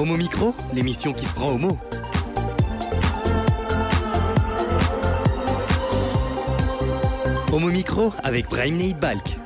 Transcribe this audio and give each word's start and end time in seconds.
Homo 0.00 0.16
Micro, 0.16 0.54
l'émission 0.72 1.12
qui 1.12 1.26
se 1.26 1.34
prend 1.34 1.52
au 1.52 1.58
mot. 1.58 1.76
Homo 7.52 7.68
Micro 7.68 8.10
avec 8.22 8.48
Brahim 8.48 8.78
Neid 8.78 8.98
Balk. 8.98 9.38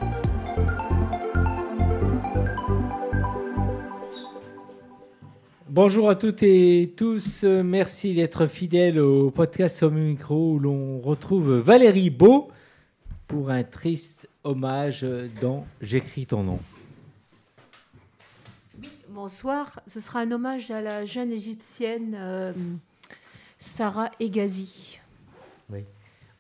Bonjour 5.69 6.09
à 6.09 6.15
toutes 6.15 6.45
et 6.45 6.95
tous, 6.97 7.43
merci 7.43 8.15
d'être 8.15 8.47
fidèles 8.47 9.01
au 9.01 9.33
podcast 9.33 9.83
Homo 9.83 9.99
Micro 9.99 10.53
où 10.53 10.59
l'on 10.61 11.01
retrouve 11.01 11.53
Valérie 11.55 12.11
Beau 12.11 12.47
pour 13.27 13.51
un 13.51 13.65
triste 13.65 14.29
hommage 14.45 15.05
dans 15.41 15.67
J'écris 15.81 16.27
ton 16.27 16.45
nom. 16.45 16.61
Bonsoir, 19.15 19.79
ce 19.87 20.01
sera 20.01 20.19
un 20.23 20.33
hommage 20.33 20.73
à 20.73 20.81
la 20.81 21.05
jeune 21.05 21.31
égyptienne 21.31 22.17
euh, 22.19 22.53
Sarah 23.61 24.11
Egazi. 24.19 24.99
Oui, 25.71 25.85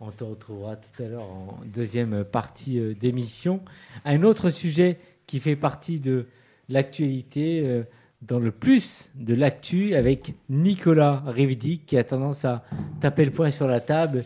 on 0.01 0.11
te 0.11 0.25
retrouvera 0.25 0.75
tout 0.75 1.01
à 1.05 1.07
l'heure 1.07 1.23
en 1.23 1.61
deuxième 1.67 2.25
partie 2.25 2.81
euh, 2.81 2.93
d'émission. 2.93 3.61
Un 4.05 4.25
autre 4.25 4.51
sujet 4.51 4.99
qui 5.29 5.39
fait 5.39 5.55
partie 5.55 6.01
de 6.01 6.27
l'actualité, 6.69 7.61
euh, 7.65 7.85
dans 8.23 8.41
le 8.41 8.51
plus 8.51 9.09
de 9.15 9.35
l'actu, 9.35 9.95
avec 9.95 10.35
Nicolas 10.49 11.23
Rividic 11.27 11.87
qui 11.87 11.97
a 11.97 12.03
tendance 12.03 12.45
à 12.45 12.65
taper 13.01 13.25
le 13.25 13.31
poing 13.31 13.53
sur 13.53 13.69
la 13.69 13.79
table 13.79 14.25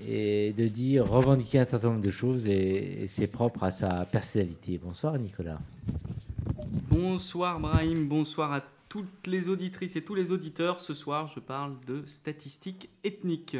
et 0.00 0.52
de 0.52 0.68
dire, 0.68 1.10
revendiquer 1.10 1.58
un 1.58 1.64
certain 1.64 1.88
nombre 1.88 2.02
de 2.02 2.10
choses 2.10 2.46
et 2.46 3.06
c'est 3.08 3.26
propre 3.26 3.64
à 3.64 3.72
sa 3.72 4.04
personnalité. 4.04 4.78
Bonsoir 4.80 5.18
Nicolas. 5.18 5.58
Bonsoir 6.70 7.58
Brahim, 7.58 8.06
bonsoir 8.06 8.52
à 8.52 8.62
toutes 8.88 9.26
les 9.26 9.48
auditrices 9.48 9.96
et 9.96 10.04
tous 10.04 10.14
les 10.14 10.30
auditeurs. 10.30 10.80
Ce 10.80 10.94
soir, 10.94 11.26
je 11.26 11.40
parle 11.40 11.74
de 11.88 12.04
statistiques 12.06 12.90
ethniques. 13.02 13.56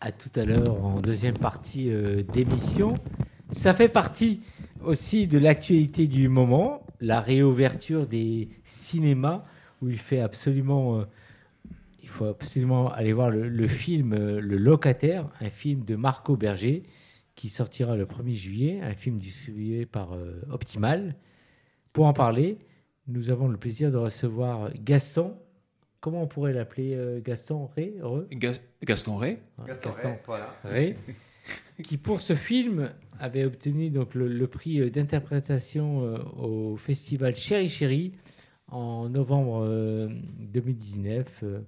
À 0.00 0.12
tout 0.12 0.30
à 0.36 0.44
l'heure 0.44 0.84
en 0.84 1.00
deuxième 1.00 1.36
partie 1.36 1.90
euh, 1.90 2.22
d'émission. 2.22 2.94
Ça 3.50 3.74
fait 3.74 3.88
partie 3.88 4.40
aussi 4.84 5.26
de 5.26 5.36
l'actualité 5.36 6.06
du 6.06 6.28
moment, 6.28 6.86
la 7.00 7.20
réouverture 7.20 8.06
des 8.06 8.50
cinémas 8.62 9.42
où 9.82 9.88
il 9.88 9.98
euh, 9.98 11.06
faut 12.04 12.26
absolument 12.26 12.88
aller 12.92 13.12
voir 13.14 13.30
le, 13.30 13.66
film 13.66 14.12
euh, 14.12 14.40
Le 14.40 14.58
Locataire, 14.58 15.28
un 15.40 15.50
film 15.50 15.84
de 15.84 15.96
Marco 15.96 16.36
Berger 16.36 16.84
qui 17.34 17.48
sortira 17.48 17.96
le 17.96 18.04
1er 18.06 18.34
juillet, 18.34 18.80
un 18.80 18.94
film 18.94 19.18
distribué 19.18 19.86
par 19.86 20.16
Optimal. 20.50 21.16
Pour 21.96 22.04
en 22.04 22.12
parler, 22.12 22.58
nous 23.06 23.30
avons 23.30 23.48
le 23.48 23.56
plaisir 23.56 23.90
de 23.90 23.96
recevoir 23.96 24.70
Gaston. 24.74 25.34
Comment 26.00 26.24
on 26.24 26.26
pourrait 26.26 26.52
l'appeler 26.52 26.92
euh, 26.94 27.22
Gaston 27.22 27.70
Ré 27.74 27.94
Gaston 28.82 29.16
Ray. 29.16 29.38
Gaston 29.66 29.92
Ray, 29.92 30.18
voilà. 30.26 30.46
Ré, 30.62 30.98
qui 31.82 31.96
pour 31.96 32.20
ce 32.20 32.34
film 32.34 32.90
avait 33.18 33.46
obtenu 33.46 33.88
donc 33.88 34.14
le, 34.14 34.28
le 34.28 34.46
prix 34.46 34.78
euh, 34.78 34.90
d'interprétation 34.90 36.02
euh, 36.04 36.18
au 36.38 36.76
festival 36.76 37.34
Chéri 37.34 37.70
Chéri 37.70 38.12
en 38.68 39.08
novembre 39.08 39.62
euh, 39.64 40.08
2019. 40.38 41.26
Euh, 41.44 41.60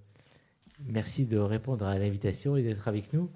Merci 0.84 1.24
de 1.24 1.38
répondre 1.38 1.86
à 1.86 1.98
l'invitation 1.98 2.54
et 2.58 2.62
d'être 2.62 2.86
avec 2.86 3.14
nous 3.14 3.30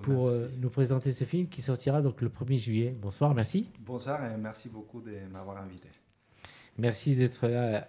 pour 0.00 0.28
Merci. 0.28 0.42
euh, 0.44 0.48
nous 0.60 0.70
présenter 0.70 1.10
ce 1.10 1.24
film 1.24 1.48
qui 1.48 1.60
sortira 1.60 2.02
donc 2.02 2.20
le 2.20 2.28
1er 2.28 2.58
juillet. 2.58 2.96
Bonsoir, 3.02 3.34
merci. 3.34 3.68
Bonsoir 3.80 4.24
et 4.24 4.36
merci 4.38 4.68
beaucoup 4.68 5.00
de 5.00 5.10
m'avoir 5.32 5.58
invité. 5.58 5.88
Merci 6.78 7.16
d'être 7.16 7.48
là. 7.48 7.88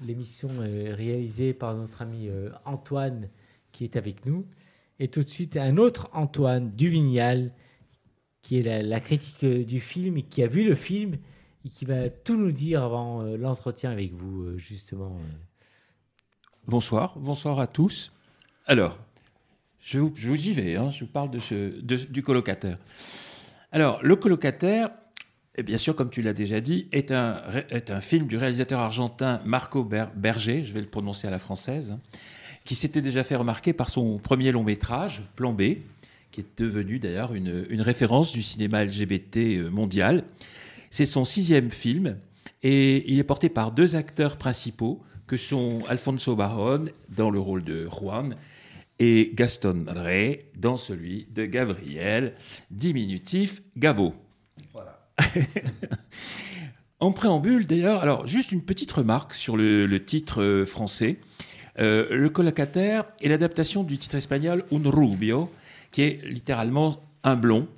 L'émission 0.00 0.48
est 0.64 0.92
réalisée 0.92 1.52
par 1.52 1.74
notre 1.74 2.02
ami 2.02 2.28
euh, 2.28 2.50
Antoine 2.64 3.28
qui 3.72 3.84
est 3.84 3.96
avec 3.96 4.26
nous. 4.26 4.46
Et 4.98 5.08
tout 5.08 5.22
de 5.22 5.28
suite, 5.28 5.56
un 5.56 5.76
autre 5.76 6.10
Antoine 6.12 6.70
Duvignal 6.72 7.52
qui 8.42 8.58
est 8.58 8.82
la, 8.82 9.00
critique 9.00 9.44
euh, 9.44 9.64
du 9.64 9.80
film 9.80 10.16
et 10.16 10.22
qui 10.22 10.42
a 10.42 10.46
vu 10.46 10.64
le 10.64 10.74
film 10.74 11.16
et 11.64 11.68
qui 11.68 11.84
va 11.84 12.08
tout 12.08 12.36
nous 12.36 12.52
dire 12.52 12.82
avant 12.82 13.22
euh, 13.22 13.36
l'entretien 13.36 13.90
avec 13.90 14.12
vous, 14.12 14.56
justement. 14.58 15.18
Bonsoir, 16.66 17.18
bonsoir 17.18 17.60
à 17.60 17.66
tous. 17.66 18.12
Alors, 18.66 18.98
je 19.80 19.98
vous, 19.98 20.12
j'y 20.16 20.52
vais, 20.52 20.76
hein, 20.76 20.90
je 20.90 21.04
vous 21.04 21.10
parle 21.10 21.30
de- 21.30 21.96
du 21.96 22.22
colocataire. 22.22 22.78
Alors, 23.72 24.02
le 24.02 24.16
colocataire, 24.16 24.90
et 25.56 25.62
bien 25.62 25.78
sûr, 25.78 25.96
comme 25.96 26.10
tu 26.10 26.22
l'as 26.22 26.32
déjà 26.32 26.60
dit, 26.60 26.86
est 26.92 27.10
un, 27.10 27.42
est 27.70 27.90
un 27.90 28.00
film 28.00 28.26
du 28.26 28.36
réalisateur 28.36 28.80
argentin 28.80 29.40
Marco 29.44 29.84
Ber- 29.84 30.10
Berger, 30.14 30.64
je 30.64 30.72
vais 30.72 30.80
le 30.80 30.86
prononcer 30.86 31.26
à 31.26 31.30
la 31.30 31.38
française, 31.38 31.96
qui 32.64 32.74
s'était 32.74 33.02
déjà 33.02 33.24
fait 33.24 33.36
remarquer 33.36 33.72
par 33.72 33.90
son 33.90 34.18
premier 34.18 34.52
long 34.52 34.62
métrage, 34.62 35.22
Plan 35.36 35.52
B, 35.52 35.62
qui 36.30 36.40
est 36.40 36.58
devenu 36.58 36.98
d'ailleurs 37.00 37.34
une, 37.34 37.66
une 37.68 37.80
référence 37.80 38.32
du 38.32 38.42
cinéma 38.42 38.84
LGBT 38.84 39.68
mondial. 39.70 40.24
C'est 40.90 41.06
son 41.06 41.24
sixième 41.24 41.70
film 41.70 42.16
et 42.62 43.10
il 43.12 43.18
est 43.18 43.24
porté 43.24 43.48
par 43.48 43.72
deux 43.72 43.96
acteurs 43.96 44.36
principaux 44.36 45.02
que 45.26 45.36
sont 45.36 45.80
Alfonso 45.88 46.36
Baron 46.36 46.84
dans 47.08 47.30
le 47.30 47.40
rôle 47.40 47.64
de 47.64 47.88
Juan 47.88 48.36
et 49.00 49.32
Gaston 49.34 49.86
Rey 49.88 50.46
dans 50.56 50.76
celui 50.76 51.26
de 51.34 51.46
Gabriel, 51.46 52.34
diminutif 52.70 53.62
Gabo. 53.76 54.14
En 57.00 57.12
préambule, 57.12 57.66
d'ailleurs, 57.66 58.02
alors 58.02 58.26
juste 58.26 58.52
une 58.52 58.60
petite 58.60 58.92
remarque 58.92 59.32
sur 59.32 59.56
le, 59.56 60.04
titre 60.04 60.42
euh, 60.42 60.66
français. 60.66 61.16
Euh, 61.78 62.14
le 62.14 62.28
colocataire 62.28 63.06
est 63.22 63.28
l'adaptation 63.28 63.84
du 63.84 63.96
titre 63.96 64.16
espagnol 64.16 64.64
Un 64.70 64.90
Rubio, 64.90 65.50
qui 65.92 66.02
est 66.02 66.22
littéralement 66.26 67.00
un 67.24 67.36
blond. 67.36 67.68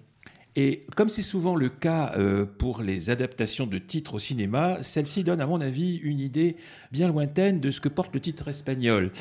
Et 0.57 0.85
comme 0.97 1.09
c'est 1.09 1.23
souvent 1.23 1.55
le 1.55 1.69
cas 1.69 2.13
euh, 2.17 2.45
pour 2.45 2.83
les 2.83 3.11
adaptations 3.11 3.67
de 3.69 3.79
titres 3.79 4.15
au 4.15 4.19
cinéma, 4.19 4.79
celle-ci 4.81 5.23
donne, 5.23 5.41
à 5.41 5.47
mon 5.47 5.61
avis, 5.61 5.99
une 5.99 6.19
idée 6.19 6.57
bien 6.91 7.07
lointaine 7.07 7.61
de 7.61 7.71
ce 7.71 7.81
que 7.81 7.89
porte 7.89 8.13
le 8.13 8.21
titre 8.21 8.49
espagnol. 8.49 9.13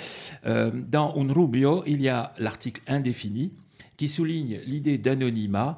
Dans 0.44 1.16
Un 1.16 1.32
Rubio, 1.32 1.84
il 1.86 2.02
y 2.02 2.10
a 2.10 2.34
l'article 2.40 2.82
indéfini 2.88 3.52
qui 3.98 4.08
souligne 4.08 4.60
l'idée 4.66 4.98
d'anonymat 4.98 5.78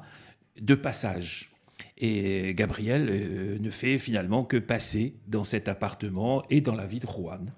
de 0.58 0.74
passage. 0.74 1.53
Et 1.98 2.54
Gabriel 2.54 3.08
euh, 3.10 3.58
ne 3.60 3.70
fait 3.70 3.98
finalement 3.98 4.44
que 4.44 4.56
passer 4.56 5.14
dans 5.28 5.44
cet 5.44 5.68
appartement 5.68 6.42
et 6.50 6.60
dans 6.60 6.74
la 6.74 6.86
vie 6.86 6.98
de 6.98 7.06
Juan. 7.06 7.50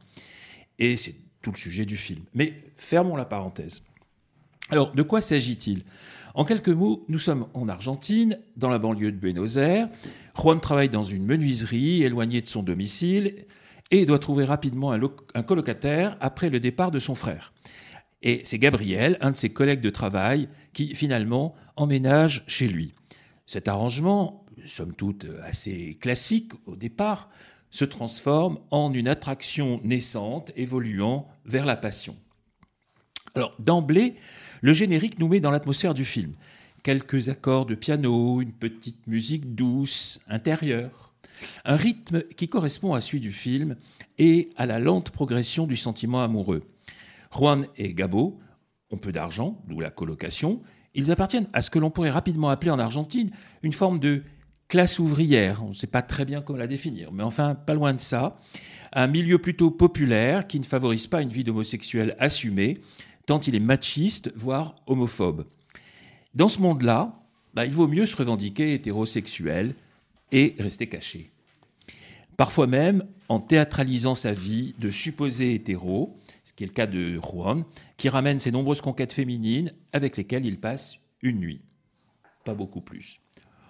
Et 0.79 0.97
c'est 0.97 1.15
tout 1.43 1.53
le 1.53 1.59
sujet 1.59 1.87
du 1.87 1.97
film. 1.97 2.23
Mais 2.35 2.55
fermons 2.77 3.17
la 3.17 3.25
parenthèse. 3.25 3.83
Alors, 4.69 4.93
de 4.93 5.03
quoi 5.03 5.21
s'agit-il? 5.21 5.85
En 6.35 6.45
quelques 6.45 6.69
mots, 6.69 7.05
nous 7.09 7.19
sommes 7.19 7.47
en 7.55 7.69
Argentine, 7.69 8.39
dans 8.57 8.69
la 8.69 8.79
banlieue 8.79 9.13
de 9.13 9.17
Buenos 9.17 9.57
Aires. 9.57 9.89
Juan 10.37 10.61
travaille 10.61 10.91
dans 10.91 11.05
une 11.05 11.25
menuiserie 11.25 12.03
éloignée 12.03 12.43
de 12.43 12.47
son 12.47 12.63
domicile 12.63 13.47
et 13.91 14.05
doit 14.05 14.19
trouver 14.19 14.45
rapidement 14.45 14.93
un, 14.93 14.99
loc- 14.99 15.31
un 15.35 15.43
colocataire 15.43 16.17
après 16.21 16.51
le 16.51 16.61
départ 16.61 16.91
de 16.91 16.99
son 16.99 17.15
frère. 17.15 17.55
Et 18.23 18.43
c'est 18.45 18.59
Gabriel, 18.59 19.17
un 19.21 19.31
de 19.31 19.37
ses 19.37 19.51
collègues 19.51 19.81
de 19.81 19.91
travail, 19.91 20.49
qui 20.73 20.95
finalement 20.95 21.55
emménage 21.77 22.45
chez 22.47 22.69
lui. 22.69 22.93
Cet 23.47 23.69
arrangement, 23.69 24.45
somme 24.67 24.95
toute 24.95 25.27
assez 25.45 25.97
classique 26.01 26.53
au 26.67 26.77
départ, 26.77 27.31
se 27.71 27.85
transforme 27.85 28.59
en 28.71 28.93
une 28.93 29.09
attraction 29.09 29.81
naissante 29.85 30.53
évoluant 30.57 31.29
vers 31.45 31.67
la 31.67 31.77
passion. 31.77 32.17
Alors 33.35 33.55
d'emblée, 33.59 34.15
le 34.63 34.73
générique 34.73 35.19
nous 35.19 35.29
met 35.29 35.41
dans 35.41 35.51
l'atmosphère 35.51 35.95
du 35.95 36.05
film. 36.05 36.33
Quelques 36.83 37.29
accords 37.29 37.67
de 37.67 37.75
piano, 37.75 38.41
une 38.41 38.53
petite 38.53 39.07
musique 39.07 39.55
douce, 39.55 40.21
intérieure, 40.29 41.13
un 41.65 41.77
rythme 41.77 42.23
qui 42.23 42.49
correspond 42.49 42.95
à 42.95 43.01
celui 43.01 43.21
du 43.21 43.33
film 43.33 43.77
et 44.19 44.51
à 44.57 44.67
la 44.67 44.79
lente 44.79 45.11
progression 45.11 45.67
du 45.67 45.77
sentiment 45.77 46.23
amoureux. 46.23 46.63
Juan 47.33 47.67
et 47.77 47.93
Gabo 47.93 48.41
ont 48.91 48.97
peu 48.97 49.13
d'argent, 49.13 49.61
d'où 49.67 49.81
la 49.81 49.91
colocation. 49.91 50.63
Ils 50.97 51.13
appartiennent 51.13 51.47
à 51.53 51.61
ce 51.61 51.69
que 51.69 51.79
l'on 51.79 51.91
pourrait 51.91 52.11
rapidement 52.11 52.49
appeler 52.49 52.71
en 52.71 52.79
Argentine 52.79 53.31
une 53.63 53.75
forme 53.75 54.01
de 54.01 54.23
classe 54.67 54.99
ouvrière. 54.99 55.63
On 55.63 55.69
ne 55.69 55.75
sait 55.75 55.87
pas 55.87 56.01
très 56.01 56.25
bien 56.25 56.41
comment 56.41 56.59
la 56.59 56.67
définir, 56.67 57.13
mais 57.13 57.23
enfin, 57.23 57.55
pas 57.55 57.75
loin 57.75 57.93
de 57.93 58.01
ça. 58.01 58.41
Un 58.95 59.07
milieu 59.07 59.39
plutôt 59.39 59.71
populaire 59.71 60.47
qui 60.47 60.59
ne 60.59 60.65
favorise 60.65 61.07
pas 61.07 61.21
une 61.21 61.29
vie 61.29 61.45
d'homosexuel 61.45 62.17
assumée, 62.19 62.81
tant 63.27 63.39
il 63.41 63.55
est 63.55 63.61
machiste, 63.61 64.33
voire 64.35 64.75
homophobe. 64.87 65.45
Dans 66.35 66.49
ce 66.49 66.61
monde-là, 66.61 67.21
bah, 67.53 67.67
il 67.67 67.73
vaut 67.73 67.89
mieux 67.89 68.07
se 68.07 68.17
revendiquer 68.17 68.73
hétérosexuel 68.73 69.75
et 70.33 70.55
rester 70.59 70.87
caché. 70.87 71.31
Parfois 72.39 72.67
même 72.67 73.05
en 73.29 73.39
théâtralisant 73.39 74.15
sa 74.15 74.33
vie 74.33 74.75
de 74.79 74.89
supposé 74.89 75.55
hétéro, 75.55 76.19
ce 76.47 76.53
qui 76.53 76.63
est 76.63 76.69
le 76.69 76.73
cas 76.73 76.87
de 76.87 77.19
Juan, 77.19 77.65
qui 77.97 78.09
ramène 78.09 78.39
ses 78.39 78.53
nombreuses 78.53 78.81
conquêtes 78.81 79.13
féminines 79.13 79.75
avec 79.93 80.17
lesquelles 80.17 80.47
il 80.47 80.61
passe 80.61 80.99
une 81.21 81.41
nuit. 81.41 81.61
Pas 82.45 82.55
beaucoup 82.55 82.81
plus. 82.81 83.21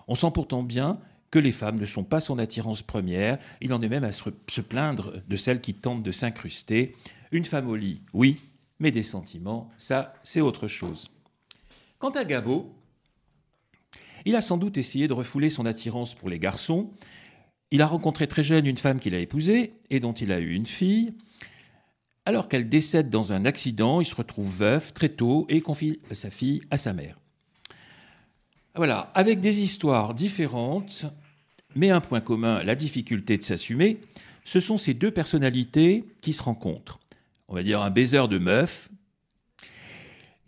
On 0.09 0.15
sent 0.15 0.31
pourtant 0.35 0.63
bien 0.63 1.01
que 1.31 1.39
les 1.39 1.53
femmes 1.53 1.79
ne 1.79 1.87
sont 1.87 2.05
pas 2.05 2.21
son 2.21 2.39
attirance 2.39 2.83
première. 2.83 3.39
Il 3.63 3.73
en 3.73 3.81
est 3.81 3.89
même 3.89 4.05
à 4.05 4.13
se 4.13 4.61
plaindre 4.61 5.23
de 5.27 5.37
celles 5.37 5.63
qui 5.63 5.73
tentent 5.73 6.03
de 6.03 6.13
s'incruster. 6.13 6.95
Une 7.33 7.47
femme 7.47 7.67
au 7.67 7.77
lit, 7.77 8.03
oui, 8.13 8.43
mais 8.79 8.91
des 8.91 9.03
sentiments, 9.03 9.71
ça, 9.79 10.13
c'est 10.23 10.43
autre 10.43 10.69
chose. 10.69 11.11
Quant 11.99 12.11
à 12.11 12.27
Gabo, 12.27 12.75
il 14.27 14.37
a 14.37 14.43
sans 14.43 14.59
doute 14.59 14.77
essayé 14.77 15.09
de 15.09 15.15
refouler 15.15 15.49
son 15.49 15.65
attirance 15.65 16.15
pour 16.15 16.29
les 16.29 16.39
garçons. 16.39 16.91
Il 17.71 17.81
a 17.81 17.87
rencontré 17.87 18.29
très 18.29 18.45
jeune 18.45 18.67
une 18.67 18.77
femme 18.77 19.01
qu'il 19.01 19.15
a 19.15 19.19
épousée 19.19 19.73
et 19.89 19.99
dont 19.99 20.13
il 20.13 20.31
a 20.31 20.41
eu 20.41 20.53
une 20.53 20.67
fille. 20.67 21.15
Alors 22.27 22.49
qu'elle 22.49 22.69
décède 22.69 23.09
dans 23.09 23.33
un 23.33 23.45
accident, 23.45 24.01
il 24.01 24.05
se 24.05 24.17
retrouve 24.17 24.53
veuf 24.53 24.93
très 24.93 25.11
tôt 25.11 25.47
et 25.49 25.61
confie 25.61 26.01
sa 26.11 26.29
fille 26.29 26.61
à 26.73 26.77
sa 26.77 26.93
mère. 26.93 27.21
Voilà, 28.75 29.13
avec 29.15 29.39
des 29.39 29.61
histoires 29.63 30.13
différentes, 30.13 31.07
mais 31.77 31.91
un 31.91 32.01
point 32.01 32.21
commun, 32.21 32.65
la 32.65 32.75
difficulté 32.75 33.39
de 33.39 33.45
s'assumer, 33.45 34.01
ce 34.45 34.59
sont 34.59 34.77
ces 34.77 34.93
deux 34.93 35.13
personnalités 35.13 36.05
qui 36.21 36.33
se 36.33 36.43
rencontrent. 36.43 36.99
On 37.47 37.55
va 37.55 37.63
dire 37.63 37.81
un 37.81 37.91
baiser 37.91 38.27
de 38.29 38.39
meuf, 38.39 38.89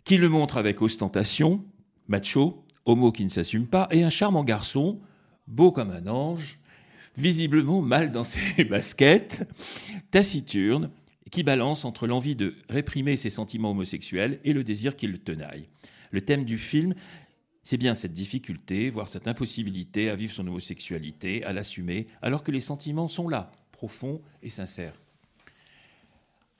qui 0.03 0.17
le 0.17 0.27
montre 0.27 0.57
avec 0.57 0.81
ostentation, 0.81 1.63
macho, 2.09 2.65
homo 2.83 3.13
qui 3.13 3.23
ne 3.23 3.29
s'assume 3.29 3.67
pas, 3.67 3.87
et 3.89 4.03
un 4.03 4.09
charmant 4.09 4.43
garçon, 4.43 4.99
beau 5.47 5.71
comme 5.71 5.91
un 5.91 6.07
ange, 6.07 6.59
visiblement 7.15 7.81
mal 7.81 8.11
dans 8.11 8.25
ses 8.25 8.63
baskets, 8.69 9.47
taciturne, 10.11 10.89
qui 11.31 11.43
balance 11.43 11.85
entre 11.85 12.07
l'envie 12.07 12.35
de 12.35 12.55
réprimer 12.69 13.15
ses 13.15 13.29
sentiments 13.29 13.71
homosexuels 13.71 14.39
et 14.43 14.53
le 14.53 14.63
désir 14.63 14.95
qui 14.95 15.07
le 15.07 15.17
tenaille. 15.17 15.67
Le 16.11 16.21
thème 16.21 16.45
du 16.45 16.57
film, 16.57 16.95
c'est 17.63 17.77
bien 17.77 17.93
cette 17.93 18.13
difficulté, 18.13 18.89
voire 18.89 19.07
cette 19.07 19.27
impossibilité 19.27 20.09
à 20.09 20.15
vivre 20.15 20.33
son 20.33 20.47
homosexualité, 20.47 21.43
à 21.43 21.53
l'assumer, 21.53 22.07
alors 22.21 22.43
que 22.43 22.51
les 22.51 22.61
sentiments 22.61 23.07
sont 23.07 23.29
là, 23.29 23.51
profonds 23.71 24.21
et 24.41 24.49
sincères. 24.49 24.99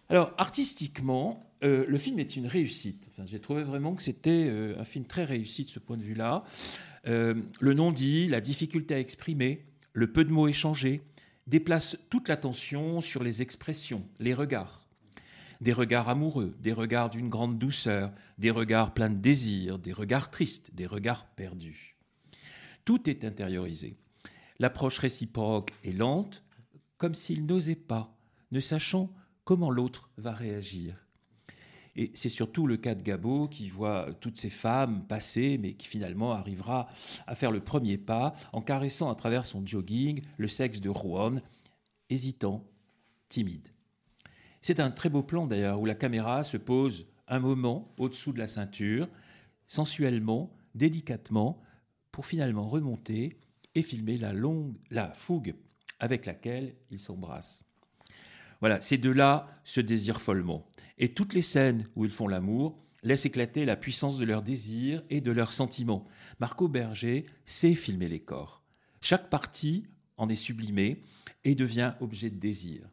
Alors, 0.09 0.33
artistiquement, 0.37 1.43
euh, 1.63 1.85
le 1.87 1.97
film 1.97 2.19
est 2.19 2.35
une 2.35 2.47
réussite. 2.47 3.09
Enfin, 3.11 3.25
J'ai 3.27 3.39
trouvé 3.39 3.63
vraiment 3.63 3.93
que 3.95 4.01
c'était 4.01 4.47
euh, 4.49 4.79
un 4.79 4.83
film 4.83 5.05
très 5.05 5.23
réussi 5.23 5.65
de 5.65 5.69
ce 5.69 5.79
point 5.79 5.97
de 5.97 6.03
vue-là. 6.03 6.43
Euh, 7.07 7.35
le 7.59 7.73
non-dit, 7.73 8.27
la 8.27 8.41
difficulté 8.41 8.95
à 8.95 8.99
exprimer, 8.99 9.65
le 9.93 10.11
peu 10.11 10.23
de 10.23 10.31
mots 10.31 10.47
échangés, 10.47 11.01
déplacent 11.49 11.97
toute 12.09 12.29
l'attention 12.29 13.01
sur 13.01 13.23
les 13.23 13.41
expressions, 13.41 14.07
les 14.19 14.33
regards. 14.33 14.87
Des 15.61 15.73
regards 15.73 16.07
amoureux, 16.07 16.55
des 16.59 16.71
regards 16.71 17.09
d'une 17.09 17.27
grande 17.27 17.57
douceur, 17.57 18.13
des 18.37 18.51
regards 18.51 18.93
pleins 18.93 19.09
de 19.09 19.17
désir, 19.17 19.79
des 19.79 19.91
regards 19.91 20.29
tristes, 20.29 20.73
des 20.73 20.85
regards 20.85 21.25
perdus. 21.25 21.95
Tout 22.85 23.09
est 23.09 23.25
intériorisé. 23.25 23.97
L'approche 24.59 24.99
réciproque 24.99 25.73
est 25.83 25.91
lente, 25.91 26.43
comme 26.97 27.15
s'il 27.15 27.45
n'osait 27.45 27.75
pas, 27.75 28.15
ne 28.51 28.59
sachant 28.59 29.11
comment 29.43 29.71
l'autre 29.71 30.11
va 30.17 30.31
réagir. 30.31 31.08
Et 31.99 32.11
c'est 32.13 32.29
surtout 32.29 32.65
le 32.65 32.77
cas 32.77 32.95
de 32.95 33.03
Gabo 33.03 33.49
qui 33.49 33.67
voit 33.67 34.13
toutes 34.21 34.37
ces 34.37 34.49
femmes 34.49 35.05
passer, 35.05 35.57
mais 35.57 35.73
qui 35.73 35.85
finalement 35.85 36.31
arrivera 36.31 36.87
à 37.27 37.35
faire 37.35 37.51
le 37.51 37.59
premier 37.59 37.97
pas 37.97 38.33
en 38.53 38.61
caressant 38.61 39.11
à 39.11 39.15
travers 39.15 39.45
son 39.45 39.67
jogging 39.67 40.21
le 40.37 40.47
sexe 40.47 40.79
de 40.79 40.93
Juan, 40.93 41.41
hésitant, 42.09 42.65
timide. 43.27 43.67
C'est 44.61 44.79
un 44.79 44.91
très 44.91 45.09
beau 45.09 45.23
plan 45.23 45.45
d'ailleurs 45.45 45.81
où 45.81 45.85
la 45.85 45.93
caméra 45.93 46.45
se 46.45 46.55
pose 46.55 47.05
un 47.27 47.41
moment 47.41 47.93
au-dessous 47.97 48.31
de 48.31 48.39
la 48.39 48.47
ceinture, 48.47 49.09
sensuellement, 49.67 50.55
délicatement, 50.75 51.61
pour 52.13 52.25
finalement 52.25 52.69
remonter 52.69 53.41
et 53.75 53.83
filmer 53.83 54.17
la 54.17 54.31
longue, 54.31 54.77
la 54.89 55.11
fougue 55.11 55.53
avec 55.99 56.25
laquelle 56.25 56.75
ils 56.91 56.99
s'embrassent. 56.99 57.65
Voilà, 58.61 58.79
ces 58.79 58.97
deux-là 58.97 59.47
se 59.65 59.81
désirent 59.81 60.21
follement. 60.21 60.65
Et 60.99 61.13
toutes 61.13 61.33
les 61.33 61.41
scènes 61.41 61.87
où 61.95 62.05
ils 62.05 62.11
font 62.11 62.27
l'amour 62.27 62.77
laissent 63.03 63.25
éclater 63.25 63.65
la 63.65 63.77
puissance 63.77 64.17
de 64.17 64.25
leur 64.25 64.41
désir 64.41 65.01
et 65.09 65.21
de 65.21 65.31
leurs 65.31 65.53
sentiments. 65.53 66.05
Marco 66.39 66.67
Berger 66.67 67.25
sait 67.45 67.75
filmer 67.75 68.09
les 68.09 68.19
corps. 68.19 68.63
Chaque 69.01 69.29
partie 69.29 69.85
en 70.17 70.27
est 70.27 70.35
sublimée 70.35 71.01
et 71.45 71.55
devient 71.55 71.93
objet 72.01 72.29
de 72.29 72.37
désir. 72.37 72.89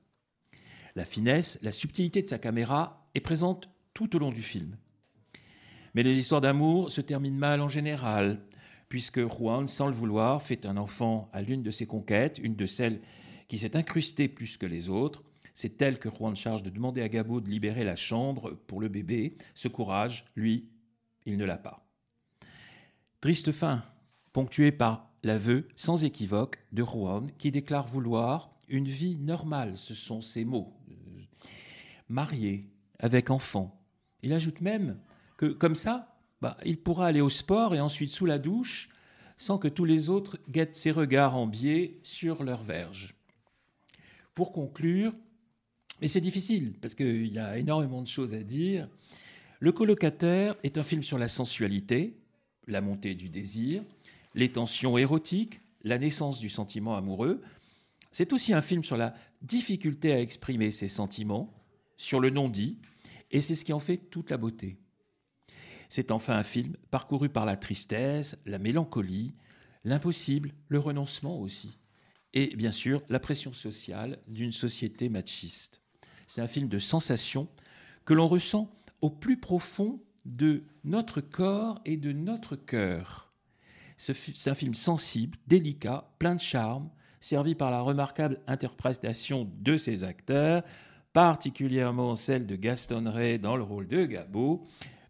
La 0.94 1.04
finesse, 1.04 1.58
la 1.62 1.72
subtilité 1.72 2.22
de 2.22 2.28
sa 2.28 2.38
caméra 2.38 3.10
est 3.14 3.20
présente 3.20 3.68
tout 3.92 4.14
au 4.14 4.18
long 4.20 4.30
du 4.30 4.42
film. 4.42 4.76
Mais 5.94 6.02
les 6.02 6.16
histoires 6.16 6.40
d'amour 6.40 6.90
se 6.90 7.00
terminent 7.00 7.38
mal 7.38 7.60
en 7.60 7.68
général, 7.68 8.40
puisque 8.88 9.20
Juan, 9.20 9.66
sans 9.66 9.88
le 9.88 9.94
vouloir, 9.94 10.40
fait 10.40 10.64
un 10.64 10.76
enfant 10.76 11.28
à 11.32 11.42
l'une 11.42 11.62
de 11.62 11.70
ses 11.70 11.86
conquêtes, 11.86 12.38
une 12.42 12.54
de 12.54 12.66
celles 12.66 13.00
qui 13.48 13.58
s'est 13.58 13.76
incrustée 13.76 14.28
plus 14.28 14.56
que 14.56 14.66
les 14.66 14.88
autres, 14.88 15.24
c'est 15.56 15.80
elle 15.80 15.98
que 15.98 16.10
Juan 16.10 16.36
charge 16.36 16.62
de 16.62 16.68
demander 16.68 17.00
à 17.00 17.08
Gabo 17.08 17.40
de 17.40 17.48
libérer 17.48 17.82
la 17.82 17.96
chambre 17.96 18.50
pour 18.66 18.78
le 18.78 18.88
bébé. 18.88 19.38
Ce 19.54 19.68
courage, 19.68 20.26
lui, 20.36 20.68
il 21.24 21.38
ne 21.38 21.46
l'a 21.46 21.56
pas. 21.56 21.88
Triste 23.22 23.52
fin, 23.52 23.82
ponctuée 24.34 24.70
par 24.70 25.10
l'aveu 25.22 25.66
sans 25.74 26.04
équivoque 26.04 26.58
de 26.72 26.84
Juan 26.84 27.30
qui 27.38 27.50
déclare 27.50 27.86
vouloir 27.86 28.50
une 28.68 28.86
vie 28.86 29.16
normale, 29.16 29.78
ce 29.78 29.94
sont 29.94 30.20
ses 30.20 30.44
mots. 30.44 30.76
Marié, 32.10 32.68
avec 32.98 33.30
enfant. 33.30 33.82
Il 34.22 34.34
ajoute 34.34 34.60
même 34.60 34.98
que 35.38 35.46
comme 35.46 35.74
ça, 35.74 36.18
bah, 36.42 36.58
il 36.66 36.82
pourra 36.82 37.06
aller 37.06 37.22
au 37.22 37.30
sport 37.30 37.74
et 37.74 37.80
ensuite 37.80 38.10
sous 38.10 38.26
la 38.26 38.38
douche 38.38 38.90
sans 39.38 39.56
que 39.56 39.68
tous 39.68 39.86
les 39.86 40.10
autres 40.10 40.38
guettent 40.50 40.76
ses 40.76 40.90
regards 40.90 41.34
en 41.34 41.46
biais 41.46 41.98
sur 42.02 42.44
leur 42.44 42.62
verge. 42.62 43.14
Pour 44.34 44.52
conclure, 44.52 45.14
mais 46.00 46.08
c'est 46.08 46.20
difficile, 46.20 46.74
parce 46.80 46.94
qu'il 46.94 47.32
y 47.32 47.38
a 47.38 47.58
énormément 47.58 48.02
de 48.02 48.08
choses 48.08 48.34
à 48.34 48.42
dire. 48.42 48.88
Le 49.60 49.72
colocataire 49.72 50.56
est 50.62 50.78
un 50.78 50.84
film 50.84 51.02
sur 51.02 51.18
la 51.18 51.28
sensualité, 51.28 52.18
la 52.66 52.80
montée 52.80 53.14
du 53.14 53.28
désir, 53.28 53.82
les 54.34 54.52
tensions 54.52 54.98
érotiques, 54.98 55.60
la 55.82 55.98
naissance 55.98 56.38
du 56.38 56.50
sentiment 56.50 56.96
amoureux. 56.96 57.40
C'est 58.12 58.32
aussi 58.32 58.52
un 58.52 58.62
film 58.62 58.84
sur 58.84 58.96
la 58.96 59.14
difficulté 59.42 60.12
à 60.12 60.20
exprimer 60.20 60.70
ses 60.70 60.88
sentiments, 60.88 61.54
sur 61.96 62.20
le 62.20 62.30
non-dit, 62.30 62.78
et 63.30 63.40
c'est 63.40 63.54
ce 63.54 63.64
qui 63.64 63.72
en 63.72 63.78
fait 63.78 63.96
toute 63.96 64.30
la 64.30 64.36
beauté. 64.36 64.76
C'est 65.88 66.10
enfin 66.10 66.36
un 66.36 66.42
film 66.42 66.76
parcouru 66.90 67.28
par 67.28 67.46
la 67.46 67.56
tristesse, 67.56 68.36
la 68.44 68.58
mélancolie, 68.58 69.34
l'impossible, 69.84 70.52
le 70.68 70.78
renoncement 70.78 71.40
aussi, 71.40 71.78
et 72.34 72.54
bien 72.56 72.72
sûr 72.72 73.02
la 73.08 73.20
pression 73.20 73.52
sociale 73.52 74.18
d'une 74.26 74.52
société 74.52 75.08
machiste. 75.08 75.80
C'est 76.26 76.40
un 76.40 76.46
film 76.46 76.68
de 76.68 76.78
sensation 76.78 77.48
que 78.04 78.14
l'on 78.14 78.28
ressent 78.28 78.70
au 79.00 79.10
plus 79.10 79.36
profond 79.36 80.00
de 80.24 80.64
notre 80.84 81.20
corps 81.20 81.80
et 81.84 81.96
de 81.96 82.12
notre 82.12 82.56
cœur. 82.56 83.32
C'est 83.96 84.50
un 84.50 84.54
film 84.54 84.74
sensible, 84.74 85.38
délicat, 85.46 86.10
plein 86.18 86.34
de 86.34 86.40
charme, 86.40 86.90
servi 87.20 87.54
par 87.54 87.70
la 87.70 87.80
remarquable 87.80 88.40
interprétation 88.46 89.50
de 89.60 89.76
ses 89.76 90.04
acteurs, 90.04 90.62
particulièrement 91.12 92.14
celle 92.14 92.46
de 92.46 92.56
Gaston 92.56 93.10
Ray 93.10 93.38
dans 93.38 93.56
le 93.56 93.62
rôle 93.62 93.88
de 93.88 94.04
Gabo, 94.04 94.64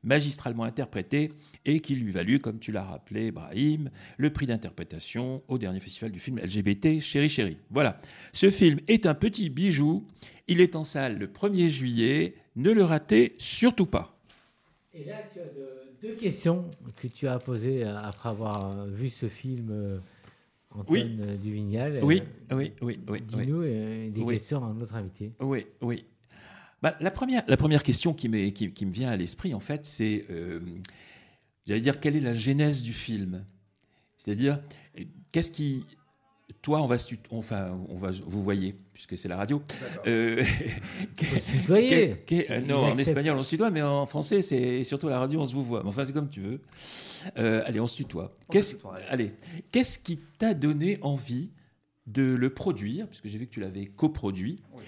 magistralement 0.05 0.63
interprété 0.63 1.33
et 1.65 1.81
qui 1.81 1.97
lui 1.97 2.13
valut, 2.13 2.39
comme 2.39 2.61
tu 2.61 2.71
l'as 2.71 2.85
rappelé, 2.85 3.33
Brahim, 3.33 3.91
le 4.17 4.33
prix 4.33 4.47
d'interprétation 4.47 5.43
au 5.49 5.59
dernier 5.59 5.81
festival 5.81 6.13
du 6.13 6.21
film 6.21 6.39
LGBT 6.39 7.01
Chéri 7.01 7.29
Chéri. 7.29 7.59
Voilà. 7.71 8.01
Ce 8.33 8.51
film 8.51 8.79
est 8.87 9.05
un 9.05 9.15
petit 9.15 9.51
bijou. 9.51 10.07
Il 10.49 10.61
est 10.61 10.77
en 10.77 10.85
salle 10.85 11.19
le 11.19 11.27
1er 11.27 11.69
juillet. 11.69 12.35
Ne 12.57 12.71
le 12.71 12.85
ratez 12.85 13.35
surtout 13.39 13.87
pas. 13.87 14.11
Et 14.95 15.05
là, 15.05 15.17
tu 15.33 15.41
as 15.41 15.45
deux 16.03 16.15
questions 16.15 16.71
que 16.97 17.07
tu 17.09 17.27
as 17.29 17.39
posées 17.39 17.85
euh, 17.85 17.99
après 17.99 18.29
avoir 18.29 18.87
vu 18.87 19.09
ce 19.09 19.29
film. 19.29 19.69
Euh, 19.71 19.99
Antoine 20.71 21.19
Oui. 21.19 21.19
euh, 21.21 21.37
Duvignal. 21.37 22.01
Oui, 22.03 22.23
Euh, 22.53 22.57
oui, 22.57 22.73
oui, 22.83 22.99
oui. 22.99 22.99
oui. 23.09 23.21
Dis-nous 23.23 23.63
euh, 23.63 24.11
des 24.11 24.21
Oui. 24.23 24.35
questions 24.35 24.65
à 24.65 24.73
notre 24.73 24.95
invité. 24.95 25.33
Oui, 25.41 25.67
oui. 25.81 26.05
Bah, 26.83 26.97
la, 27.01 27.11
première, 27.11 27.43
la 27.49 27.57
première 27.57 27.83
question 27.83 28.13
qui, 28.15 28.29
m'est- 28.29 28.53
qui, 28.53 28.71
qui 28.73 28.85
me 28.87 28.93
vient 28.93 29.11
à 29.11 29.17
l'esprit, 29.17 29.55
en 29.55 29.61
fait, 29.61 29.85
c'est, 29.87 30.27
euh, 30.31 30.61
j'allais 31.67 31.81
dire, 31.81 31.99
quelle 32.01 32.15
est 32.17 32.21
la 32.21 32.35
genèse 32.35 32.83
du 32.83 32.93
film? 32.93 33.45
C'est-à-dire, 34.19 34.61
euh, 34.99 35.05
qu'est-ce 35.33 35.51
qui... 35.51 35.85
Toi, 36.67 36.83
on 36.83 36.87
va, 36.89 36.99
se 36.99 37.15
enfin, 37.31 37.79
on 37.89 37.95
va, 37.97 38.11
vous 38.27 38.43
voyez, 38.43 38.75
puisque 38.93 39.17
c'est 39.17 39.29
la 39.29 39.37
radio. 39.37 39.63
Euh, 40.09 40.43
tutoyer. 41.17 42.17
euh, 42.51 42.61
non, 42.61 42.79
en 42.87 42.99
espagnol, 42.99 43.37
on 43.39 43.45
se 43.45 43.51
tutoie, 43.51 43.71
mais 43.71 43.83
en 43.83 44.05
français, 44.07 44.43
c'est 44.43 44.83
surtout 44.83 45.09
la 45.09 45.21
radio, 45.21 45.41
on 45.41 45.47
se 45.47 45.55
vous 45.55 45.63
voit. 45.63 45.85
Mais 45.85 45.91
Enfin, 45.91 46.05
c'est 46.05 46.13
comme 46.13 46.29
tu 46.29 46.41
veux. 46.41 46.61
Euh, 47.39 47.63
allez, 47.67 47.79
on 47.79 47.87
se 47.87 47.95
tutoie. 47.97 48.37
On 48.49 48.53
se 48.53 48.59
Qu'est-ce, 48.59 48.75
tutoie, 48.75 48.97
allez. 49.09 49.33
qu'est-ce 49.71 49.97
qui 50.01 50.19
t'a 50.39 50.55
donné 50.55 50.99
envie 51.03 51.51
de 52.09 52.35
le 52.35 52.51
produire 52.51 53.07
Puisque 53.07 53.29
j'ai 53.29 53.39
vu 53.39 53.47
que 53.47 53.53
tu 53.53 53.61
l'avais 53.61 53.87
coproduit. 53.87 54.61
Oui. 54.75 54.83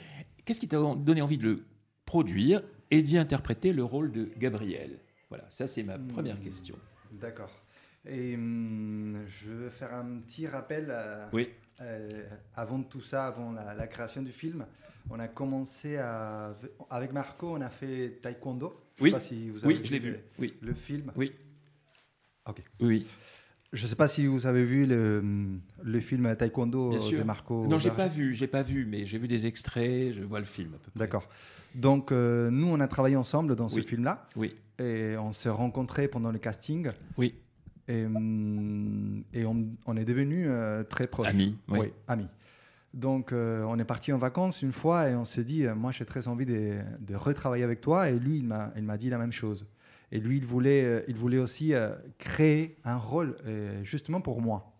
Qu'est-ce 0.44 0.58
qui 0.58 0.66
t'a 0.66 0.78
donné 0.96 1.22
envie 1.22 1.38
de 1.38 1.44
le 1.44 1.64
produire 2.06 2.60
et 2.90 3.02
d'y 3.02 3.18
interpréter 3.18 3.72
le 3.72 3.84
rôle 3.84 4.10
de 4.10 4.30
Gabriel? 4.36 4.98
Voilà, 5.28 5.44
ça 5.48 5.68
c'est 5.68 5.84
ma 5.84 5.96
première 5.96 6.38
Hmm. 6.38 6.42
question. 6.42 6.74
D'accord. 7.12 7.50
Et 8.08 8.34
hum, 8.34 9.18
je 9.28 9.50
vais 9.50 9.70
faire 9.70 9.94
un 9.94 10.20
petit 10.20 10.46
rappel. 10.46 10.86
euh, 10.90 11.26
Oui. 11.32 11.48
euh, 11.80 12.08
avant 12.56 12.82
tout 12.82 13.00
ça, 13.02 13.26
avant 13.26 13.52
la, 13.52 13.74
la 13.74 13.86
création 13.86 14.22
du 14.22 14.32
film, 14.32 14.64
on 15.10 15.18
a 15.20 15.28
commencé 15.28 15.96
à, 15.98 16.54
avec 16.90 17.12
Marco, 17.12 17.54
on 17.56 17.60
a 17.60 17.70
fait 17.70 18.18
taekwondo. 18.22 18.74
Je 18.96 19.02
Oui. 19.04 19.10
sais 19.10 19.14
pas 19.16 19.20
si 19.20 19.50
vous 19.50 19.64
avez 19.64 19.74
Oui, 19.74 19.80
je 19.84 19.92
l'ai 19.92 19.98
vu. 19.98 20.16
Oui, 20.38 20.54
Le 20.60 20.74
film. 20.74 21.12
oui. 21.16 21.32
Ok. 22.46 22.62
Oui. 22.80 23.06
Je 23.74 23.84
ne 23.84 23.88
sais 23.90 23.96
pas 23.96 24.08
si 24.08 24.26
vous 24.26 24.46
avez 24.46 24.64
vu 24.64 24.86
le, 24.86 25.22
le 25.82 26.00
film 26.00 26.34
Taekwondo 26.34 26.90
de 26.98 27.22
Marco. 27.22 27.66
Non, 27.66 27.78
j'ai 27.78 27.90
pas 27.90 28.08
vu, 28.08 28.34
j'ai 28.34 28.46
pas 28.46 28.62
vu, 28.62 28.86
mais 28.86 29.04
j'ai 29.06 29.18
vu 29.18 29.28
des 29.28 29.46
extraits, 29.46 30.14
je 30.14 30.22
vois 30.22 30.38
le 30.38 30.46
film 30.46 30.72
à 30.74 30.78
peu 30.78 30.90
près. 30.90 30.98
D'accord. 31.00 31.28
Donc, 31.74 32.10
euh, 32.10 32.48
nous, 32.50 32.66
on 32.66 32.80
a 32.80 32.88
travaillé 32.88 33.16
ensemble 33.16 33.54
dans 33.56 33.68
ce 33.68 33.82
film-là. 33.82 34.26
Oui. 34.36 34.56
Et 34.78 35.16
on 35.18 35.32
s'est 35.32 35.50
rencontrés 35.50 36.08
pendant 36.08 36.30
le 36.32 36.38
casting. 36.38 36.88
Oui. 37.18 37.34
Et, 37.88 38.04
hum, 38.04 39.24
et 39.32 39.44
on, 39.46 39.66
on 39.86 39.96
est 39.96 40.04
devenus 40.04 40.46
euh, 40.48 40.84
très 40.84 41.06
proches. 41.06 41.28
Amis, 41.28 41.56
oui. 41.68 41.78
Oui, 41.80 41.92
amis. 42.06 42.28
Donc, 42.94 43.32
euh, 43.32 43.62
on 43.64 43.78
est 43.78 43.84
parti 43.84 44.12
en 44.12 44.18
vacances 44.18 44.62
une 44.62 44.72
fois 44.72 45.08
et 45.08 45.14
on 45.14 45.24
s'est 45.24 45.44
dit, 45.44 45.66
euh, 45.66 45.74
moi, 45.74 45.90
j'ai 45.90 46.04
très 46.04 46.28
envie 46.28 46.46
de, 46.46 46.78
de 47.00 47.14
retravailler 47.14 47.64
avec 47.64 47.80
toi. 47.80 48.10
Et 48.10 48.18
lui, 48.18 48.38
il 48.38 48.44
m'a, 48.44 48.72
il 48.76 48.82
m'a 48.82 48.96
dit 48.96 49.10
la 49.10 49.18
même 49.18 49.32
chose. 49.32 49.66
Et 50.12 50.20
lui, 50.20 50.38
il 50.38 50.46
voulait, 50.46 51.04
il 51.06 51.16
voulait 51.16 51.38
aussi 51.38 51.74
créer 52.16 52.78
un 52.82 52.96
rôle 52.96 53.36
justement 53.82 54.22
pour 54.22 54.40
moi. 54.40 54.72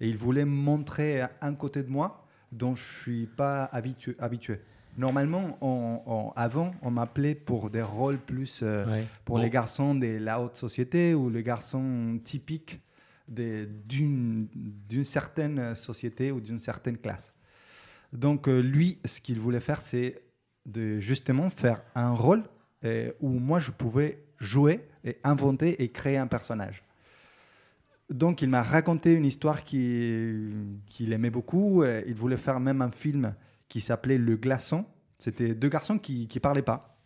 Et 0.00 0.08
il 0.08 0.16
voulait 0.16 0.46
montrer 0.46 1.20
un 1.42 1.54
côté 1.54 1.82
de 1.82 1.90
moi 1.90 2.24
dont 2.52 2.74
je 2.74 2.82
suis 3.02 3.26
pas 3.26 3.64
habitué. 3.64 4.16
habitué. 4.18 4.60
Normalement, 4.96 5.56
on- 5.62 6.00
on- 6.06 6.32
avant, 6.36 6.72
on 6.82 6.90
m'appelait 6.90 7.34
pour 7.34 7.70
des 7.70 7.80
rôles 7.82 8.18
plus 8.18 8.60
euh, 8.62 8.84
Ouais. 8.86 9.06
pour 9.24 9.36
Bon. 9.36 9.42
les 9.42 9.48
garçons 9.50 9.94
de 9.94 10.18
la 10.18 10.40
haute 10.40 10.56
société 10.56 11.14
ou 11.14 11.30
les 11.30 11.42
garçons 11.42 12.20
typiques 12.22 12.80
d'une 13.28 14.48
certaine 15.04 15.74
société 15.74 16.30
ou 16.32 16.40
d'une 16.40 16.58
certaine 16.58 16.98
classe. 16.98 17.32
Donc 18.12 18.48
euh, 18.48 18.60
lui, 18.60 18.98
ce 19.04 19.20
qu'il 19.20 19.40
voulait 19.40 19.60
faire, 19.60 19.80
c'est 19.80 20.20
de 20.66 20.98
justement 21.00 21.48
faire 21.50 21.82
un 21.94 22.12
rôle 22.12 22.42
euh, 22.84 23.10
où 23.20 23.28
moi 23.30 23.58
je 23.60 23.70
pouvais 23.70 24.22
jouer 24.38 24.80
et 25.04 25.16
inventer 25.24 25.82
et 25.82 25.88
créer 25.88 26.18
un 26.18 26.26
personnage. 26.26 26.82
Donc 28.10 28.42
il 28.42 28.50
m'a 28.50 28.62
raconté 28.62 29.14
une 29.14 29.24
histoire 29.24 29.64
qui- 29.64 30.50
qu'il 30.86 31.12
aimait 31.12 31.30
beaucoup. 31.30 31.82
Il 31.84 32.14
voulait 32.14 32.36
faire 32.36 32.60
même 32.60 32.82
un 32.82 32.90
film 32.90 33.34
qui 33.72 33.80
s'appelait 33.80 34.18
Le 34.18 34.36
Glaçon. 34.36 34.84
C'était 35.18 35.54
deux 35.54 35.70
garçons 35.70 35.98
qui 35.98 36.28
ne 36.32 36.40
parlaient 36.40 36.60
pas. 36.60 36.98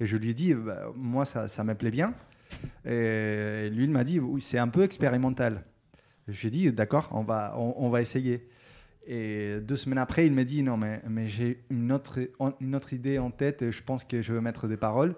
Et 0.00 0.06
je 0.06 0.16
lui 0.16 0.30
ai 0.30 0.34
dit, 0.34 0.52
bah, 0.52 0.90
moi 0.96 1.24
ça, 1.24 1.46
ça 1.46 1.62
me 1.62 1.76
plaît 1.76 1.92
bien. 1.92 2.12
Et 2.84 3.70
lui, 3.70 3.84
il 3.84 3.90
m'a 3.90 4.02
dit, 4.02 4.18
oui, 4.18 4.40
c'est 4.40 4.58
un 4.58 4.66
peu 4.66 4.82
expérimental. 4.82 5.64
Je 6.26 6.40
lui 6.40 6.48
ai 6.48 6.50
dit, 6.50 6.72
d'accord, 6.72 7.08
on 7.12 7.22
va, 7.22 7.54
on, 7.56 7.88
va 7.88 8.02
essayer. 8.02 8.48
Et 9.06 9.60
deux 9.62 9.76
semaines 9.76 9.98
après, 9.98 10.26
il 10.26 10.32
m'a 10.32 10.42
dit, 10.42 10.64
non, 10.64 10.76
mais, 10.76 11.00
mais 11.08 11.28
j'ai 11.28 11.62
une 11.70 11.92
autre, 11.92 12.18
une 12.60 12.74
autre 12.74 12.92
idée 12.92 13.20
en 13.20 13.30
tête. 13.30 13.70
Je 13.70 13.82
pense 13.84 14.02
que 14.02 14.22
je 14.22 14.32
veux 14.32 14.40
mettre 14.40 14.66
des 14.66 14.76
paroles, 14.76 15.14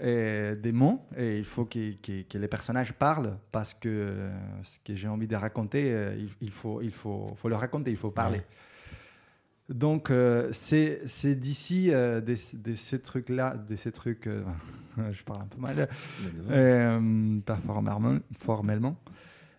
et 0.00 0.54
des 0.56 0.72
mots, 0.72 1.06
et 1.18 1.36
il 1.36 1.44
faut 1.44 1.66
que, 1.66 1.92
que- 2.02 2.38
les 2.38 2.48
personnages 2.48 2.94
parlent 2.94 3.36
parce 3.52 3.74
que 3.74 4.30
ce 4.62 4.78
que 4.78 4.94
j'ai 4.94 5.06
envie 5.06 5.28
de 5.28 5.36
raconter, 5.36 5.92
euh, 5.92 6.16
il, 6.40 6.50
faut, 6.50 6.80
il 6.80 6.92
faut, 6.92 7.34
faut 7.36 7.48
le 7.50 7.56
raconter, 7.56 7.90
il 7.90 7.98
faut 7.98 8.10
parler. 8.10 8.40
Donc, 9.70 10.10
euh, 10.10 10.50
c'est 10.52 11.34
d'ici, 11.34 11.88
euh, 11.92 12.20
de, 12.20 12.34
de 12.58 12.74
ces 12.74 12.98
trucs-là, 13.00 13.56
de 13.56 13.76
ces 13.76 13.92
trucs, 13.92 14.26
euh, 14.26 14.42
je 15.12 15.22
parle 15.24 15.42
un 15.42 15.46
peu 15.46 15.58
mal, 15.60 15.88
pas 17.46 17.56
formellement. 17.66 18.18
formellement. 18.38 18.96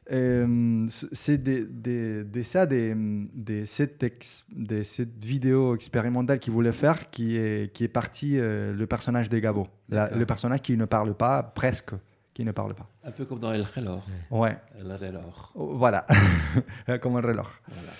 C'est 0.07 1.37
des, 1.39 1.65
des, 1.65 2.23
des- 2.23 2.43
ça, 2.43 2.67
des, 2.67 2.93
des, 3.33 3.65
cette, 3.65 4.03
ex- 4.03 4.45
des- 4.51 4.83
cette 4.83 5.23
vidéo 5.25 5.73
expérimentale 5.75 6.39
qu'il 6.39 6.53
voulait 6.53 6.71
faire 6.71 7.09
qui 7.09 7.37
est, 7.37 7.73
qui 7.73 7.83
est 7.83 7.87
parti 7.87 8.37
le 8.37 8.85
personnage 8.85 9.29
de 9.29 9.39
Gabo. 9.39 9.67
La- 9.89 10.15
le 10.15 10.25
personnage 10.27 10.61
qui 10.61 10.77
ne 10.77 10.85
parle 10.85 11.15
pas, 11.15 11.41
presque, 11.41 11.93
qui 12.35 12.45
ne 12.45 12.51
parle 12.51 12.75
pas. 12.75 12.87
Un 13.03 13.11
peu 13.11 13.25
comme 13.25 13.39
dans 13.39 13.51
El 13.53 13.63
Relor. 13.63 14.05
Ouais, 14.29 14.55
El 14.79 14.91
Relor. 14.91 15.51
Oh, 15.55 15.75
voilà, 15.75 16.05
comme 17.01 17.15
un 17.17 17.21
reloj. 17.21 17.47
Voilà. 17.67 17.91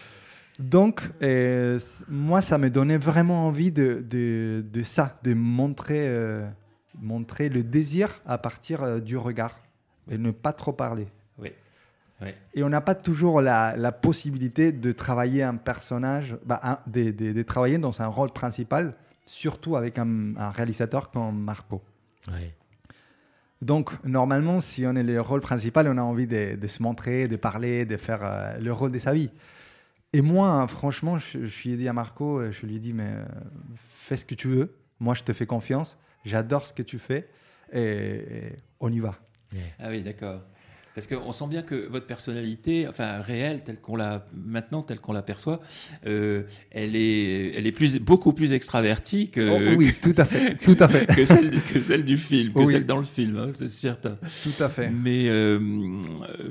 Donc, 0.59 1.01
euh, 1.21 1.79
moi, 2.07 2.41
ça 2.41 2.57
me 2.57 2.69
donnait 2.69 2.97
vraiment 2.97 3.47
envie 3.47 3.71
de, 3.71 4.03
de, 4.07 4.63
de 4.71 4.83
ça, 4.83 5.19
de 5.23 5.33
montrer, 5.33 6.07
euh, 6.07 6.47
montrer 7.01 7.49
le 7.49 7.63
désir 7.63 8.21
à 8.25 8.37
partir 8.37 8.83
euh, 8.83 8.99
du 8.99 9.17
regard 9.17 9.59
et 10.09 10.17
ne 10.17 10.31
pas 10.31 10.53
trop 10.53 10.71
parler. 10.71 11.07
Oui. 11.37 11.51
Oui. 12.21 12.29
Et 12.53 12.63
on 12.63 12.69
n'a 12.69 12.79
pas 12.79 12.95
toujours 12.95 13.41
la, 13.41 13.75
la 13.75 13.91
possibilité 13.91 14.71
de 14.71 14.91
travailler 14.93 15.43
un 15.43 15.55
personnage, 15.55 16.37
bah, 16.45 16.61
un- 16.63 16.79
de, 16.87 17.41
travailler 17.43 17.77
dans 17.77 18.01
un 18.01 18.07
rôle 18.07 18.31
principal, 18.31 18.93
surtout 19.25 19.75
avec 19.75 19.97
un, 19.99 20.37
un 20.37 20.49
réalisateur 20.49 21.11
comme 21.11 21.37
Marco. 21.37 21.81
Ouais. 22.29 22.53
Donc, 23.61 23.91
normalement, 24.05 24.61
si 24.61 24.85
on 24.85 24.95
est 24.95 25.03
le 25.03 25.19
rôle 25.19 25.41
principal, 25.41 25.87
on 25.89 25.97
a 25.97 26.01
envie 26.01 26.27
de, 26.27 26.67
se 26.67 26.81
montrer, 26.81 27.27
de 27.27 27.35
parler, 27.35 27.85
de 27.85 27.97
faire 27.97 28.55
le 28.59 28.71
rôle 28.71 28.91
de 28.91 28.99
sa 28.99 29.11
vie. 29.13 29.31
Et 30.15 30.21
moi, 30.21 30.47
hein, 30.47 30.67
franchement, 30.67 31.17
je, 31.17 31.43
je 31.43 31.63
lui 31.63 31.73
ai 31.73 31.75
dit 31.75 31.89
à 31.89 31.93
Marco, 31.93 32.39
euh, 32.39 32.49
je 32.49 32.65
lui 32.65 32.77
ai 32.77 32.79
dit, 32.79 32.93
mais 32.93 33.09
euh, 33.09 33.25
fais 33.89 34.15
ce 34.15 34.23
que 34.23 34.33
tu 34.33 34.47
veux. 34.47 34.73
Moi, 35.01 35.13
je 35.13 35.25
te 35.25 35.33
fais 35.33 35.45
confiance. 35.45 35.97
J'adore 36.23 36.65
ce 36.65 36.71
que 36.71 36.83
tu 36.83 36.99
fais. 36.99 37.27
Et, 37.73 37.81
et 37.81 38.55
on 38.79 38.89
y 38.93 39.01
va. 39.01 39.15
Ah 39.77 39.89
oui, 39.89 40.03
d'accord. 40.03 40.39
Parce 40.95 41.07
qu'on 41.07 41.31
sent 41.33 41.47
bien 41.49 41.61
que 41.61 41.87
votre 41.89 42.05
personnalité, 42.05 42.87
enfin 42.87 43.21
réelle, 43.21 43.63
telle 43.65 43.79
qu'on 43.81 43.97
la 43.97 44.25
maintenant, 44.33 44.81
telle 44.81 44.99
qu'on 44.99 45.11
l'aperçoit, 45.11 45.59
euh, 46.07 46.43
elle 46.71 46.95
est, 46.95 47.53
elle 47.57 47.67
est 47.67 47.73
plus, 47.73 47.99
beaucoup 47.99 48.31
plus 48.31 48.53
extravertie 48.53 49.29
que, 49.29 49.49
Oh, 49.49 49.75
oui, 49.77 49.93
tout 50.01 50.15
à 50.17 50.23
fait. 50.25 50.55
Tout 50.55 50.77
à 50.79 50.87
fait. 50.87 51.05
que 51.15 51.25
celle, 51.25 51.61
que 51.61 51.81
celle 51.81 52.05
du 52.05 52.17
film, 52.17 52.53
que 52.53 52.59
Oui. 52.59 52.67
celle 52.67 52.85
dans 52.85 52.97
le 52.97 53.03
film, 53.03 53.37
hein, 53.37 53.49
c'est 53.51 53.67
certain. 53.67 54.17
Tout 54.43 54.63
à 54.63 54.69
fait. 54.69 54.89
Mais, 54.89 55.27
euh, 55.27 55.59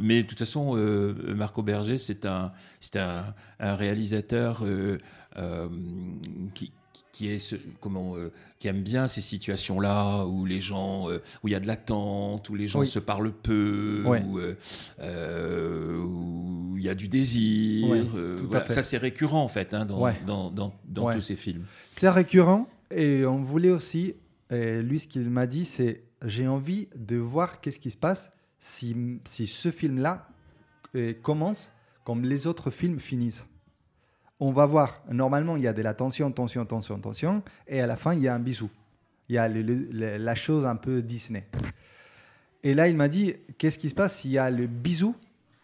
mais 0.00 0.22
de 0.22 0.28
toute 0.28 0.38
façon, 0.38 0.76
euh, 0.76 1.14
Marco 1.34 1.62
Berger, 1.62 1.96
c'est 1.96 2.26
un, 2.26 2.52
c'est 2.80 2.96
un, 2.96 3.24
un 3.60 3.74
réalisateur 3.76 4.62
euh, 4.66 4.98
euh, 5.38 5.68
qui, 6.54 6.70
qui 7.14 7.28
est 7.28 7.38
ce- 7.38 7.56
comment 7.80 8.16
euh, 8.16 8.30
qui 8.58 8.68
aime 8.68 8.82
bien 8.82 9.06
ces 9.06 9.20
situations-là 9.20 10.24
où 10.26 10.44
les 10.46 10.60
gens 10.60 11.08
euh, 11.10 11.22
où 11.42 11.48
il 11.48 11.52
y 11.52 11.54
a 11.54 11.60
de 11.60 11.66
l'attente, 11.66 12.48
où 12.50 12.54
les 12.54 12.66
gens 12.68 12.80
Oui. 12.80 12.86
se 12.86 12.98
parlent 12.98 13.32
peu, 13.32 14.02
Ouais. 14.06 14.22
où 14.22 14.38
euh, 14.38 15.98
où 16.02 16.74
il 16.76 16.82
y 16.82 16.88
a 16.88 16.94
du 16.94 17.08
désir. 17.08 17.88
Ouais, 17.88 18.02
voilà. 18.44 18.68
Ça 18.68 18.82
c'est 18.82 18.98
récurrent 18.98 19.42
en 19.42 19.48
fait 19.48 19.74
hein, 19.74 19.84
dans, 19.84 20.00
Ouais. 20.02 20.14
dans, 20.26 20.50
dans, 20.50 20.74
dans 20.86 21.12
tous 21.12 21.20
ces 21.20 21.36
films. 21.36 21.64
C'est 21.92 22.08
récurrent 22.10 22.68
et 22.90 23.24
on 23.24 23.42
voulait 23.42 23.70
aussi, 23.70 24.14
lui 24.50 24.98
ce 25.00 25.08
qu'il 25.08 25.28
m'a 25.30 25.46
dit 25.46 25.64
c'est 25.64 26.02
j'ai 26.24 26.46
envie 26.48 26.88
de 26.96 27.16
voir 27.16 27.60
qu'est-ce 27.60 27.78
qui 27.78 27.90
se 27.90 27.96
passe 27.96 28.32
si, 28.58 28.96
si 29.24 29.46
ce 29.46 29.70
film-là 29.70 30.26
euh, 30.96 31.12
commence 31.22 31.70
comme 32.04 32.24
les 32.24 32.46
autres 32.46 32.70
films 32.70 32.98
finissent. 32.98 33.44
On 34.40 34.50
va 34.52 34.66
voir, 34.66 35.02
normalement 35.10 35.56
il 35.56 35.62
y 35.62 35.68
a 35.68 35.72
de 35.72 35.82
la 35.82 35.94
tension, 35.94 36.30
tension, 36.32 36.64
tension, 36.66 36.98
tension, 36.98 37.42
et 37.68 37.80
à 37.80 37.86
la 37.86 37.96
fin 37.96 38.14
il 38.14 38.20
y 38.20 38.28
a 38.28 38.34
un 38.34 38.38
bisou. 38.40 38.68
Il 39.28 39.36
y 39.36 39.38
a 39.38 39.48
le- 39.48 39.62
le- 39.62 39.88
le- 39.90 40.16
la 40.18 40.34
chose 40.34 40.66
un 40.66 40.76
peu 40.76 41.00
Disney. 41.02 41.46
Et 42.62 42.74
là 42.74 42.88
il 42.88 42.96
m'a 42.96 43.08
dit 43.08 43.34
qu'est-ce 43.58 43.78
qui 43.78 43.88
se 43.90 43.94
passe 43.94 44.18
s'il 44.18 44.32
y 44.32 44.38
a 44.38 44.50
le 44.50 44.66
bisou 44.66 45.14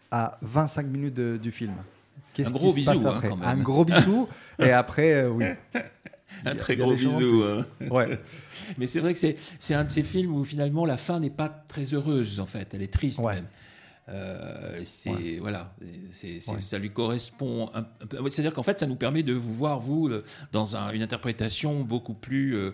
à 0.09 0.37
25 0.41 0.85
minutes 0.87 1.13
de- 1.13 1.37
du 1.41 1.51
film? 1.51 1.73
Qu'est-ce 2.33 2.49
Un 2.49 2.53
qui 2.53 2.57
gros 2.59 2.67
passe 2.73 2.75
bisou, 2.75 3.07
hein, 3.07 3.19
quand 3.21 3.35
même. 3.37 3.47
Un 3.47 3.57
gros 3.57 3.83
bisou, 3.85 4.27
et 4.57 4.71
après, 4.71 5.13
euh, 5.13 5.29
oui. 5.29 5.45
Un 6.45 6.55
très 6.55 6.77
gros 6.77 6.93
bisou. 6.95 7.43
hein. 7.43 7.65
Ouais. 7.89 8.17
Mais 8.77 8.87
c'est 8.87 9.01
vrai 9.01 9.11
que 9.13 9.19
c'est, 9.19 9.35
c'est 9.59 9.73
un 9.73 9.83
de 9.83 9.91
ces 9.91 10.01
films 10.01 10.33
où 10.33 10.45
finalement 10.45 10.85
la 10.85 10.95
fin 10.95 11.19
n'est 11.19 11.29
pas 11.29 11.49
très 11.49 11.83
heureuse 11.93 12.39
en 12.39 12.45
fait, 12.45 12.73
elle 12.73 12.81
est 12.81 12.91
triste 12.93 13.19
Ouais. 13.19 13.35
même. 13.35 13.47
Euh, 14.11 14.81
c'est 14.83 15.09
Ouais. 15.09 15.37
voilà, 15.39 15.73
c'est, 16.09 16.39
Ouais. 16.51 16.59
ça 16.61 16.77
lui 16.77 16.89
correspond. 16.91 17.69
Un, 17.73 17.79
un 18.01 18.05
peu- 18.09 18.17
c'est-à-dire 18.29 18.51
qu'en 18.53 18.63
fait, 18.63 18.79
ça 18.79 18.85
nous 18.85 18.95
permet 18.95 19.23
de 19.23 19.33
vous 19.33 19.53
voir 19.53 19.79
vous 19.79 20.07
le- 20.09 20.23
dans 20.51 20.75
un- 20.75 20.91
une 20.91 21.01
interprétation 21.01 21.79
beaucoup 21.81 22.13
plus 22.13 22.55
euh, 22.55 22.71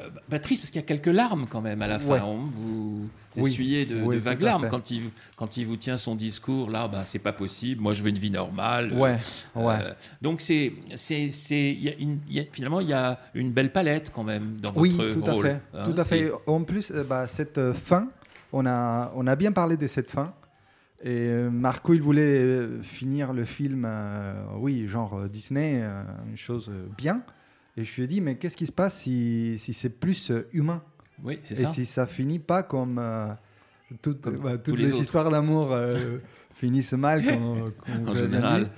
euh, 0.00 0.08
bah, 0.28 0.38
triste 0.40 0.62
parce 0.62 0.70
qu'il 0.70 0.80
y 0.80 0.84
a 0.84 0.86
quelques 0.86 1.06
larmes 1.14 1.46
quand 1.48 1.60
même 1.60 1.80
à 1.82 1.86
la 1.86 1.98
fin. 1.98 2.14
Ouais. 2.14 2.20
On- 2.22 2.38
vous 2.46 3.08
Oui. 3.36 3.50
essuyez 3.50 3.84
de, 3.86 4.02
Oui, 4.02 4.18
vagues 4.18 4.42
larmes 4.42 4.68
quand 4.68 4.90
il 4.90 5.02
quand 5.36 5.56
il 5.56 5.64
vous 5.66 5.76
tient 5.76 5.96
son 5.96 6.16
discours 6.16 6.70
là. 6.70 6.88
Bah, 6.88 7.04
c'est 7.04 7.20
pas 7.20 7.32
possible. 7.32 7.80
Moi, 7.80 7.92
je 7.94 8.02
veux 8.02 8.08
une 8.08 8.18
vie 8.18 8.30
normale. 8.32 8.92
Ouais. 8.92 9.18
Euh, 9.56 9.92
donc 10.20 10.40
c'est 10.40 10.72
c'est 10.96 11.30
c'est 11.30 11.70
il 11.70 11.82
y 11.84 11.88
a 11.88 11.94
une- 11.94 12.18
il 12.28 12.34
y 12.36 12.40
a- 12.40 12.44
finalement 12.50 12.80
il 12.80 12.88
y 12.88 12.92
a 12.92 13.20
une 13.34 13.52
belle 13.52 13.70
palette 13.70 14.10
quand 14.12 14.24
même 14.24 14.56
dans 14.60 14.72
oui, 14.74 14.90
votre 14.90 15.12
tout 15.14 15.24
rôle. 15.24 15.46
fait. 15.46 15.60
hein, 15.74 15.84
tout 15.92 16.00
à 16.00 16.04
fait. 16.04 16.32
En 16.48 16.62
plus, 16.64 16.90
euh, 16.90 17.04
bah, 17.04 17.28
cette 17.28 17.58
euh, 17.58 17.72
fin, 17.74 18.08
on 18.52 18.66
a, 18.66 19.12
on 19.14 19.26
a 19.28 19.36
bien 19.36 19.52
parlé 19.52 19.76
de 19.76 19.86
cette 19.86 20.10
fin. 20.10 20.32
Et 21.02 21.28
euh, 21.28 21.50
Marco, 21.50 21.94
il 21.94 22.02
voulait 22.02 22.22
euh, 22.44 22.82
finir 22.82 23.32
le 23.32 23.44
film, 23.46 23.84
euh, 23.88 24.34
oui, 24.58 24.86
genre 24.86 25.28
Disney, 25.28 25.80
euh, 25.82 26.02
une 26.28 26.36
chose 26.36 26.70
bien. 26.98 27.22
Et 27.76 27.84
je 27.84 27.96
lui 27.96 28.02
ai 28.02 28.06
dit, 28.06 28.20
mais 28.20 28.36
qu'est-ce 28.36 28.56
qui 28.56 28.66
se 28.66 28.72
passe 28.72 29.00
si, 29.00 29.56
si 29.58 29.72
c'est 29.72 29.88
plus 29.88 30.30
humain? 30.52 30.82
Oui, 31.22 31.38
c'est 31.42 31.58
Et 31.58 31.64
ça. 31.64 31.72
si 31.72 31.86
ça 31.86 32.06
finit 32.06 32.38
pas 32.38 32.62
comme, 32.62 32.98
euh, 32.98 33.28
bah, 33.28 34.58
toutes 34.58 34.78
les 34.78 34.98
histoires 35.00 35.30
d'amour 35.30 35.74
finissent 36.54 36.92
mal, 36.92 37.24
comme, 37.24 37.72
comme 37.86 38.08
En 38.08 38.14
général. 38.14 38.70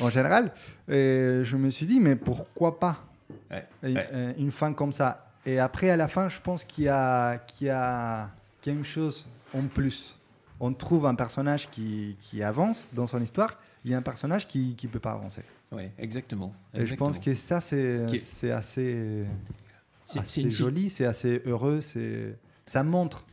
en 0.00 0.08
général. 0.08 0.52
Et 0.88 1.40
je 1.42 1.56
me 1.56 1.68
suis 1.68 1.84
dit, 1.86 2.00
mais 2.00 2.16
pourquoi 2.16 2.78
pas? 2.78 3.04
Ouais, 3.50 3.66
Et, 3.82 3.94
ouais. 3.94 4.34
une 4.38 4.50
fin 4.52 4.72
comme 4.72 4.92
ça 4.92 5.32
Et 5.44 5.58
après, 5.58 5.90
à 5.90 5.96
la 5.96 6.08
fin, 6.08 6.28
je 6.30 6.40
pense 6.40 6.64
qu'il 6.64 6.84
y 6.84 6.88
a, 6.88 7.36
qu'il 7.38 7.66
y 7.66 7.70
a, 7.70 8.30
qu'il 8.62 8.72
y 8.72 8.76
a 8.76 8.78
une 8.78 8.84
chose 8.84 9.26
en 9.52 9.62
plus. 9.66 10.15
On 10.60 10.72
trouve 10.72 11.06
un 11.06 11.14
personnage 11.14 11.68
qui, 11.70 12.16
qui 12.22 12.42
avance 12.42 12.86
dans 12.92 13.06
son 13.06 13.22
histoire, 13.22 13.58
il 13.84 13.90
y 13.90 13.94
a 13.94 13.98
un 13.98 14.02
personnage 14.02 14.48
qui 14.48 14.76
ne 14.82 14.88
peut 14.88 14.98
pas 15.00 15.12
avancer. 15.12 15.42
Ouais, 15.72 15.92
exactement. 15.98 16.54
Et 16.74 16.86
je 16.86 16.94
pense 16.94 17.18
que 17.18 17.34
ça, 17.34 17.60
c'est 17.60 18.00
est- 18.12 18.50
assez, 18.50 19.24
une- 20.42 20.50
joli, 20.50 20.90
c'est 20.90 21.04
assez 21.04 21.42
heureux. 21.44 21.80
c'est- 21.80 22.36
Ça 22.66 22.82
montre 22.82 23.24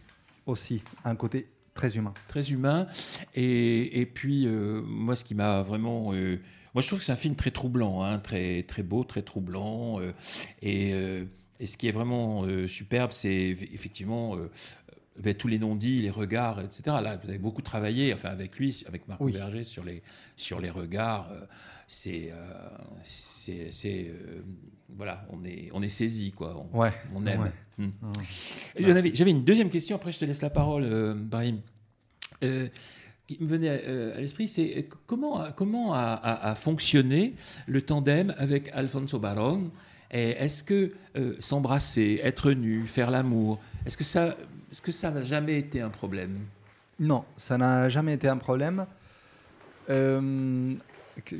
aussi 0.45 0.83
un 1.05 1.15
côté 1.15 1.47
très 1.73 1.95
humain. 1.97 2.13
très 2.27 2.51
humain. 2.51 2.87
Et, 3.35 4.01
et 4.01 4.05
puis, 4.05 4.45
euh, 4.47 4.81
moi, 4.85 5.15
ce 5.15 5.23
qui 5.23 5.33
m'a 5.35 5.61
vraiment. 5.63 6.13
euh, 6.13 6.39
moi, 6.75 6.81
je 6.81 6.87
trouve 6.87 6.99
que 6.99 7.05
c'est 7.05 7.11
un 7.11 7.15
film 7.15 7.35
très 7.35 7.51
troublant, 7.51 8.03
hein, 8.03 8.19
très, 8.19 8.63
très 8.63 8.83
beau, 8.83 9.03
très 9.03 9.21
troublant. 9.21 9.99
euh, 9.99 10.11
et, 10.61 10.89
et 11.59 11.65
ce 11.67 11.77
qui 11.77 11.87
est 11.87 11.91
vraiment 11.91 12.43
euh, 12.45 12.67
superbe, 12.67 13.11
c'est 13.11 13.55
effectivement. 13.73 14.35
euh, 14.35 14.49
tous 15.37 15.47
les 15.47 15.59
non-dits, 15.59 16.01
les 16.01 16.09
regards, 16.09 16.59
etc. 16.61 16.81
Là, 17.01 17.17
vous 17.21 17.29
avez 17.29 17.37
beaucoup 17.37 17.61
travaillé, 17.61 18.13
enfin 18.13 18.29
avec 18.29 18.57
lui, 18.57 18.83
avec 18.87 19.07
Marc 19.07 19.21
Oui. 19.21 19.31
Berger, 19.33 19.63
sur 19.63 19.83
les, 19.83 20.01
sur 20.35 20.59
les 20.59 20.69
regards. 20.69 21.29
euh, 21.31 21.45
c'est, 21.87 22.31
euh, 22.31 22.69
c'est, 23.01 23.67
c'est, 23.71 24.07
euh, 24.07 24.41
voilà, 24.95 25.25
on 25.31 25.43
est, 25.45 25.69
on 25.73 25.81
est 25.83 25.89
saisi, 25.89 26.31
quoi. 26.31 26.65
On, 26.73 26.79
Ouais. 26.79 26.93
on 27.13 27.25
aime. 27.27 27.41
Ouais. 27.41 27.51
Hmm. 27.77 27.89
Et 28.75 28.83
j'en 28.83 28.95
avais- 28.95 29.13
J'avais 29.13 29.31
une 29.31 29.43
deuxième 29.43 29.69
question, 29.69 29.95
après 29.95 30.11
je 30.11 30.19
te 30.19 30.25
laisse 30.25 30.41
la 30.41 30.49
parole, 30.49 31.13
Brahim. 31.15 31.59
Qui 33.25 33.37
me 33.39 33.47
venait 33.47 33.69
à 33.69 34.19
l'esprit, 34.19 34.47
c'est 34.49 34.89
comment, 35.07 35.39
a- 35.39 35.51
comment 35.53 35.93
a, 35.93 35.99
a- 35.99 36.51
a 36.51 36.55
fonctionné 36.55 37.33
le 37.67 37.81
tandem 37.81 38.33
avec 38.37 38.69
Alfonso 38.73 39.17
Baron 39.17 39.71
Et 40.11 40.31
Est-ce 40.31 40.61
que 40.63 40.89
s'embrasser, 41.39 42.19
être 42.23 42.51
nu, 42.51 42.85
faire 42.85 43.11
l'amour, 43.11 43.59
est-ce 43.85 43.95
que 43.97 44.03
ça 44.03 44.35
est-ce 44.73 44.81
que 44.81 44.91
ça 44.91 45.11
n'a 45.11 45.21
jamais 45.21 45.59
été 45.59 45.81
un 45.81 45.89
problème? 45.89 46.39
Non, 46.99 47.25
ça 47.37 47.59
n'a 47.59 47.89
jamais 47.89 48.15
été 48.15 48.27
un 48.27 48.37
problème. 48.37 48.87
Euh, 49.91 50.73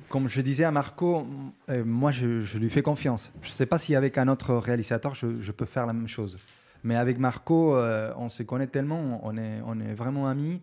comme 0.08 0.28
je 0.28 0.40
disais 0.40 0.66
à 0.66 0.72
Marco, 0.72 1.25
euh, 1.70 1.84
moi 1.84 2.12
je, 2.12 2.42
je 2.42 2.60
lui 2.60 2.70
fais 2.70 2.84
confiance. 2.84 3.32
Je 3.42 3.50
ne 3.50 3.54
sais 3.54 3.66
pas 3.66 3.80
si 3.80 3.96
avec 3.96 4.20
un 4.20 4.28
autre 4.28 4.54
réalisateur 4.54 5.16
je, 5.16 5.42
je 5.42 5.52
peux 5.52 5.66
faire 5.66 5.88
la 5.88 5.94
même 5.94 6.08
chose. 6.08 6.38
Mais 6.84 6.96
avec 6.96 7.18
Marco, 7.18 7.75
euh, 7.75 8.13
on 8.18 8.30
se 8.30 8.44
connaît 8.44 8.68
tellement, 8.68 9.20
on 9.24 9.36
est, 9.36 9.62
on 9.66 9.80
est 9.80 9.96
vraiment 9.96 10.28
amis. 10.28 10.62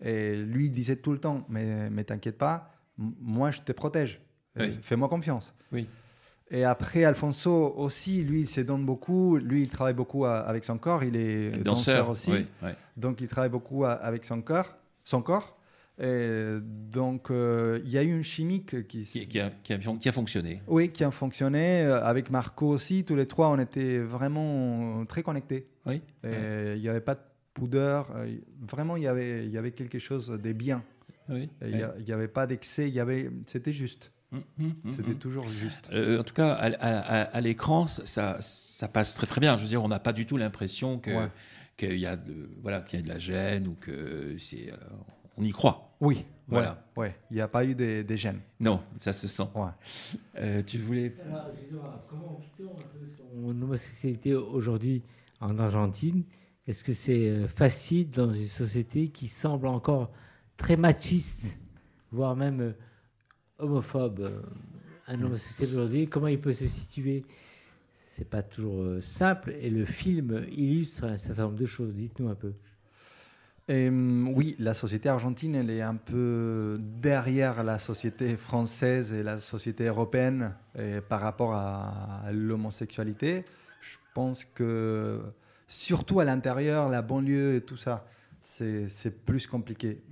Et 0.00 0.36
lui 0.36 0.66
il 0.66 0.70
disait 0.70 0.94
tout 0.94 1.10
le 1.10 1.18
temps, 1.18 1.44
mais, 1.48 1.90
mais 1.90 2.04
t'inquiète 2.04 2.38
pas, 2.38 2.70
moi 2.98 3.50
je 3.50 3.62
te 3.62 3.72
protège. 3.72 4.20
Oui. 4.56 4.78
Fais-moi 4.80 5.08
confiance. 5.08 5.52
Oui. 5.72 5.88
Et 6.54 6.64
après, 6.64 7.04
Alfonso 7.04 7.72
aussi, 7.76 8.22
lui, 8.22 8.42
il 8.42 8.46
se 8.46 8.60
donne 8.60 8.84
beaucoup. 8.84 9.38
Lui, 9.38 9.62
il 9.62 9.68
travaille 9.70 9.94
beaucoup 9.94 10.26
à- 10.26 10.40
avec 10.40 10.64
son 10.64 10.76
corps. 10.76 11.02
Il 11.02 11.16
est 11.16 11.50
danseur, 11.64 12.10
aussi. 12.10 12.30
oui. 12.30 12.68
Donc, 12.96 13.22
il 13.22 13.28
travaille 13.28 13.50
beaucoup 13.50 13.84
a- 13.84 13.92
avec 13.92 14.24
son 14.26 14.42
corps. 14.42 14.76
Son 15.02 15.22
corps. 15.22 15.56
Et 15.98 16.58
donc, 16.60 17.30
euh, 17.30 17.80
il 17.84 17.90
y 17.90 17.96
a 17.98 18.02
eu 18.02 18.10
une 18.14 18.22
chimique 18.22 18.86
qui, 18.86 19.02
Qui, 19.04 19.26
qui 19.28 19.40
a, 19.40 19.50
qui 19.62 19.72
a- 19.72 19.78
qui 19.78 20.08
a 20.08 20.12
fonctionné. 20.12 20.62
oui, 20.66 20.90
qui 20.90 21.04
a 21.04 21.10
fonctionné. 21.10 21.82
Euh, 21.84 22.02
Avec 22.04 22.30
Marco 22.30 22.68
aussi, 22.68 23.04
tous 23.04 23.16
les 23.16 23.26
trois, 23.26 23.48
on 23.48 23.58
était 23.58 23.98
vraiment 23.98 25.04
très 25.06 25.22
connectés. 25.22 25.66
Oui. 25.86 26.02
Il 26.24 26.80
n'y 26.80 26.88
avait 26.88 27.00
pas 27.00 27.14
de 27.14 27.20
pudeur. 27.54 28.10
Euh, 28.16 28.26
Vraiment, 28.60 28.96
il 28.96 29.02
y 29.04 29.08
avait, 29.08 29.44
il 29.46 29.50
y 29.52 29.58
avait 29.58 29.72
quelque 29.72 29.98
chose 29.98 30.28
de 30.28 30.52
bien. 30.52 30.82
Oui. 31.28 31.48
Il 31.64 31.88
n'y 32.06 32.12
avait 32.12 32.28
pas 32.28 32.46
d'excès. 32.46 32.98
avait- 32.98 33.30
C'était 33.46 33.72
juste. 33.72 34.10
Hum, 34.32 34.72
C'était 34.96 35.14
toujours 35.14 35.46
juste. 35.48 35.88
Euh, 35.92 36.20
en 36.20 36.24
tout 36.24 36.32
cas, 36.34 36.52
à, 36.54 36.66
à- 36.66 36.98
à- 36.98 37.22
à 37.24 37.40
l'écran, 37.40 37.86
ça, 37.86 38.38
passe 38.92 39.14
très 39.14 39.26
très 39.26 39.40
bien. 39.40 39.56
Je 39.58 39.62
veux 39.62 39.68
dire, 39.68 39.82
on 39.82 39.88
n'a 39.88 39.98
pas 40.00 40.12
du 40.14 40.24
tout 40.26 40.36
l'impression 40.38 40.98
que 40.98 41.10
Ouais. 41.10 41.28
qu'il 41.76 41.98
y 41.98 42.06
a 42.06 42.16
de 42.16 42.48
voilà 42.62 42.80
qu'il 42.80 42.98
y 42.98 43.02
a 43.02 43.04
de 43.04 43.08
la 43.10 43.18
gêne 43.18 43.66
ou 43.68 43.74
que 43.74 44.36
c'est 44.38 44.72
euh, 44.72 44.76
on 45.36 45.42
y 45.44 45.50
croit. 45.50 45.94
Oui, 46.00 46.24
Voilà. 46.48 46.84
Ouais, 46.96 47.02
ouais. 47.08 47.14
Il 47.30 47.34
n'y 47.34 47.40
a 47.40 47.48
pas 47.48 47.64
eu 47.64 47.74
des, 47.74 48.02
des 48.04 48.16
gènes. 48.16 48.40
Non, 48.58 48.80
ça 48.98 49.12
se 49.12 49.28
sent. 49.28 49.44
Ouais. 49.54 49.68
Euh, 50.38 50.62
tu 50.62 50.78
voulais 50.78 51.14
Alors, 51.30 51.46
justement, 51.58 52.02
comment 52.08 52.40
peu 52.56 52.64
son 53.16 53.48
homosexualité 53.62 54.34
aujourd'hui 54.34 55.02
en 55.40 55.58
Argentine? 55.58 56.24
Est-ce 56.66 56.84
que 56.84 56.92
c'est 56.92 57.28
euh, 57.28 57.46
facile 57.48 58.10
dans 58.10 58.30
une 58.30 58.46
société 58.46 59.08
qui 59.08 59.28
semble 59.28 59.66
encore 59.66 60.10
très 60.56 60.76
machiste, 60.76 61.58
voire 62.10 62.34
même 62.36 62.60
euh, 62.60 62.72
homophobe 63.58 64.20
euh, 64.20 64.40
Un 65.06 65.22
homosexuel 65.22 65.70
aujourd'hui, 65.70 66.08
comment 66.08 66.28
il 66.28 66.40
peut 66.40 66.52
se 66.52 66.66
situer? 66.66 67.24
C'est 67.92 68.28
pas 68.28 68.42
toujours 68.42 68.82
euh, 68.82 69.00
simple 69.00 69.54
et 69.60 69.70
le 69.70 69.84
film 69.84 70.44
illustre 70.50 71.04
un 71.04 71.16
certain 71.16 71.44
nombre 71.44 71.56
de 71.56 71.66
choses. 71.66 71.94
Dites-nous 71.94 72.28
un 72.28 72.34
peu. 72.34 72.52
Oui, 73.68 74.54
la 74.58 74.74
société 74.74 75.08
argentine, 75.08 75.54
elle 75.54 75.70
est 75.70 75.80
un 75.80 75.94
peu 75.94 76.78
derrière 76.78 77.64
la 77.64 77.78
société 77.78 78.36
française 78.36 79.14
et 79.14 79.22
la 79.22 79.40
société 79.40 79.86
européenne 79.86 80.52
et 80.78 81.00
par 81.00 81.20
rapport 81.20 81.54
à, 81.54 82.24
l'homosexualité. 82.32 83.46
Je 83.80 83.96
pense 84.12 84.44
que, 84.44 85.22
surtout 85.68 86.20
à 86.20 86.24
l'intérieur, 86.24 86.90
la 86.90 87.00
banlieue 87.00 87.56
et 87.56 87.60
tout 87.62 87.78
ça, 87.78 88.04
c'est 88.42 89.24
plus 89.24 89.46
compliqué. 89.46 90.02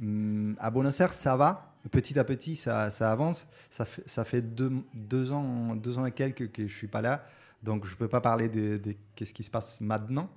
À 0.59 0.71
Buenos 0.71 0.99
Aires, 1.01 1.13
ça 1.13 1.37
va? 1.37 1.70
Petit 1.91 2.19
à 2.19 2.25
petit, 2.25 2.57
ça, 2.57 2.91
ça 2.91 3.11
avance. 3.11 3.47
Ça 3.71 3.85
fait, 3.85 4.03
ça 4.07 4.25
fait 4.25 4.43
deux, 4.43 4.71
deux 4.95 5.33
ans, 5.33 5.75
deux 5.77 5.99
ans 5.99 6.05
et 6.07 6.13
quelques 6.13 6.53
que 6.53 6.67
je 6.67 6.77
suis 6.77 6.89
pas 6.89 7.01
là. 7.01 7.25
Donc, 7.63 7.87
je 7.87 7.93
ne 7.93 7.97
peux 7.97 8.09
pas 8.09 8.21
parler 8.21 8.49
de, 8.49 8.77
de 8.79 8.95
qu'est-ce 9.15 9.33
qui 9.33 9.43
se 9.43 9.51
passe 9.51 9.81
maintenant. 9.81 10.29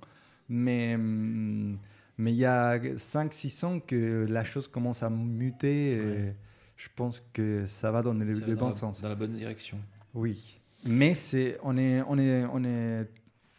Mais... 0.48 0.94
hum, 0.94 1.78
mais 2.16 2.30
il 2.32 2.36
y 2.36 2.44
a 2.44 2.78
5-6 2.78 3.64
ans 3.66 3.80
que 3.80 4.24
la 4.28 4.44
chose 4.44 4.68
commence 4.68 5.02
à 5.02 5.10
muter 5.10 5.90
et 5.94 6.00
Ouais. 6.00 6.36
je 6.76 6.88
pense 6.94 7.20
que 7.32 7.66
ça 7.66 7.90
va 7.90 8.02
dans 8.02 8.12
le, 8.14 8.20
ça 8.34 8.40
va 8.40 8.46
le 8.46 8.54
dans 8.54 8.60
bon 8.60 8.68
la- 8.68 8.72
sens. 8.74 9.00
dans 9.02 9.08
la 9.08 9.16
bonne 9.16 9.32
direction. 9.34 9.78
Oui. 10.14 10.60
Mais 10.86 11.14
c'est, 11.16 11.58
on, 11.64 11.76
est, 11.76 12.02
on, 12.06 12.16
est, 12.16 12.44
on, 12.52 12.62
est, 12.62 13.08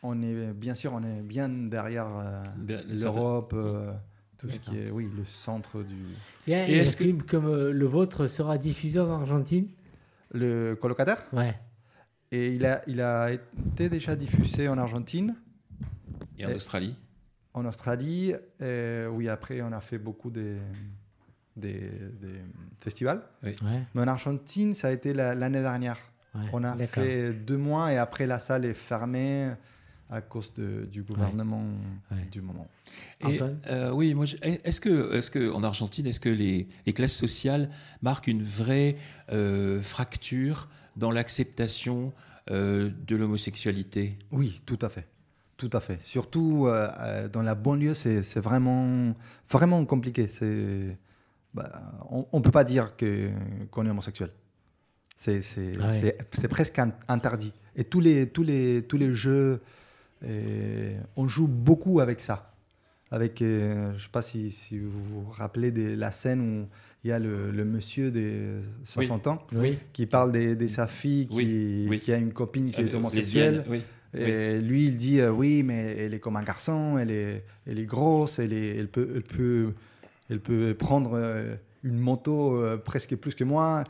on 0.04 0.22
est 0.24 0.54
bien 0.54 0.74
sûr 0.74 0.94
on 0.94 1.04
est 1.04 1.22
bien 1.22 1.50
derrière 1.50 2.08
euh, 2.08 2.42
l'Europe, 2.88 3.52
euh, 3.58 3.92
tout 4.38 4.50
ce 4.50 4.58
qui 4.58 4.78
est 4.78 4.92
oui, 4.92 5.10
le 5.16 5.24
centre 5.26 5.82
du. 5.84 5.96
Et, 6.48 6.56
un- 6.56 6.68
Et 6.68 6.74
est-ce 6.78 6.98
que- 6.98 7.22
comme 7.24 7.46
euh, 7.48 7.72
le 7.72 7.86
vôtre 7.86 8.28
sera 8.28 8.58
diffusé 8.58 9.00
en 9.00 9.10
Argentine? 9.12 9.68
Le 10.34 10.76
colocataire? 10.76 11.24
Ouais. 11.34 11.56
Et 12.32 12.50
il 12.54 12.66
a, 12.66 12.82
il 12.88 13.00
a 13.02 13.32
été 13.32 13.88
déjà 13.90 14.16
diffusé 14.16 14.68
en 14.68 14.78
Argentine, 14.78 15.36
Et 16.38 16.46
en 16.46 16.50
Et- 16.50 16.56
Australie 16.56 16.96
en 17.54 17.64
Australie. 17.66 18.34
et 18.62 19.06
oui, 19.10 19.30
après 19.30 19.62
on 19.62 19.72
a 19.72 19.80
fait 19.80 19.98
beaucoup 19.98 20.30
des, 20.30 20.58
des, 21.56 21.80
des 22.20 22.42
festivals. 22.82 23.22
ouais. 23.44 23.56
Mais 23.94 24.02
en 24.02 24.08
Argentine, 24.08 24.74
ça 24.74 24.90
a 24.90 24.92
été 24.92 25.14
la- 25.14 25.34
l'année 25.36 25.62
dernière. 25.62 25.98
ouais. 26.36 26.42
On 26.52 26.66
a 26.66 26.76
fait 26.88 27.32
deux 27.32 27.56
mois 27.58 27.94
et 27.94 27.98
après 27.98 28.28
la 28.28 28.40
salle 28.40 28.66
est 28.66 28.74
fermée 28.74 29.52
à 30.10 30.22
cause 30.22 30.54
de- 30.54 30.86
du 30.92 31.02
gouvernement 31.04 31.64
Ouais. 32.12 32.28
du 32.32 32.42
moment. 32.42 32.68
Et, 33.28 33.40
euh, 33.68 33.92
oui, 33.92 34.14
moi, 34.14 34.26
est-ce 34.42 34.80
que, 34.80 35.14
est-ce 35.16 35.32
que 35.32 35.52
en 35.52 35.64
Argentine, 35.64 36.06
est-ce 36.06 36.20
que 36.20 36.30
les, 36.30 36.68
les 36.86 36.94
classes 36.94 37.16
sociales 37.16 37.70
marquent 38.02 38.28
une 38.28 38.44
vraie 38.44 38.98
euh, 39.32 39.82
fracture 39.82 40.70
dans 40.96 41.10
l'acceptation 41.12 42.14
euh, 42.52 42.92
de 43.08 43.16
l'homosexualité? 43.16 44.18
Oui, 44.32 44.62
tout 44.66 44.78
à 44.82 44.90
fait. 44.90 45.08
Tout 45.58 45.70
à 45.74 45.80
fait. 45.80 46.00
Surtout 46.04 46.68
dans 47.32 47.42
la 47.42 47.56
banlieue, 47.56 47.94
c'est 47.94 48.22
c'est 48.24 48.42
vraiment, 48.42 49.16
vraiment 49.50 49.84
compliqué. 49.86 50.28
C'est, 50.28 50.98
bah, 51.54 51.72
on 52.12 52.28
ne 52.40 52.44
peut 52.44 52.52
pas 52.52 52.66
dire 52.66 52.96
que- 52.98 53.32
qu'on 53.72 53.86
est 53.86 53.90
homosexuel. 53.90 54.32
C'est 55.18 55.42
c'est- 55.42 55.72
Ah 55.80 55.88
ouais. 55.88 56.00
c'est- 56.02 56.18
c'est 56.34 56.48
presque 56.50 56.78
interdit. 57.08 57.54
Et 57.78 57.86
tous 57.86 58.02
les, 58.02 58.28
tous 58.30 58.44
les, 58.44 58.84
tous 58.84 58.98
les 58.98 59.16
jeux, 59.16 59.62
on 60.24 61.28
joue 61.28 61.48
beaucoup 61.48 62.00
avec 62.00 62.22
ça. 62.22 62.52
Avec, 63.12 63.42
euh, 63.42 63.92
je 63.92 63.96
ne 63.96 64.00
sais 64.00 64.10
pas 64.12 64.22
si, 64.24 64.50
si 64.50 64.80
vous 64.80 64.90
vous 64.90 65.30
rappelez 65.32 65.72
de 65.72 65.94
la 65.96 66.12
scène 66.12 66.42
où 66.42 66.68
il 67.04 67.10
y 67.10 67.12
a 67.12 67.20
le, 67.20 67.52
le 67.52 67.64
monsieur 67.64 68.10
de 68.10 68.62
60 68.84 69.28
ans 69.28 69.46
Oui. 69.54 69.78
qui 69.94 70.08
parle 70.08 70.32
de, 70.32 70.56
de 70.56 70.68
sa 70.68 70.88
fille 70.88 71.28
qui, 71.28 71.36
Oui, 71.36 71.86
oui. 71.88 72.00
qui 72.00 72.12
a 72.12 72.18
une 72.18 72.34
copine 72.34 72.72
qui 72.72 72.82
est 72.82 72.92
Euh, 72.94 72.98
homosexuelle. 72.98 73.64
Et 74.18 74.60
lui, 74.60 74.86
il 74.88 74.98
dit 74.98 75.20
euh, 75.20 75.30
oui, 75.30 75.62
mais 75.62 75.96
elle 76.00 76.14
est 76.16 76.20
comme 76.20 76.36
un 76.36 76.42
garçon, 76.44 76.98
elle 76.98 77.12
est, 77.12 77.44
elle 77.68 77.78
est 77.80 77.86
grosse, 77.86 78.40
elle, 78.40 78.54
est, 78.54 78.76
elle, 78.78 78.88
peut, 78.88 79.08
elle, 79.16 79.22
peut, 79.24 79.74
elle 80.30 80.40
peut 80.40 80.74
prendre 80.78 81.20
une 81.84 82.00
moto 82.00 82.60
presque 82.84 83.16
plus 83.18 83.36
que 83.36 83.44
moi. 83.44 83.84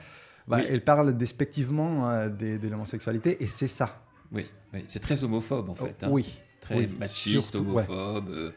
Bah. 0.47 0.59
Elle 0.67 0.83
parle 0.83 1.15
despectivement 1.15 2.27
de, 2.27 2.57
de 2.57 2.67
l'homosexualité 2.67 3.37
et 3.41 3.47
c'est 3.47 3.67
ça. 3.69 4.01
Oui, 4.31 4.45
oui. 4.73 4.83
c'est 4.87 4.99
très 4.99 5.23
homophobe 5.23 5.69
en 5.69 5.75
fait. 5.75 6.03
hein. 6.03 6.07
oui, 6.11 6.25
très 6.61 6.75
Oui, 6.75 6.87
machiste, 6.99 7.51
surtout, 7.51 7.57
homophobe. 7.59 8.29
euh. 8.29 8.51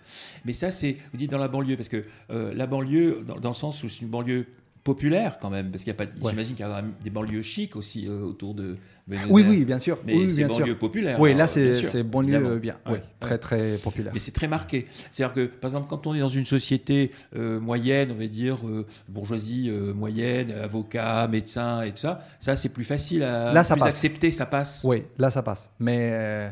Mais 0.44 0.52
ça, 0.52 0.70
c'est, 0.70 0.96
vous 1.12 1.16
dites 1.18 1.30
dans 1.30 1.38
la 1.38 1.48
banlieue, 1.48 1.76
parce 1.76 1.88
que 1.88 2.04
euh, 2.30 2.52
la 2.54 2.66
banlieue, 2.66 3.22
dans, 3.26 3.38
dans 3.38 3.50
le 3.50 3.54
sens 3.54 3.82
où 3.84 3.88
c'est 3.88 4.00
une 4.00 4.08
banlieue 4.08 4.46
populaire 4.94 5.38
quand 5.38 5.50
même, 5.50 5.70
parce 5.70 5.84
qu'il 5.84 5.92
y 5.92 5.96
a 5.96 5.98
pas, 6.02 6.04
Ouais. 6.04 6.30
j'imagine 6.30 6.56
qu'il 6.56 6.64
y 6.64 6.68
a 6.68 6.70
quand 6.70 6.82
même 6.82 6.92
des 7.04 7.10
banlieues 7.10 7.42
chics 7.42 7.76
aussi 7.76 8.06
euh, 8.08 8.22
autour 8.22 8.54
de 8.54 8.76
Buenos 9.06 9.26
Oui, 9.30 9.44
oui, 9.46 9.64
bien 9.64 9.78
sûr. 9.78 9.98
Mais 10.06 10.14
oui, 10.14 10.30
c'est 10.30 10.46
sûr. 10.46 10.58
banlieue 10.58 10.76
populaire. 10.76 11.20
Oui, 11.20 11.34
là, 11.34 11.46
c'est 11.46 12.02
banlieue 12.02 12.36
euh, 12.44 12.58
bien. 12.58 12.74
Ouais, 12.86 12.92
oui, 12.94 12.98
très, 13.20 13.38
très 13.38 13.76
populaire. 13.78 14.12
Mais 14.14 14.20
c'est 14.20 14.32
très 14.32 14.48
marqué. 14.48 14.86
C'est-à-dire 15.10 15.34
que, 15.34 15.46
par 15.46 15.68
exemple, 15.68 15.86
quand 15.90 16.06
on 16.06 16.14
est 16.14 16.20
dans 16.20 16.28
une 16.28 16.44
société 16.46 17.10
euh, 17.36 17.60
moyenne, 17.60 18.10
on 18.12 18.18
va 18.18 18.26
dire 18.26 18.58
euh, 18.66 18.86
bourgeoisie 19.08 19.70
moyenne, 19.94 20.50
avocat, 20.52 21.28
médecin 21.28 21.82
et 21.82 21.90
tout 21.90 21.98
ça, 21.98 22.20
ça 22.38 22.56
c'est 22.56 22.70
plus 22.70 22.84
facile 22.84 23.22
à 23.22 23.52
Là, 23.52 23.64
ça 23.64 23.74
plus 23.74 23.80
passe. 23.80 23.94
accepter, 23.94 24.32
ça 24.32 24.46
passe. 24.46 24.84
Oui, 24.84 25.02
là, 25.18 25.30
ça 25.30 25.42
passe. 25.42 25.70
Mais 25.78 26.50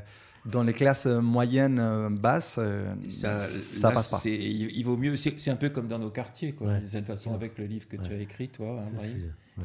dans 0.51 0.63
les 0.63 0.73
classes 0.73 1.07
moyennes, 1.07 1.79
euh, 1.81 2.09
basses, 2.11 2.57
euh, 2.59 2.93
Ça, 3.09 3.41
ça 3.41 3.89
là, 3.89 3.95
passe 3.95 4.11
pas. 4.11 4.17
c'est- 4.19 4.35
Il, 4.37 4.83
vaut 4.85 4.97
mieux. 4.97 5.17
C'est 5.17 5.51
un 5.51 5.57
peu 5.57 5.69
comme 5.71 5.89
dans 5.89 5.99
nos 5.99 6.11
quartiers, 6.11 6.53
quoi. 6.53 6.69
Ouais. 6.69 6.79
D'une 6.81 6.89
certaine 6.89 7.07
façon, 7.17 7.35
avec 7.35 7.59
le 7.59 7.67
livre 7.67 7.89
que 7.89 7.97
tu 7.97 8.13
as 8.13 8.19
écrit, 8.21 8.49
toi. 8.49 8.81
hein, 8.87 9.63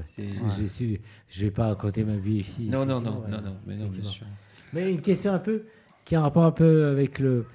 je 1.29 1.45
vais 1.45 1.51
pas 1.51 1.67
raconter 1.67 2.03
ma 2.03 2.15
vie 2.17 2.37
ici. 2.39 2.67
Non, 2.69 2.85
non, 2.85 3.01
non, 3.01 3.23
non, 3.29 3.41
non, 3.41 3.55
mais 3.67 3.75
non, 3.75 3.87
bien 3.87 4.03
sûr. 4.03 4.25
Mais 4.73 4.91
une 4.91 5.01
question 5.01 5.33
un 5.33 5.39
peu 5.39 5.63
qui 6.05 6.15
a 6.15 6.19
un 6.19 6.23
rapport 6.23 6.43
un 6.45 6.51
peu 6.51 6.85
avec 6.87 7.19
le, 7.19 7.45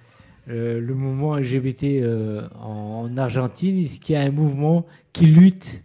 euh, 0.49 0.81
le 0.81 0.95
mouvement 0.95 1.37
LGBT 1.39 2.03
euh, 2.03 2.47
en, 2.61 3.09
en 3.11 3.17
Argentine. 3.17 3.79
Est-ce 3.79 3.99
qu'il 4.01 4.15
y 4.15 4.19
a 4.19 4.23
un 4.23 4.31
mouvement 4.31 4.87
qui 5.13 5.27
lutte 5.27 5.83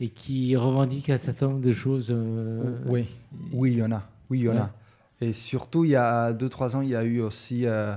et 0.00 0.08
qui 0.08 0.54
revendique 0.56 1.10
un 1.10 1.16
certain 1.16 1.48
nombre 1.48 1.60
de 1.60 1.72
choses 1.72 2.08
euh, 2.10 2.76
Oui, 2.86 3.06
oui, 3.52 3.72
il 3.72 3.78
y 3.78 3.82
en 3.82 3.92
a. 3.92 4.08
Oui, 4.28 4.40
il 4.40 4.44
y 4.44 4.48
en 4.48 4.52
Ouais. 4.52 4.58
a. 4.58 4.74
Et 5.20 5.32
surtout, 5.32 5.84
il 5.84 5.90
y 5.90 5.96
a 5.96 6.32
2-3 6.32 6.76
ans, 6.76 6.80
il 6.80 6.88
y 6.90 6.96
a 6.96 7.04
eu 7.04 7.20
aussi 7.20 7.66
euh, 7.66 7.94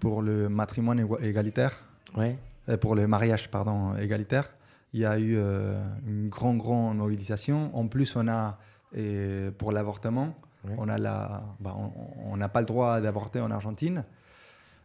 pour 0.00 0.22
le 0.22 0.48
matrimoine 0.48 1.00
éga- 1.00 1.22
égalitaire, 1.22 1.80
Ouais. 2.16 2.36
euh, 2.68 2.76
pour 2.76 2.94
le 2.94 3.06
mariage 3.06 3.50
pardon, 3.50 3.96
égalitaire, 3.96 4.50
il 4.92 5.00
y 5.00 5.04
a 5.04 5.18
eu 5.18 5.36
euh, 5.36 5.80
une 6.06 6.28
grande, 6.28 6.58
grande 6.58 6.96
mobilisation. 6.98 7.70
En 7.76 7.86
plus, 7.86 8.16
on 8.16 8.26
a, 8.28 8.58
et 8.94 9.50
pour 9.58 9.70
l'avortement, 9.72 10.34
Ouais. 10.64 10.74
on 10.78 10.88
a 10.88 10.98
la, 10.98 11.44
bah, 11.60 11.76
on- 11.78 12.32
on 12.32 12.36
n'a 12.36 12.48
pas 12.48 12.60
le 12.60 12.66
droit 12.66 13.00
d'avorter 13.00 13.40
en 13.40 13.50
Argentine. 13.52 14.04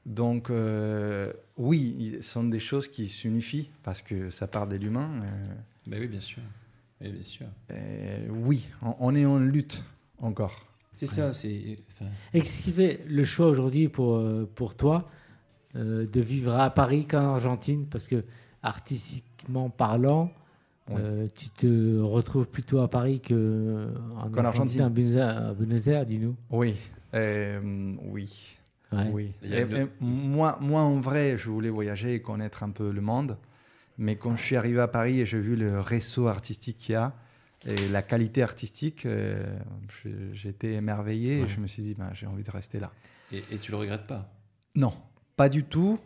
Donc, 0.05 0.49
euh, 0.51 1.31
oui, 1.57 2.17
ce 2.21 2.29
sont 2.33 2.43
des 2.43 2.59
choses 2.59 2.87
qui 2.87 3.07
s'unifient 3.09 3.71
parce 3.81 4.01
que 4.03 4.29
ça 4.29 4.45
part 4.47 4.67
de 4.67 4.75
l'humain. 4.75 5.09
euh, 5.23 5.45
Ben 5.87 5.99
oui, 5.99 6.07
bien 6.07 6.19
sûr. 6.19 6.43
Oui, 7.01 7.11
bien 7.11 7.23
sûr. 7.23 7.47
et 7.71 8.29
oui, 8.29 8.67
on, 8.83 8.95
on 8.99 9.15
est 9.15 9.25
en 9.25 9.39
lutte 9.39 9.81
encore. 10.21 10.67
C'est 10.93 11.07
ça, 11.07 11.33
c'est. 11.33 11.77
qu'est-ce 12.31 12.63
qui 12.63 12.71
fait 12.71 12.99
le 13.07 13.23
choix 13.23 13.47
aujourd'hui 13.47 13.87
pour, 13.89 14.15
euh, 14.15 14.49
pour 14.55 14.75
toi 14.75 15.09
euh, 15.75 16.05
de 16.05 16.21
vivre 16.21 16.53
à 16.53 16.69
Paris 16.69 17.05
qu'en 17.05 17.33
Argentine 17.33 17.85
Parce 17.89 18.07
que 18.07 18.23
artistiquement 18.61 19.69
parlant, 19.69 20.31
Oui. 20.89 20.95
euh, 20.99 21.27
tu 21.35 21.49
te 21.49 21.99
retrouves 21.99 22.47
plutôt 22.47 22.79
à 22.79 22.89
Paris 22.89 23.21
qu'en 23.21 24.29
Qu'en 24.31 24.45
Argentine. 24.45 24.81
à 24.81 24.89
Buenos 24.89 25.15
Aires, 25.15 25.37
à 25.49 25.53
Buenos 25.53 25.87
Aires, 25.87 26.05
dis-nous. 26.05 26.35
Oui, 26.49 26.75
euh, 27.13 27.59
oui. 28.03 28.57
Ouais. 28.91 29.09
Oui. 29.11 29.31
Et- 29.43 29.61
et 29.61 29.87
moi, 30.01 30.57
moi, 30.61 30.81
en 30.81 30.99
vrai, 30.99 31.35
je 31.37 31.49
voulais 31.49 31.69
voyager 31.69 32.13
et 32.13 32.21
connaître 32.21 32.61
un 32.63 32.69
peu 32.69 32.91
le 32.91 33.01
monde. 33.01 33.37
Mais 33.97 34.15
quand 34.15 34.35
je 34.35 34.43
suis 34.43 34.55
arrivé 34.55 34.79
à 34.79 34.87
Paris 34.87 35.19
et 35.21 35.25
j'ai 35.25 35.39
vu 35.39 35.55
le 35.55 35.79
réseau 35.79 36.27
artistique 36.27 36.77
qu'il 36.77 36.93
y 36.93 36.95
a 36.95 37.13
et 37.65 37.87
la 37.89 38.01
qualité 38.01 38.43
artistique, 38.43 39.05
euh, 39.05 39.57
été 40.45 40.73
émerveillé 40.73 41.39
Ouais. 41.41 41.45
et 41.45 41.49
je 41.49 41.59
me 41.59 41.67
suis 41.67 41.83
dit, 41.83 41.93
ben, 41.93 42.09
j'ai 42.13 42.25
envie 42.27 42.43
de 42.43 42.51
rester 42.51 42.79
là. 42.79 42.91
Et, 43.31 43.43
et 43.51 43.57
tu 43.57 43.71
le 43.71 43.77
regrettes 43.77 44.07
pas? 44.07 44.31
Non, 44.75 44.93
pas 45.35 45.49
du 45.49 45.63
tout. 45.63 45.99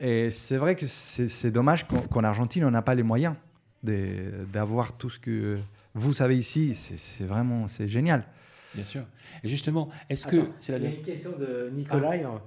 Et 0.00 0.30
c'est 0.30 0.56
vrai 0.56 0.74
que 0.76 0.86
c'est 0.86 1.50
dommage 1.50 1.86
qu'en 2.10 2.24
Argentine, 2.24 2.64
on 2.64 2.70
n'a 2.70 2.82
pas 2.82 2.94
les 2.94 3.02
moyens 3.02 3.34
d'avoir 3.82 4.96
tout 4.96 5.10
ce 5.10 5.18
que 5.18 5.58
vous 5.94 6.12
savez 6.12 6.36
ici. 6.38 6.74
C'est 6.74 7.24
vraiment 7.24 7.68
c'est 7.68 7.88
génial. 7.88 8.24
Bien 8.74 8.84
sûr. 8.84 9.02
Et 9.42 9.48
justement, 9.48 9.88
est-ce 10.08 10.26
que. 10.26 10.50
C'est 10.60 10.72
la 10.72 10.78
il 10.78 10.84
y 10.84 10.86
a 10.86 10.90
une 10.98 11.02
question 11.02 11.32
de 11.38 11.70
Nicolas 11.74 12.12
hein, 12.14 12.40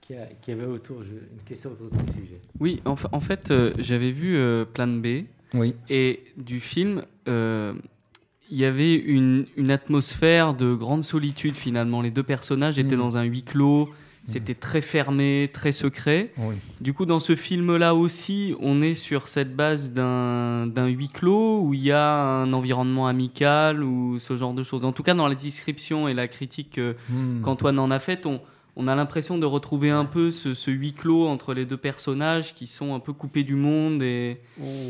qui, 0.00 0.50
avait 0.50 0.64
autour, 0.66 1.02
une 1.02 1.42
question 1.44 1.70
autour 1.70 1.88
du 1.90 2.12
sujet. 2.12 2.40
Oui, 2.58 2.80
en, 2.84 2.96
fa- 2.96 3.08
en 3.12 3.20
fait, 3.20 3.50
euh, 3.50 3.72
j'avais 3.78 4.10
vu 4.10 4.36
euh, 4.36 4.64
Plan 4.64 4.88
B 4.88 5.24
Oui. 5.54 5.74
et 5.88 6.24
du 6.36 6.60
film, 6.60 7.04
il 7.30 8.58
y 8.58 8.64
avait 8.64 8.94
une, 8.94 9.46
une 9.56 9.70
atmosphère 9.70 10.54
de 10.54 10.74
grande 10.74 11.04
solitude 11.04 11.54
finalement. 11.56 12.02
Les 12.02 12.10
deux 12.10 12.22
personnages 12.24 12.78
étaient 12.78 12.96
Mm. 12.96 13.00
dans 13.00 13.16
un 13.16 13.22
huis 13.24 13.42
clos, 13.44 13.90
c'était 14.26 14.54
très 14.54 14.80
fermé, 14.80 15.50
très 15.52 15.72
secret. 15.72 16.30
Oui. 16.36 16.54
Du 16.80 16.92
coup, 16.92 17.04
dans 17.06 17.18
ce 17.20 17.34
film-là 17.34 17.94
aussi, 17.96 18.54
on 18.60 18.80
est 18.82 18.94
sur 18.94 19.26
cette 19.28 19.56
base 19.56 19.92
d'un 19.92 20.86
huis 20.86 21.08
clos 21.08 21.60
où 21.62 21.74
il 21.74 21.82
y 21.82 21.90
a 21.90 22.20
un 22.42 22.52
environnement 22.52 23.06
amical 23.08 23.82
ou 23.82 24.18
ce 24.20 24.36
genre 24.36 24.52
de 24.54 24.62
choses. 24.62 24.84
En 24.84 24.92
tout 24.92 25.02
cas, 25.02 25.14
dans 25.14 25.26
la 25.26 25.34
description 25.34 26.06
et 26.08 26.14
la 26.14 26.28
critique 26.28 26.78
euh, 26.78 26.92
Hmm. 27.08 27.40
qu'Antoine 27.42 27.78
en 27.80 27.90
a 27.90 27.98
faite, 27.98 28.24
on, 28.26 28.40
on 28.76 28.86
a 28.88 28.94
l'impression 28.94 29.36
de 29.38 29.46
retrouver 29.46 29.90
un 29.90 30.04
peu 30.04 30.30
ce, 30.30 30.54
ce 30.54 30.70
huis 30.70 30.92
clos 30.92 31.26
entre 31.26 31.52
les 31.54 31.64
deux 31.64 31.76
personnages 31.76 32.54
qui 32.54 32.66
sont 32.68 32.94
un 32.94 33.00
peu 33.00 33.12
coupés 33.12 33.42
du 33.42 33.54
monde 33.56 34.02
et. 34.02 34.38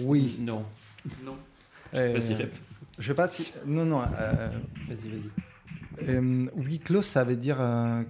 Oui. 0.05 0.37
Non. 0.41 0.65
Non. 1.25 1.37
Euh, 1.95 2.13
Vas-y, 2.19 2.35
Rep. 2.35 2.53
je 2.99 3.07
sais 3.09 3.15
pas 3.15 3.29
si. 3.29 3.53
Non, 3.67 3.85
non. 3.85 4.01
euh, 4.03 4.49
Vas-y, 4.89 5.09
vas-y. 5.09 6.09
euh, 6.09 6.47
huis 6.57 6.79
clos, 6.79 7.03
ça 7.03 7.25
veut 7.25 7.37
dire. 7.37 7.57
euh, 7.61 8.03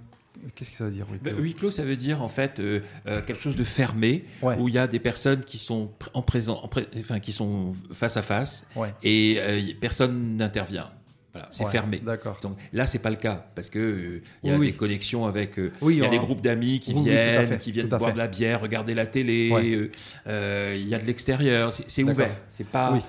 Qu'est-ce 0.55 0.71
que 0.71 0.77
ça 0.79 0.85
veut 0.85 0.91
dire 0.91 1.07
huis 1.13 1.19
Ben, 1.23 1.35
clos? 1.35 1.43
huis 1.43 1.55
clos, 1.55 1.71
ça 1.71 1.85
veut 1.85 1.97
dire 1.97 2.23
en 2.23 2.29
fait 2.29 2.61
euh, 2.61 2.81
euh, 3.07 3.21
quelque 3.21 3.41
chose 3.43 3.57
de 3.57 3.65
fermé, 3.65 4.25
Ouais. 4.43 4.57
où 4.59 4.69
il 4.69 4.75
y 4.75 4.79
a 4.79 4.87
des 4.87 4.99
personnes 5.01 5.41
qui 5.45 5.59
sont 5.59 5.91
en 6.15 6.23
présent, 6.23 6.61
en 6.63 6.69
pré- 6.69 6.89
enfin 6.99 7.21
qui 7.21 7.31
sont 7.33 7.73
face 7.93 8.17
à 8.17 8.23
face, 8.23 8.67
Ouais. 8.75 8.95
et 9.03 9.37
euh, 9.39 9.61
personne 9.81 10.37
n'intervient. 10.37 10.91
Voilà, 11.33 11.47
c'est 11.53 11.65
Ouais, 11.65 11.71
fermé. 11.71 11.99
D'accord. 12.05 12.39
Donc 12.43 12.57
là, 12.73 12.87
c'est 12.87 12.99
pas 12.99 13.11
le 13.11 13.17
cas 13.17 13.47
parce 13.55 13.71
que 13.71 13.79
euh, 13.79 14.23
il 14.43 14.51
y 14.51 14.53
a 14.53 14.59
Oui, 14.59 14.67
des 14.69 14.77
connexions 14.77 15.27
avec. 15.27 15.59
euh, 15.61 15.71
Oui, 15.81 15.95
il 15.97 16.03
y 16.03 16.05
a 16.05 16.09
des 16.09 16.19
groupes 16.19 16.41
d'amis 16.41 16.81
qui 16.81 16.93
viennent, 16.93 17.57
qui 17.59 17.71
viennent 17.71 17.87
boire 17.89 18.13
de 18.13 18.19
la 18.19 18.27
bière, 18.27 18.61
regarder 18.61 18.95
la 18.95 19.07
télé. 19.07 19.49
Ouais. 19.53 19.71
euh, 19.75 19.91
euh, 20.27 20.77
il 20.77 20.89
y 20.89 20.95
a 20.95 20.99
de 20.99 21.05
l'extérieur. 21.05 21.73
C'est 21.73 22.03
ouvert. 22.03 22.37
C'est 22.49 22.67
pas. 22.67 22.93
Oui. 22.93 23.01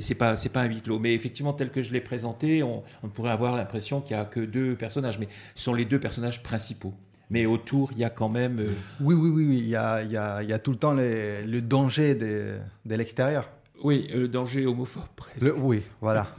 C'est 0.00 0.14
pas. 0.14 0.36
C'est 0.36 0.50
pas 0.50 0.60
un 0.62 0.66
huis 0.68 0.82
clos. 0.82 1.00
Mais 1.00 1.14
effectivement, 1.14 1.52
tel 1.52 1.70
que 1.70 1.82
je 1.82 1.92
l'ai 1.92 2.00
présenté, 2.00 2.62
on, 2.62 2.84
on 3.02 3.08
pourrait 3.08 3.32
avoir 3.32 3.56
l'impression 3.56 4.00
qu'il 4.00 4.16
y 4.16 4.20
a 4.20 4.24
que 4.24 4.38
deux 4.40 4.76
personnages, 4.76 5.18
mais 5.18 5.28
ce 5.56 5.64
sont 5.64 5.74
les 5.74 5.84
deux 5.84 5.98
personnages 5.98 6.42
principaux. 6.44 6.94
Mais 7.30 7.46
autour, 7.46 7.90
il 7.92 7.98
y 7.98 8.04
a 8.04 8.10
quand 8.10 8.28
même. 8.28 8.62
Oui, 9.00 9.14
oui, 9.16 9.30
oui, 9.30 9.46
oui. 9.48 9.58
Il 9.58 9.68
y 9.68 9.74
a, 9.76 10.02
il 10.02 10.12
y 10.12 10.16
a, 10.16 10.42
il 10.42 10.48
y 10.48 10.52
a 10.52 10.58
tout 10.60 10.70
le 10.70 10.76
temps 10.76 10.94
les- 10.94 11.42
le 11.42 11.60
danger 11.60 12.14
de, 12.14 12.58
de 12.84 12.94
l'extérieur. 12.94 13.50
oui, 13.82 14.06
le 14.14 14.28
danger 14.28 14.64
homophobe 14.66 15.02
presque. 15.16 15.42
Le- 15.42 15.56
Oui, 15.58 15.82
voilà. 16.00 16.28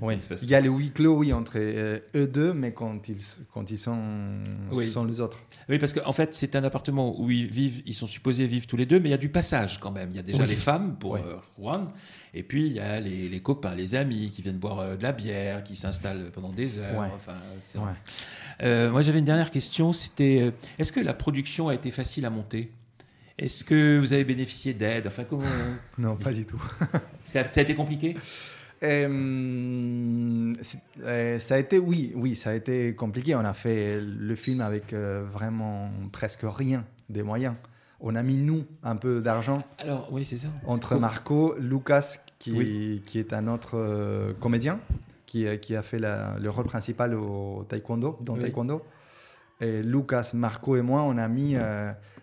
Oui. 0.00 0.14
Il 0.42 0.48
y 0.48 0.54
a 0.54 0.60
le 0.60 0.70
huis 0.70 0.90
clos, 0.90 1.16
oui, 1.18 1.32
entre 1.32 1.52
euh, 1.56 1.98
eux 2.14 2.26
deux, 2.26 2.52
mais 2.54 2.72
quand 2.72 3.08
ils, 3.08 3.16
quand 3.52 3.70
ils 3.70 3.78
sont, 3.78 3.98
Oui. 4.70 4.86
sont 4.88 5.04
les 5.04 5.20
autres. 5.20 5.38
Oui, 5.68 5.78
parce 5.78 5.92
qu'en 5.92 6.12
fait, 6.12 6.34
c'est 6.34 6.56
un 6.56 6.64
appartement 6.64 7.20
où 7.20 7.30
ils 7.30 7.46
vivent, 7.46 7.82
ils 7.86 7.94
sont 7.94 8.06
supposés 8.06 8.46
vivre 8.46 8.66
tous 8.66 8.76
les 8.76 8.86
deux, 8.86 8.98
mais 8.98 9.08
il 9.08 9.12
y 9.12 9.14
a 9.14 9.18
du 9.18 9.28
passage 9.28 9.78
quand 9.78 9.90
même. 9.90 10.10
Il 10.10 10.16
y 10.16 10.18
a 10.18 10.22
déjà 10.22 10.42
Oui. 10.42 10.48
les 10.48 10.56
femmes 10.56 10.96
pour 10.98 11.12
Oui. 11.12 11.20
euh, 11.24 11.36
Juan, 11.58 11.90
et 12.34 12.42
puis 12.42 12.66
il 12.66 12.72
y 12.72 12.80
a 12.80 12.98
les, 13.00 13.28
les 13.28 13.40
copains, 13.40 13.74
les 13.74 13.94
amis 13.94 14.30
qui 14.34 14.42
viennent 14.42 14.58
boire 14.58 14.78
euh, 14.80 14.96
de 14.96 15.02
la 15.02 15.12
bière, 15.12 15.62
qui 15.64 15.76
s'installent 15.76 16.30
pendant 16.32 16.50
des 16.52 16.78
heures. 16.78 16.98
Ouais. 17.00 17.08
Enfin, 17.14 17.34
etc. 17.64 17.78
Ouais. 17.84 17.92
Euh, 18.62 18.90
moi, 18.90 19.02
j'avais 19.02 19.18
une 19.18 19.24
dernière 19.24 19.50
question. 19.50 19.92
C'était, 19.92 20.40
euh, 20.42 20.50
est-ce 20.78 20.92
que 20.92 21.00
la 21.00 21.14
production 21.14 21.68
a 21.68 21.74
été 21.74 21.90
facile 21.90 22.24
à 22.26 22.30
monter? 22.30 22.70
Est-ce 23.38 23.64
que 23.64 23.98
vous 23.98 24.12
avez 24.12 24.24
bénéficié 24.24 24.74
d'aide? 24.74 25.06
Enfin, 25.06 25.24
comment 25.24 25.44
Non, 25.96 26.14
pas 26.16 26.32
du 26.32 26.44
tout. 26.44 26.62
ça, 27.26 27.42
ça 27.44 27.60
a 27.60 27.62
été 27.62 27.74
compliqué? 27.74 28.16
Euh, 28.82 30.54
euh, 31.02 31.38
ça 31.38 31.54
a 31.54 31.58
été, 31.58 31.78
oui, 31.78 32.12
oui, 32.14 32.36
ça 32.36 32.50
a 32.50 32.54
été 32.54 32.94
compliqué. 32.94 33.34
On 33.34 33.40
a 33.44 33.54
fait 33.54 34.00
le 34.00 34.34
film 34.34 34.60
avec 34.60 34.92
euh, 34.92 35.24
vraiment 35.30 35.90
presque 36.12 36.40
rien 36.44 36.84
des 37.08 37.22
moyens. 37.22 37.54
On 38.00 38.14
a 38.16 38.22
mis, 38.22 38.38
nous, 38.38 38.64
un 38.82 38.96
peu 38.96 39.20
d'argent 39.20 39.62
Alors, 39.78 40.08
oui, 40.10 40.24
c'est 40.24 40.38
ça. 40.38 40.48
entre 40.66 40.96
Marco, 40.96 41.54
Lucas, 41.58 42.16
qui, 42.38 42.52
Oui. 42.52 43.02
qui 43.06 43.18
est 43.18 43.32
un 43.34 43.46
autre 43.46 44.32
comédien, 44.40 44.80
qui, 45.26 45.46
qui 45.58 45.76
a 45.76 45.82
fait 45.82 45.98
la- 45.98 46.36
le 46.40 46.48
rôle 46.48 46.64
principal 46.64 47.14
au 47.14 47.64
taekwondo, 47.68 48.18
dans 48.22 48.34
Oui. 48.34 48.40
taekwondo. 48.40 48.82
Et 49.60 49.82
Lucas, 49.82 50.30
Marco 50.32 50.76
et 50.76 50.82
moi, 50.82 51.02
on 51.02 51.18
a 51.18 51.28
mis 51.28 51.54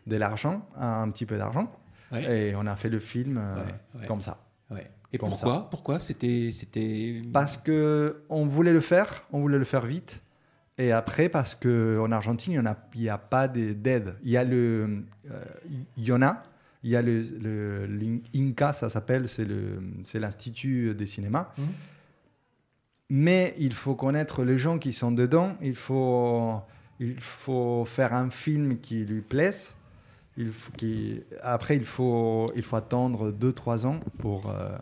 de 0.07 0.15
l'argent, 0.15 0.67
un 0.75 1.07
petit 1.11 1.27
peu 1.27 1.37
d'argent, 1.37 1.71
Ouais. 2.11 2.49
et 2.49 2.55
on 2.55 2.65
a 2.65 2.75
fait 2.75 2.89
le 2.89 2.99
film 2.99 3.37
Ouais, 3.37 3.99
ouais. 4.01 4.07
comme 4.07 4.21
ça. 4.21 4.39
Ouais. 4.71 4.89
Et 5.13 5.17
Comme 5.17 5.29
pourquoi 5.29 5.69
Pourquoi 5.69 5.99
c'était, 5.99 6.49
c'était. 6.51 7.21
Parce 7.31 7.55
que 7.57 8.23
on 8.29 8.45
voulait 8.45 8.73
le 8.73 8.81
faire, 8.81 9.23
on 9.31 9.39
voulait 9.39 9.57
le 9.59 9.63
faire 9.65 9.85
vite. 9.85 10.21
Et 10.77 10.91
après, 10.91 11.27
parce 11.29 11.55
qu'en 11.55 12.11
Argentine, 12.11 12.53
il 12.53 13.01
n'y 13.01 13.09
a, 13.09 13.13
a 13.15 13.17
pas 13.17 13.47
de- 13.47 13.73
d'aide. 13.73 14.15
Il 14.23 14.29
y 14.31 14.37
a 14.37 14.43
le, 14.43 15.03
euh, 15.31 15.43
il 15.97 16.03
y 16.03 16.11
en 16.11 16.21
a. 16.21 16.43
Il 16.83 16.91
y 16.91 16.95
a 16.95 17.01
le, 17.01 17.21
le- 17.21 17.85
l'INCA, 18.33 18.73
ça 18.73 18.87
s'appelle, 18.89 19.27
c'est 19.27 19.43
le, 19.45 19.81
c'est 20.03 20.19
l'institut 20.19 20.93
des 20.93 21.05
cinémas. 21.07 21.49
Mhm. 21.57 21.65
Mais 23.09 23.55
il 23.57 23.73
faut 23.73 23.95
connaître 23.95 24.43
les 24.43 24.57
gens 24.57 24.77
qui 24.77 24.91
sont 24.93 25.11
dedans. 25.11 25.55
Il 25.61 25.75
faut, 25.75 26.53
il 26.99 27.19
faut 27.19 27.85
faire 27.85 28.13
un 28.13 28.29
film 28.29 28.79
qui 28.79 29.05
lui 29.05 29.21
plaise. 29.21 29.73
Il 30.35 30.51
faut 30.51 30.71
qu'il- 30.73 31.23
Après, 31.41 31.75
il 31.77 31.85
faut, 31.85 32.51
il 32.55 32.61
faut 32.61 32.75
attendre 32.75 33.31
2-3 33.31 33.85
ans 33.85 33.99
pour 34.19 34.49
euh. 34.49 34.77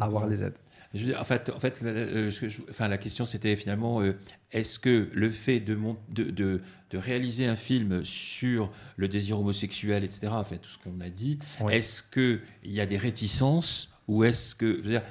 Avoir 0.00 0.26
les 0.26 0.42
aides. 0.42 0.54
Je 0.94 1.00
veux 1.00 1.06
dire, 1.12 1.20
en 1.20 1.24
fait, 1.24 1.50
en 1.54 1.58
fait 1.60 1.82
euh, 1.84 2.30
je- 2.30 2.46
enfin, 2.70 2.88
la 2.88 2.96
question 2.96 3.26
c'était 3.26 3.56
finalement 3.56 4.00
euh, 4.00 4.16
est-ce 4.52 4.78
que 4.78 5.08
le 5.12 5.28
fait 5.30 5.60
de, 5.60 5.74
mon- 5.74 5.98
de, 6.08 6.24
de, 6.24 6.62
de 6.90 6.98
réaliser 6.98 7.46
un 7.46 7.56
film 7.56 8.02
sur 8.04 8.70
le 8.96 9.06
désir 9.08 9.38
homosexuel, 9.38 10.02
etc., 10.02 10.28
en 10.30 10.44
fait, 10.44 10.56
tout 10.58 10.70
ce 10.70 10.78
qu'on 10.78 10.98
a 11.02 11.10
dit, 11.10 11.38
Oui. 11.60 11.74
est-ce 11.74 12.02
qu'il 12.02 12.40
y 12.64 12.80
a 12.80 12.86
des 12.86 12.96
réticences 12.96 13.90
ou 14.08 14.24
est-ce 14.24 14.54
que. 14.54 14.78
je 14.78 14.82
veux 14.82 14.88
dire, 14.90 15.02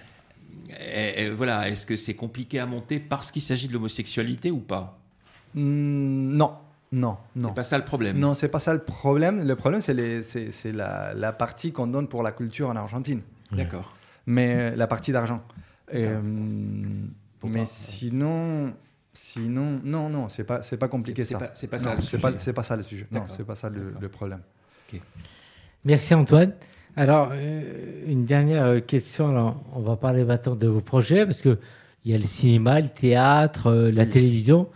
eh, 0.80 1.14
eh, 1.26 1.30
voilà, 1.30 1.70
est-ce 1.70 1.86
que 1.86 1.96
c'est 1.96 2.16
compliqué 2.16 2.58
à 2.60 2.66
monter 2.66 3.00
parce 3.00 3.32
qu'il 3.32 3.44
s'agit 3.44 3.68
de 3.68 3.74
l'homosexualité 3.74 4.50
ou 4.50 4.60
pas? 4.60 5.00
Hmm, 5.54 6.36
non, 6.36 6.54
non, 6.92 7.18
non. 7.36 7.50
C'est 7.50 7.54
pas 7.56 7.64
ça 7.64 7.78
le 7.78 7.86
problème. 7.86 8.18
Non, 8.18 8.34
c'est 8.34 8.48
pas 8.48 8.60
ça 8.60 8.74
le 8.74 8.82
problème. 8.84 9.46
Le 9.48 9.56
problème, 9.56 9.82
c'est 9.82 9.94
la, 10.74 11.14
la 11.14 11.32
partie 11.34 11.72
qu'on 11.72 11.86
donne 11.88 12.08
pour 12.08 12.24
la 12.24 12.32
culture 12.32 12.70
en 12.70 12.76
Argentine, 12.76 13.22
D'accord. 13.52 13.96
Mais 14.28 14.54
euh, 14.56 14.76
la 14.76 14.86
partie 14.86 15.12
d'argent. 15.12 15.42
Euh, 15.96 16.22
mais 17.44 17.64
sinon, 17.66 18.74
sinon, 19.14 19.80
non, 19.84 20.10
non, 20.10 20.30
c'est 20.30 20.44
pas, 20.44 20.62
c'est 20.62 20.78
pas 20.78 20.88
compliqué 20.90 21.24
C'est- 21.24 21.34
c'est 21.34 21.40
ça. 21.40 21.48
pas- 21.48 21.52
c'est 21.56 21.68
pas 21.68 21.78
Non, 21.78 21.84
ça 21.84 21.96
le 21.96 22.02
c'est 22.02 22.08
sujet. 22.10 22.22
pas, 22.22 22.34
c'est 22.40 22.54
pas 22.54 22.64
ça 22.64 22.76
le 22.76 22.84
sujet. 22.84 23.08
Non, 23.12 23.24
c'est 23.36 23.46
pas 23.46 23.56
ça 23.56 23.70
le, 23.70 24.10
problème. 24.10 24.42
Merci 25.86 26.14
Antoine. 26.14 26.54
Alors, 26.96 27.30
euh, 27.34 28.04
une 28.08 28.26
dernière 28.26 28.86
question. 28.86 29.30
Alors, 29.30 29.64
on 29.74 29.82
va 29.82 29.96
parler 29.96 30.24
maintenant 30.26 30.56
de 30.56 30.68
vos 30.68 30.82
projets 30.82 31.26
parce 31.26 31.42
que 31.42 31.58
il 32.04 32.12
y 32.12 32.16
a 32.16 32.18
le 32.18 32.24
cinéma, 32.24 32.80
le 32.82 32.88
théâtre, 32.90 33.68
euh, 33.68 33.92
la 33.92 34.04
Oui. 34.04 34.10
télévision. 34.10 34.68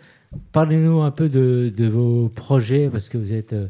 Parlez-nous 0.52 1.02
un 1.02 1.12
peu 1.12 1.28
de, 1.30 1.72
de 1.76 1.88
vos 1.88 2.30
projets 2.30 2.90
parce 2.90 3.10
que 3.10 3.18
vous 3.18 3.34
êtes, 3.34 3.54
euh, 3.54 3.68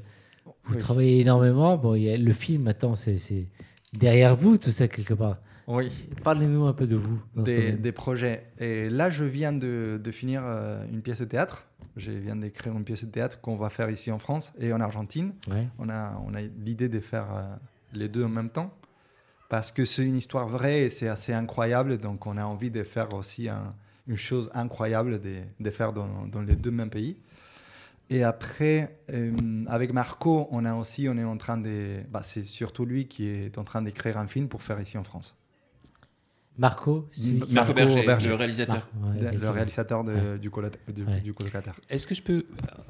vous 0.65 0.75
Oui. 0.75 0.79
travaillez 0.79 1.21
énormément. 1.21 1.77
Bon, 1.77 1.95
il 1.95 2.03
y 2.03 2.11
a 2.11 2.17
le 2.17 2.33
film, 2.33 2.63
maintenant, 2.63 2.95
c'est 2.95 3.17
c'est 3.19 3.47
derrière 3.97 4.35
vous, 4.35 4.57
tout 4.57 4.71
ça 4.71 4.87
quelque 4.87 5.13
part. 5.13 5.37
Oui. 5.73 6.07
Parlez-nous 6.23 6.65
un 6.65 6.73
peu 6.73 6.87
de 6.87 6.95
vous. 6.95 7.19
Des, 7.35 7.91
projets. 7.91 8.45
Et 8.59 8.89
là, 8.89 9.09
je 9.09 9.23
viens 9.23 9.53
de, 9.53 9.99
de 10.03 10.11
finir 10.11 10.41
euh, 10.45 10.83
une 10.91 11.01
pièce 11.01 11.19
de 11.19 11.25
théâtre. 11.25 11.65
Je 11.97 12.11
viens 12.11 12.35
d'écrire 12.35 12.73
une 12.73 12.83
pièce 12.83 13.03
de 13.05 13.09
théâtre 13.09 13.39
qu'on 13.41 13.55
va 13.57 13.69
faire 13.69 13.89
ici 13.89 14.11
en 14.11 14.19
France 14.19 14.53
et 14.59 14.71
en 14.73 14.79
Argentine. 14.81 15.33
Ouais. 15.49 15.67
On 15.79 15.89
a, 15.89 16.21
on 16.25 16.33
a 16.33 16.41
l'idée 16.41 16.89
de 16.89 16.99
faire 16.99 17.25
euh, 17.33 17.43
les 17.93 18.07
deux 18.09 18.23
en 18.23 18.29
même 18.29 18.49
temps 18.49 18.73
parce 19.49 19.71
que 19.71 19.83
c'est 19.83 20.03
une 20.05 20.15
histoire 20.15 20.47
vraie 20.47 20.83
et 20.83 20.89
c'est 20.89 21.07
assez 21.09 21.33
incroyable. 21.33 21.97
Donc, 21.97 22.27
on 22.27 22.37
a 22.37 22.43
envie 22.45 22.71
de 22.71 22.83
faire 22.83 23.13
aussi 23.13 23.49
un- 23.49 23.73
une 24.07 24.17
chose 24.17 24.49
incroyable 24.53 25.21
de, 25.21 25.37
de 25.59 25.69
faire 25.69 25.93
dans, 25.93 26.25
dans 26.31 26.41
les 26.41 26.55
deux 26.55 26.71
mêmes 26.71 26.89
pays. 26.89 27.17
Et 28.09 28.23
après, 28.23 28.97
euh, 29.13 29.31
avec 29.67 29.93
Marco, 29.93 30.47
on 30.51 30.65
a 30.65 30.73
aussi, 30.75 31.07
on 31.07 31.17
est 31.17 31.23
en 31.23 31.37
train 31.37 31.57
de, 31.57 31.97
bah, 32.11 32.21
c'est 32.23 32.43
surtout 32.43 32.83
lui 32.85 33.07
qui 33.07 33.27
est 33.27 33.57
en 33.57 33.63
train 33.63 33.81
d'écrire 33.81 34.17
un 34.17 34.27
film 34.27 34.47
pour 34.49 34.63
faire 34.63 34.81
ici 34.81 34.97
en 34.97 35.03
France. 35.03 35.35
Marco, 36.57 37.09
Marco, 37.17 37.53
Marco 37.53 37.73
Berger, 37.73 38.05
Berger. 38.05 38.29
le 38.29 38.35
réalisateur. 38.35 38.89
Ouais, 39.01 39.31
le 39.31 39.49
réalisateur 39.49 40.03
de- 40.03 40.11
Ouais. 40.13 40.37
du, 40.37 40.49
colo- 40.49 40.69
du, 40.93 41.03
Ouais. 41.03 41.21
du 41.21 41.33
colocataire. 41.33 41.79
Est-ce 41.89 42.05
que 42.05 42.13
je 42.13 42.21
peux. 42.21 42.45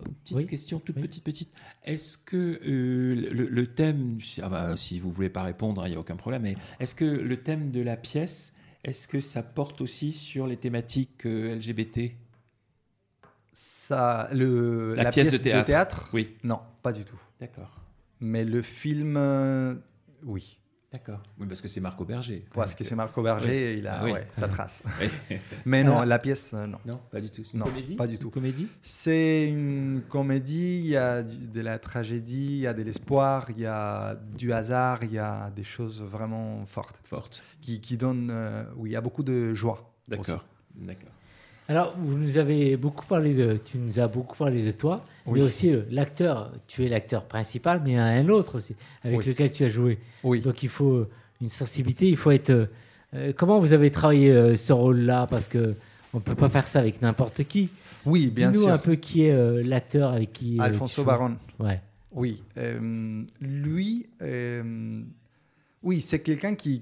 Une 0.08 0.13
petite 0.15 0.38
Oui. 0.38 0.47
question, 0.47 0.80
toute 0.80 0.95
Oui. 0.97 1.04
petite, 1.04 1.24
petite. 1.24 1.52
Est-ce 1.86 2.17
que 2.17 2.60
euh, 2.65 3.15
le, 3.32 3.45
le 3.47 3.67
thème. 3.67 4.17
ah 4.41 4.50
bah, 4.50 4.78
si 4.78 5.00
vous 5.00 5.12
voulez 5.12 5.30
pas 5.30 5.43
répondre, 5.43 5.86
il 5.86 5.91
n'y 5.91 5.95
a 5.95 6.00
aucun 6.00 6.15
problème. 6.17 6.41
Mais 6.41 6.56
est-ce 6.80 6.95
que 6.95 7.06
le 7.06 7.38
thème 7.38 7.71
de 7.71 7.82
la 7.82 7.97
pièce, 7.97 8.52
est-ce 8.84 9.08
que 9.08 9.19
ça 9.19 9.43
porte 9.43 9.80
aussi 9.80 10.12
sur 10.12 10.47
les 10.47 10.58
thématiques 10.58 11.26
euh, 11.26 11.56
LGBT 11.56 12.12
Ça, 13.54 14.30
le, 14.34 14.95
La 14.95 15.12
pièce 15.12 15.32
de 15.32 15.38
théâtre? 15.38 16.10
Oui. 16.13 16.36
Non, 16.43 16.60
pas 16.82 16.93
du 16.93 17.06
tout. 17.06 17.19
D'accord. 17.39 17.80
Mais 18.19 18.43
le 18.43 18.62
film, 18.62 19.15
euh, 19.17 19.76
oui. 20.24 20.58
D'accord. 20.91 21.21
Oui, 21.39 21.47
parce 21.47 21.62
que 21.62 21.69
c'est 21.69 21.80
Marco 21.80 22.04
Berger. 22.04 22.43
Parce 22.54 22.71
Donc, 22.71 22.80
que 22.80 22.84
c'est 22.84 22.95
Marco 22.95 23.23
Berger, 23.23 23.71
oui. 23.75 23.80
il 23.80 23.88
a 23.88 23.99
Ah 24.01 24.04
oui. 24.04 24.12
ouais, 24.12 24.27
sa 24.32 24.49
trace. 24.49 24.84
Mais 25.65 25.86
non, 25.86 25.93
Alors- 25.93 26.06
la 26.06 26.19
pièce, 26.19 26.51
euh, 26.54 26.67
non. 26.67 26.80
Non, 26.86 26.99
pas 27.10 27.21
du 27.21 27.30
tout. 27.30 27.45
C'est 27.45 27.54
une 27.54 27.60
Non, 27.60 27.65
comédie 27.67 27.95
pas 27.95 28.08
du 28.08 28.15
C'est 28.15 28.19
tout. 28.19 28.27
Une 28.27 28.32
comédie 28.34 28.67
C'est 28.82 29.47
une 29.47 30.01
comédie, 30.10 30.80
il 30.80 30.88
y 30.88 30.97
a 30.97 31.23
de 31.23 31.62
la 31.62 31.80
tragédie, 31.80 32.56
il 32.58 32.60
y 32.60 32.67
a 32.67 32.73
de 32.73 32.82
l'espoir, 32.82 33.47
il 33.51 33.60
y 33.62 33.65
a 33.65 34.17
du 34.38 34.51
hasard, 34.51 34.99
il 35.06 35.13
y 35.13 35.17
a 35.19 35.49
des 35.56 35.63
choses 35.63 36.01
vraiment 36.01 36.65
fortes 36.65 36.99
Forte. 37.04 37.41
qui, 37.62 37.80
qui 37.80 37.95
donnent, 37.95 38.30
euh, 38.30 38.63
où 38.75 38.86
il 38.86 38.91
y 38.91 38.95
a 38.97 39.01
beaucoup 39.01 39.23
de 39.23 39.54
joie. 39.54 39.93
D'accord. 40.10 40.43
D'accord. 40.75 41.10
Alors, 41.69 41.95
vous 41.97 42.17
nous 42.17 42.38
avez 42.38 42.75
beaucoup 42.75 43.06
parlé 43.06 43.34
de, 43.34 43.56
tu 43.63 43.77
nous 43.77 43.97
as 43.97 44.10
beaucoup 44.10 44.36
parlé 44.36 44.62
de 44.65 44.71
toi, 44.71 45.06
Oui. 45.26 45.40
mais 45.40 45.46
aussi 45.46 45.72
euh, 45.72 45.84
l'acteur. 45.92 46.52
Tu 46.68 46.84
es 46.86 46.90
l'acteur 46.90 47.26
principal, 47.26 47.82
mais 47.84 47.92
il 47.92 47.96
y 47.96 48.00
en 48.00 48.04
a 48.04 48.06
un 48.06 48.28
autre 48.30 48.56
aussi 48.56 48.76
avec 49.04 49.20
Oui. 49.20 49.26
lequel 49.26 49.52
tu 49.52 49.64
as 49.64 49.70
joué. 49.70 50.00
Oui. 50.24 50.42
Donc, 50.42 50.64
il 50.64 50.70
faut 50.70 50.94
euh, 50.94 51.10
une 51.42 51.50
sensibilité. 51.50 52.08
Il 52.10 52.18
faut 52.18 52.32
être. 52.32 52.50
euh, 53.14 53.34
comment 53.36 53.60
vous 53.60 53.74
avez 53.74 53.92
travaillé 53.92 54.56
ce 54.56 54.74
rôle-là? 54.74 55.28
Parce 55.28 55.48
que 55.48 55.76
on 56.14 56.20
peut 56.20 56.36
pas 56.36 56.50
faire 56.50 56.68
ça 56.68 56.80
avec 56.80 57.02
n'importe 57.02 57.44
qui. 57.44 57.70
Oui, 58.06 58.28
bien 58.28 58.50
Dis-nous 58.52 58.64
sûr. 58.64 58.74
un 58.74 58.78
peu 58.78 58.96
qui 58.96 59.24
est 59.26 59.64
l'acteur 59.64 60.12
avec 60.12 60.34
qui. 60.34 60.60
Alfonso. 60.60 61.04
Baron. 61.04 61.36
Ouais. 61.60 61.80
Oui, 62.14 62.44
lui, 63.40 64.08
oui, 65.84 66.02
c'est 66.02 66.20
quelqu'un 66.20 66.56
qui, 66.56 66.82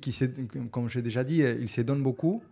comme 0.72 0.90
j'ai 0.90 1.02
déjà 1.02 1.24
dit, 1.24 1.38
il 1.40 1.70
se 1.70 1.82
donne 1.82 2.04
beaucoup. 2.04 2.44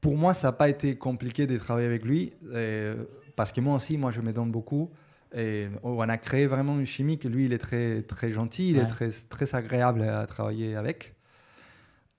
Pour 0.00 0.16
moi, 0.16 0.34
ça 0.34 0.48
n'a 0.48 0.52
pas 0.52 0.68
été 0.68 0.96
compliqué 0.96 1.46
de 1.46 1.56
travailler 1.58 1.86
avec 1.86 2.04
lui, 2.04 2.32
euh, 2.52 2.94
parce 3.38 3.52
que 3.52 3.60
moi 3.62 3.76
aussi, 3.76 3.96
moi, 3.96 4.10
je 4.10 4.20
me 4.20 4.32
donne 4.32 4.50
beaucoup. 4.50 4.90
Et 5.34 5.68
on 5.82 6.00
a 6.08 6.18
créé 6.18 6.46
vraiment 6.46 6.78
une 6.78 6.86
chimie 6.86 7.18
que 7.18 7.28
lui, 7.28 7.44
il 7.44 7.52
est 7.52 7.58
très, 7.58 8.02
très 8.02 8.30
gentil, 8.32 8.70
il 8.70 8.76
Ouais. 8.78 8.82
est 8.82 8.86
très, 8.88 9.10
très 9.30 9.54
agréable 9.54 10.02
à 10.02 10.26
travailler 10.26 10.74
avec. 10.74 11.14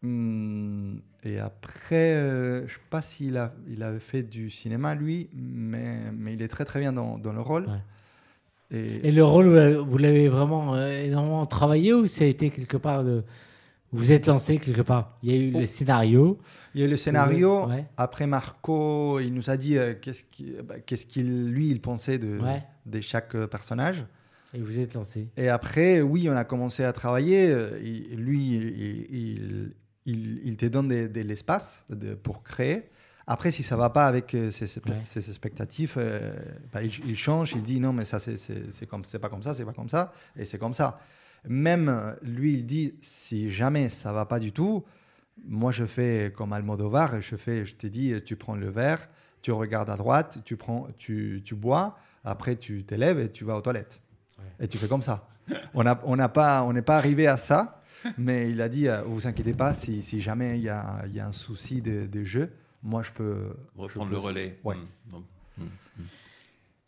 Hum, 0.04 1.02
et 1.24 1.40
après, 1.40 2.14
euh, 2.14 2.60
je 2.60 2.64
ne 2.64 2.68
sais 2.70 2.76
pas 2.90 3.02
s'il 3.02 3.36
a, 3.38 3.54
il 3.68 3.84
avait 3.84 4.00
fait 4.00 4.24
du 4.24 4.50
cinéma, 4.50 4.96
lui, 4.96 5.30
mais, 5.34 5.98
mais 6.18 6.34
il 6.36 6.42
est 6.42 6.48
très, 6.48 6.64
très 6.64 6.80
bien 6.80 6.94
dans, 6.94 7.18
dans 7.18 7.34
le 7.34 7.42
rôle. 7.42 7.66
Ouais. 7.66 8.78
Et- 8.78 9.08
Et 9.08 9.12
le 9.12 9.24
rôle, 9.26 9.48
vous 9.48 9.54
l'avez- 9.56 9.76
vous 9.78 9.98
l'avez 9.98 10.30
vraiment 10.30 10.76
euh, 10.76 11.04
énormément 11.04 11.46
travaillé 11.46 11.94
ou 11.94 12.08
ça 12.08 12.24
a 12.24 12.28
été 12.28 12.50
quelque 12.50 12.78
part 12.78 13.04
de. 13.04 13.24
Vous 13.92 14.12
êtes 14.12 14.28
lancé 14.28 14.58
quelque 14.60 14.82
part 14.82 15.18
Il 15.24 15.32
y 15.32 15.34
a 15.36 15.42
eu 15.42 15.52
Oh. 15.56 15.60
le 15.60 15.66
scénario. 15.66 16.38
Il 16.76 16.82
y 16.82 16.84
a 16.84 16.88
eu 16.88 16.90
le 16.90 16.98
scénario. 16.98 17.66
Ouais. 17.68 17.86
Après, 17.98 18.28
Marco, 18.28 19.20
il 19.20 19.34
nous 19.34 19.50
a 19.50 19.58
dit 19.58 19.78
euh, 19.78 19.96
qu'est-ce 20.00 20.24
qu'il, 20.26 20.62
bah, 20.62 20.80
qu'est-ce 20.80 21.06
qu'il, 21.08 21.48
lui, 21.50 21.70
il 21.72 21.82
pensait 21.82 22.20
de, 22.20 22.38
Ouais. 22.40 22.64
de 22.86 23.02
chaque 23.02 23.34
euh, 23.36 23.48
personnage. 23.48 24.06
Et 24.54 24.60
vous 24.60 24.80
êtes 24.80 24.94
lancé. 24.94 25.28
Et 25.38 25.50
après, 25.50 26.02
oui, 26.02 26.28
on 26.30 26.36
a 26.36 26.44
commencé 26.44 26.84
à 26.84 26.94
travailler. 26.94 27.50
euh, 27.50 27.80
il- 27.84 28.16
lui, 28.16 28.56
il, 29.10 29.74
il, 30.06 30.42
il- 30.48 30.58
te 30.58 30.66
donne 30.66 30.88
de, 30.88 31.08
de 31.08 31.22
l'espace 31.22 31.86
pour 32.24 32.44
créer. 32.44 32.84
Après, 33.28 33.52
si 33.52 33.62
ça 33.62 33.76
va 33.76 33.92
pas 33.92 34.08
avec 34.08 34.34
euh, 34.34 34.50
ses, 34.50 34.66
ses- 34.66 34.80
Ouais. 34.88 34.96
ses 35.06 35.30
expectatifs, 35.30 35.96
euh, 35.98 36.34
bah, 36.74 36.82
il, 36.84 37.16
change. 37.16 37.54
Il 37.56 37.62
dit 37.62 37.80
non, 37.80 37.94
mais 37.94 38.06
ça, 38.06 38.18
c'est, 38.18 38.38
c'est, 38.38 38.72
c'est 38.72 38.88
comme, 38.88 39.06
c'est 39.06 39.20
pas 39.20 39.30
comme 39.30 39.44
ça, 39.44 39.54
c'est 39.54 39.66
pas 39.66 39.74
comme 39.74 39.90
ça, 39.90 40.14
et 40.36 40.46
c'est 40.46 40.58
comme 40.58 40.74
ça. 40.74 41.00
Même 41.48 42.16
lui, 42.22 42.54
il 42.54 42.66
dit 42.66 42.94
si 43.02 43.50
jamais 43.50 43.90
ça 43.90 44.12
va 44.12 44.26
pas 44.26 44.40
du 44.40 44.52
tout, 44.52 44.84
moi, 45.48 45.72
je 45.72 45.86
fais 45.86 46.34
comme 46.36 46.54
Almodovar. 46.54 47.22
Je 47.22 47.36
fais, 47.36 47.66
je 47.66 47.76
te 47.76 47.88
dis, 47.88 48.14
tu 48.26 48.36
prends 48.36 48.56
le 48.56 48.70
verre, 48.70 49.08
tu 49.42 49.52
regardes 49.52 49.90
à 49.90 49.96
droite, 49.96 50.40
tu 50.46 50.58
prends, 50.58 50.88
tu, 50.98 51.42
tu 51.46 51.56
bois. 51.56 51.98
Après, 52.24 52.56
tu 52.56 52.84
t'élèves 52.84 53.20
et 53.20 53.32
tu 53.32 53.46
vas 53.46 53.56
aux 53.56 53.62
toilettes. 53.62 54.02
Et 54.60 54.68
tu 54.68 54.78
fais 54.78 54.88
comme 54.88 55.02
ça. 55.02 55.28
On 55.74 55.84
n'a 55.84 56.00
on 56.04 56.18
pas, 56.30 56.64
on 56.64 56.74
n'est 56.74 56.82
pas 56.82 56.98
arrivé 56.98 57.28
à 57.28 57.38
ça, 57.38 57.82
mais 58.18 58.52
il 58.52 58.62
a 58.62 58.70
dit, 58.70 58.88
euh, 58.88 59.02
vous 59.04 59.28
inquiétez 59.28 59.54
pas, 59.54 59.74
si, 59.74 60.02
si 60.02 60.22
jamais 60.22 60.58
il 60.58 60.64
y 60.64 60.70
a, 60.70 61.04
y 61.08 61.20
a 61.20 61.28
un 61.28 61.32
souci 61.32 61.82
de, 61.82 62.06
de 62.06 62.24
jeu, 62.24 62.52
moi 62.84 63.02
je 63.02 63.12
peux 63.12 63.54
Reprendre 63.76 64.08
je 64.08 64.12
le 64.12 64.18
relais. 64.20 64.60
Ouais. 64.64 64.76
Mm. 64.76 65.64
Mm. 65.64 65.68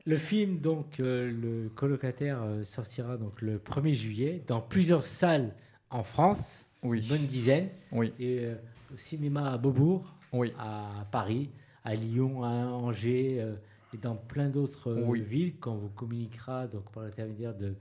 Le 0.05 0.17
film, 0.17 0.59
donc, 0.59 0.99
euh, 0.99 1.31
le 1.31 1.69
colocataire 1.69 2.41
euh, 2.41 2.63
sortira 2.63 3.17
donc 3.17 3.41
le 3.41 3.59
1er 3.59 3.93
juillet 3.93 4.43
dans 4.47 4.59
plusieurs 4.61 5.03
salles 5.03 5.53
en 5.91 6.03
France, 6.03 6.65
Oui, 6.83 7.01
une 7.01 7.07
bonne 7.07 7.27
dizaine, 7.27 7.69
oui, 7.91 8.11
et 8.19 8.39
euh, 8.45 8.55
au 8.93 8.97
cinéma 8.97 9.51
à 9.51 9.57
Beaubourg, 9.57 10.15
oui, 10.33 10.53
à 10.57 11.05
Paris, 11.11 11.49
à 11.83 11.93
Lyon, 11.93 12.43
à 12.43 12.47
Angers 12.49 13.45
et 13.93 13.97
dans 13.97 14.15
plein 14.15 14.49
d'autres 14.49 14.93
Oui. 15.05 15.21
villes 15.21 15.53
quand 15.59 15.75
vous 15.75 15.89
communiquera 15.89 16.67
donc 16.67 16.89
par 16.91 17.03
l'intermédiaire 17.03 17.53
de 17.53 17.75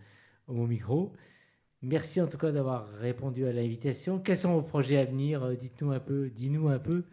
Homo 0.49 0.67
Micro. 0.67 1.13
Merci 1.83 2.21
en 2.21 2.27
tout 2.27 2.37
cas 2.37 2.51
d'avoir 2.51 2.89
répondu 2.99 3.47
à 3.47 3.53
l'invitation. 3.53 4.19
Quels 4.19 4.37
sont 4.37 4.53
vos 4.55 4.63
projets 4.63 4.99
à 4.99 5.05
venir? 5.05 5.57
Dites-nous 5.57 5.93
un 5.93 6.01
peu, 6.01 6.29
dis-nous 6.29 6.69
un 6.69 6.79
peu. 6.79 7.05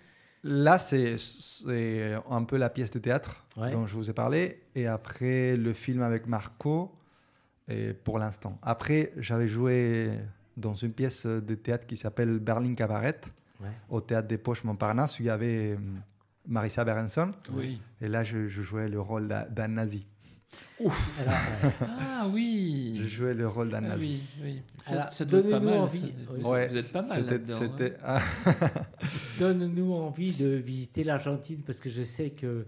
Là, 0.43 0.77
c'est 0.77 1.15
c'est 1.17 2.13
un 2.29 2.43
peu 2.43 2.57
la 2.57 2.69
pièce 2.69 2.91
de 2.91 2.99
théâtre 2.99 3.43
Ouais. 3.57 3.71
dont 3.71 3.85
je 3.87 3.95
vous 3.95 4.09
ai 4.09 4.13
parlé, 4.13 4.61
et 4.75 4.85
après 4.87 5.57
le 5.57 5.73
film 5.73 6.01
avec 6.03 6.27
Marco, 6.27 6.91
et 7.67 7.93
pour 7.93 8.19
l'instant. 8.19 8.57
Après, 8.61 9.11
j'avais 9.17 9.47
joué 9.47 10.11
dans 10.55 10.75
une 10.75 10.93
pièce 10.93 11.25
de 11.25 11.55
théâtre 11.55 11.85
qui 11.87 11.97
s'appelle 11.97 12.37
Berlin 12.39 12.75
Cabaret, 12.75 13.19
Ouais. 13.59 13.69
au 13.89 13.99
théâtre 14.01 14.27
des 14.27 14.37
Poches 14.37 14.63
Montparnasse, 14.63 15.19
où 15.19 15.23
il 15.23 15.25
y 15.25 15.29
avait 15.31 15.77
Marissa 16.47 16.83
Berenson. 16.85 17.31
Oui. 17.53 17.81
Et 18.01 18.07
là, 18.07 18.23
je, 18.23 18.47
je 18.47 18.61
jouais 18.61 18.87
le 18.87 19.01
rôle 19.01 19.27
d'un 19.27 19.45
d'un 19.49 19.77
nazi. 20.79 20.91
Alors, 21.21 21.71
Ah 21.89 22.23
Je 22.25 22.33
oui. 22.33 23.07
jouais 23.07 23.33
le 23.33 23.47
rôle 23.47 23.69
d'un 23.69 23.77
Ah 23.83 23.89
nazi. 23.89 24.21
oui, 24.41 24.43
oui. 24.43 24.61
Alors, 24.85 25.09
ça 25.11 25.25
doit 25.25 25.39
être 25.39 25.49
pas 25.49 25.59
mal. 25.59 25.73
envie. 25.79 26.13
ça. 26.41 26.49
Ouais, 26.49 26.67
vous 26.67 26.77
êtes 26.77 26.91
pas 26.91 27.01
mal 27.01 27.25
là-dedans. 27.25 27.59
hein. 27.61 27.89
ah, 28.03 28.19
Donne-nous 29.39 29.93
envie 29.93 30.33
de 30.33 30.47
visiter 30.49 31.03
l'Argentine 31.03 31.61
parce 31.65 31.79
que 31.79 31.89
je 31.89 32.03
sais 32.03 32.29
que 32.31 32.65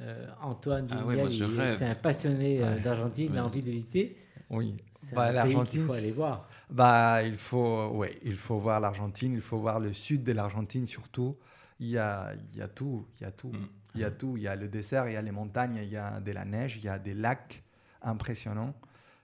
euh, 0.00 0.26
Antoine 0.42 0.86
Ah 0.90 1.04
ouais, 1.04 1.30
je 1.30 1.44
il 1.44 1.76
c'est 1.78 1.84
un 1.86 1.94
passionné 1.94 2.62
euh, 2.62 2.74
Ouais. 2.76 2.80
d'Argentine, 2.80 3.30
il 3.32 3.38
a 3.38 3.44
envie 3.44 3.62
de 3.62 3.70
visiter. 3.70 4.16
oui. 4.50 4.76
C'est 4.94 5.14
Bah, 5.14 5.30
l'Argentine, 5.32 5.86
faut 5.86 5.92
aller 5.92 6.10
voir. 6.10 6.48
Bah, 6.70 7.22
il 7.24 7.36
faut, 7.36 7.88
ouais, 7.94 8.18
il 8.24 8.34
faut 8.36 8.58
voir 8.58 8.80
l'Argentine, 8.80 9.32
il 9.34 9.40
faut 9.40 9.58
voir 9.58 9.78
le 9.80 9.92
sud 9.92 10.24
de 10.24 10.32
l'Argentine 10.32 10.86
surtout. 10.86 11.36
Il 11.80 11.88
y 11.88 11.98
a, 11.98 12.32
il 12.52 12.58
y 12.58 12.62
a 12.62 12.66
tout, 12.68 13.06
il 13.20 13.22
y 13.22 13.26
a 13.26 13.30
tout, 13.30 13.50
Mm. 13.52 13.68
Il 13.98 14.02
y 14.02 14.04
a 14.04 14.10
tout. 14.10 14.36
Il 14.36 14.42
y 14.44 14.48
a 14.48 14.56
le 14.56 14.68
désert, 14.68 15.08
il 15.08 15.12
y 15.14 15.16
a 15.16 15.22
les 15.22 15.30
montagnes, 15.30 15.80
il 15.82 15.88
y 15.88 15.96
a 15.96 16.20
de 16.20 16.32
la 16.32 16.44
neige, 16.44 16.76
il 16.76 16.84
y 16.84 16.88
a 16.88 16.98
des 16.98 17.14
lacs 17.14 17.62
impressionnants. 18.02 18.74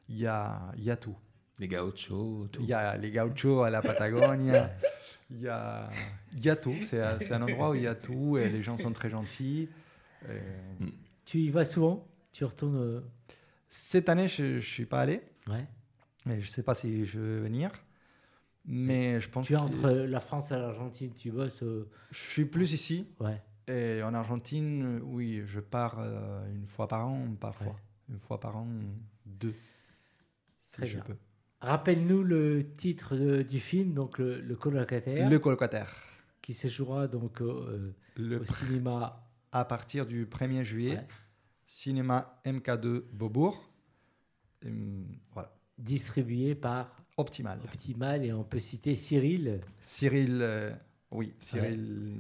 Il 0.09 0.19
y 0.19 0.27
a, 0.27 0.61
il 0.77 0.85
y 0.85 0.91
a 0.91 0.97
tout. 0.97 1.17
Les 1.59 1.69
gauchos, 1.69 2.49
tout. 2.53 2.61
Il 2.63 2.67
y 2.69 2.73
a 2.73 2.97
les 2.97 3.11
gauchos 3.11 3.63
à 3.63 3.71
la 3.71 3.81
Patagonie. 3.81 4.51
il 5.31 5.41
y 5.41 5.49
a, 5.49 5.89
il 6.33 6.45
y 6.45 6.51
a 6.51 6.57
tout. 6.57 6.75
C'est, 6.85 7.01
c'est 7.21 7.33
un 7.33 7.43
endroit 7.43 7.71
où 7.71 7.75
il 7.75 7.83
y 7.83 7.87
a 7.87 7.95
tout 7.95 8.37
et 8.37 8.49
les 8.49 8.63
gens 8.63 8.77
sont 8.77 8.93
très 8.93 9.09
gentils. 9.09 9.69
Et 10.29 10.87
Tu 11.25 11.39
y 11.39 11.51
vas 11.51 11.65
souvent? 11.65 12.07
Tu 12.33 12.45
retournes. 12.45 12.77
euh, 12.77 13.01
Cette 13.69 14.09
année, 14.09 14.27
je 14.29 14.57
ne 14.57 14.61
suis 14.61 14.85
pas 14.87 15.01
allé. 15.03 15.23
Ouais. 15.47 15.65
Et 16.29 16.41
je 16.41 16.47
ne 16.47 16.51
sais 16.51 16.63
pas 16.65 16.75
si 16.75 17.07
je 17.07 17.19
vais 17.21 17.41
venir. 17.41 17.71
Mais 18.67 19.21
je 19.21 19.29
pense 19.29 19.47
Tu 19.47 19.53
es 19.53 19.57
que 19.57 19.63
entre 19.63 19.91
la 19.91 20.21
France 20.21 20.51
et 20.51 20.55
l'Argentine, 20.57 21.13
tu 21.17 21.31
bosses. 21.31 21.63
euh, 21.63 21.89
je 22.11 22.19
suis 22.19 22.45
plus 22.47 22.73
ici. 22.73 23.07
Ouais. 23.21 23.41
Et 23.68 24.03
en 24.03 24.12
Argentine, 24.14 24.98
euh, 24.98 25.00
oui, 25.03 25.42
je 25.46 25.61
pars 25.61 25.96
euh, 25.98 26.46
une 26.55 26.66
fois 26.66 26.87
par 26.88 27.07
an, 27.07 27.35
parfois. 27.40 27.68
Ouais. 27.68 27.72
Une 28.11 28.18
fois 28.20 28.38
par 28.38 28.57
an, 28.57 28.68
deux. 29.24 29.55
Si 30.68 30.77
Très 30.77 30.87
je 30.87 30.96
bien. 30.96 31.05
peux. 31.05 31.16
Rappelle-nous 31.61 32.22
le 32.22 32.66
titre 32.77 33.16
de- 33.16 33.42
du 33.42 33.61
film, 33.61 33.94
donc 33.94 34.18
le, 34.18 34.40
le 34.42 34.55
colocataire, 34.57 35.31
Le 35.31 35.38
colocataire. 35.38 35.90
qui 36.42 36.53
se 36.53 36.68
jouera 36.68 37.07
donc 37.09 37.40
euh, 37.40 37.94
Le, 38.16 38.40
au 38.40 38.44
cinéma. 38.44 39.27
à 39.53 39.64
partir 39.64 40.05
du 40.05 40.27
1er 40.27 40.62
juillet, 40.62 40.96
Ouais. 40.98 41.07
cinéma 41.64 42.38
MK2 42.44 43.05
Beaubourg. 43.12 43.70
Hum, 44.66 45.07
voilà. 45.33 45.50
distribué 45.79 46.55
par 46.55 46.96
Optimal. 47.16 47.59
Optimal 47.64 48.24
et 48.24 48.33
on 48.33 48.44
peut 48.44 48.59
citer 48.61 48.94
Cyril 48.96 49.61
Cyril, 49.81 50.38
euh, 50.42 50.72
oui, 51.11 51.33
Cyril 51.38 52.16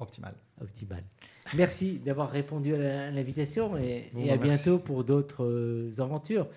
Optimal. 0.00 0.34
Optimal. 0.60 1.02
Merci 1.56 1.98
d'avoir 1.98 2.30
répondu 2.30 2.74
à 2.74 3.06
à 3.06 3.10
l'invitation 3.10 3.76
et, 3.76 4.10
Bon, 4.12 4.20
et 4.24 4.30
à 4.30 4.36
bah, 4.36 4.46
merci. 4.46 4.64
bientôt 4.64 4.78
pour 4.78 5.04
d'autres 5.04 5.44
euh, 5.44 5.92
aventures. 5.98 6.48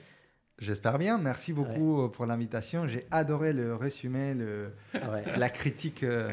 J'espère 0.59 0.97
bien. 0.97 1.19
Merci 1.19 1.53
beaucoup 1.53 2.01
euh, 2.01 2.07
pour 2.07 2.25
l'invitation. 2.25 2.87
J'ai 2.87 3.05
adoré 3.11 3.53
le 3.53 3.75
résumé, 3.75 4.33
le, 4.33 4.71
Ah 4.95 5.11
ouais. 5.11 5.23
la 5.37 5.49
critique 5.51 6.01
euh, 6.01 6.31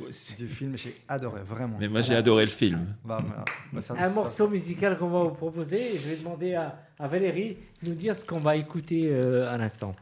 du 0.38 0.48
film. 0.48 0.78
J'ai 0.78 0.96
adoré, 1.08 1.42
vraiment. 1.42 1.76
Mais 1.78 1.88
moi, 1.88 2.00
j'ai 2.00 2.14
adoré 2.14 2.44
le 2.46 2.50
film. 2.50 2.86
Bah, 3.04 3.22
bah, 3.28 3.44
bah, 3.74 3.80
ça- 3.82 3.92
Un 3.92 3.96
ça- 3.98 4.08
morceau 4.08 4.48
musical 4.48 4.96
qu'on 4.96 5.08
va 5.10 5.24
vous 5.24 5.34
proposer 5.34 5.98
je 5.98 6.08
vais 6.08 6.16
demander 6.16 6.54
à, 6.54 6.80
à 6.98 7.06
Valérie 7.06 7.58
de 7.82 7.90
nous 7.90 7.94
dire 7.94 8.16
ce 8.16 8.24
qu'on 8.24 8.40
va 8.40 8.56
écouter 8.56 9.10
euh, 9.10 9.46
à 9.52 9.58
l'instant. 9.58 9.94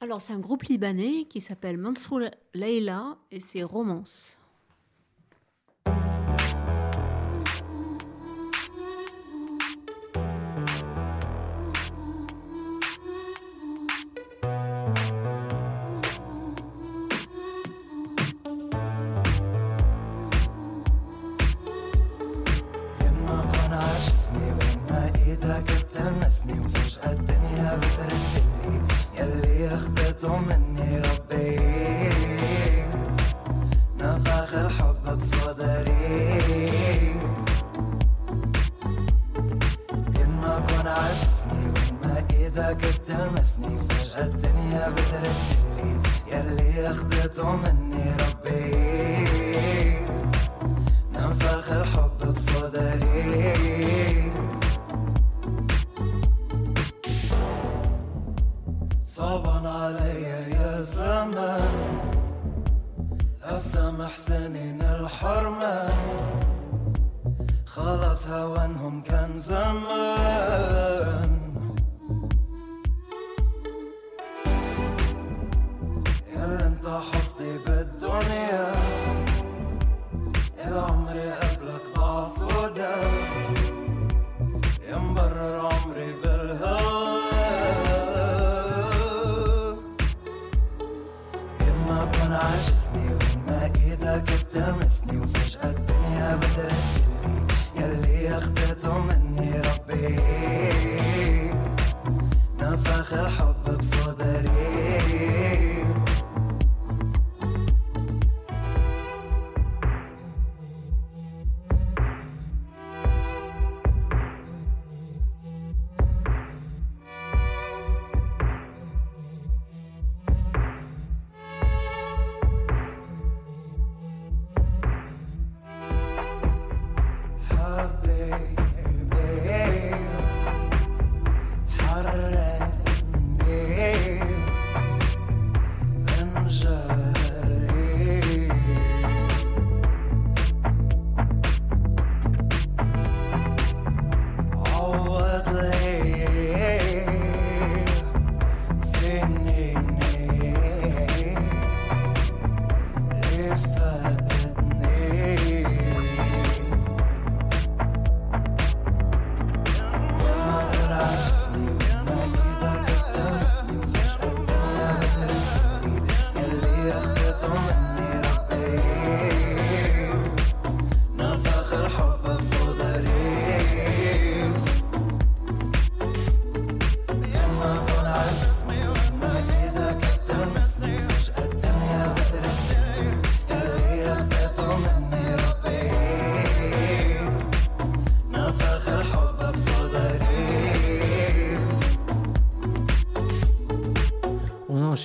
Alors, 0.00 0.20
c'est 0.20 0.32
un 0.32 0.40
groupe 0.40 0.64
libanais 0.64 1.24
qui 1.28 1.40
s'appelle 1.40 1.78
Mansour 1.78 2.20
Leila 2.52 3.16
et 3.30 3.38
c'est 3.38 3.62
Romance. 3.62 4.37
قد 42.68 42.94
تمسني 43.06 43.78
فجأة 43.88 44.24
الدنيا 44.24 44.84
بتردني. 44.88 45.90
يلي 46.32 46.90
اخذته 46.90 47.48
مني 47.56 48.06
ربي. 48.22 49.28
ننفخ 51.12 51.66
الحب 51.72 52.20
بصدري. 52.34 53.52
صعبا 59.06 59.68
علي 59.68 60.22
يا 60.58 60.82
زمان 60.82 61.74
قسم 63.44 63.98
سنين 64.16 64.82
الحرمة. 64.82 65.78
خلاص 67.66 68.26
هوانهم 68.26 69.02
كان 69.02 69.38
زمان 69.38 71.27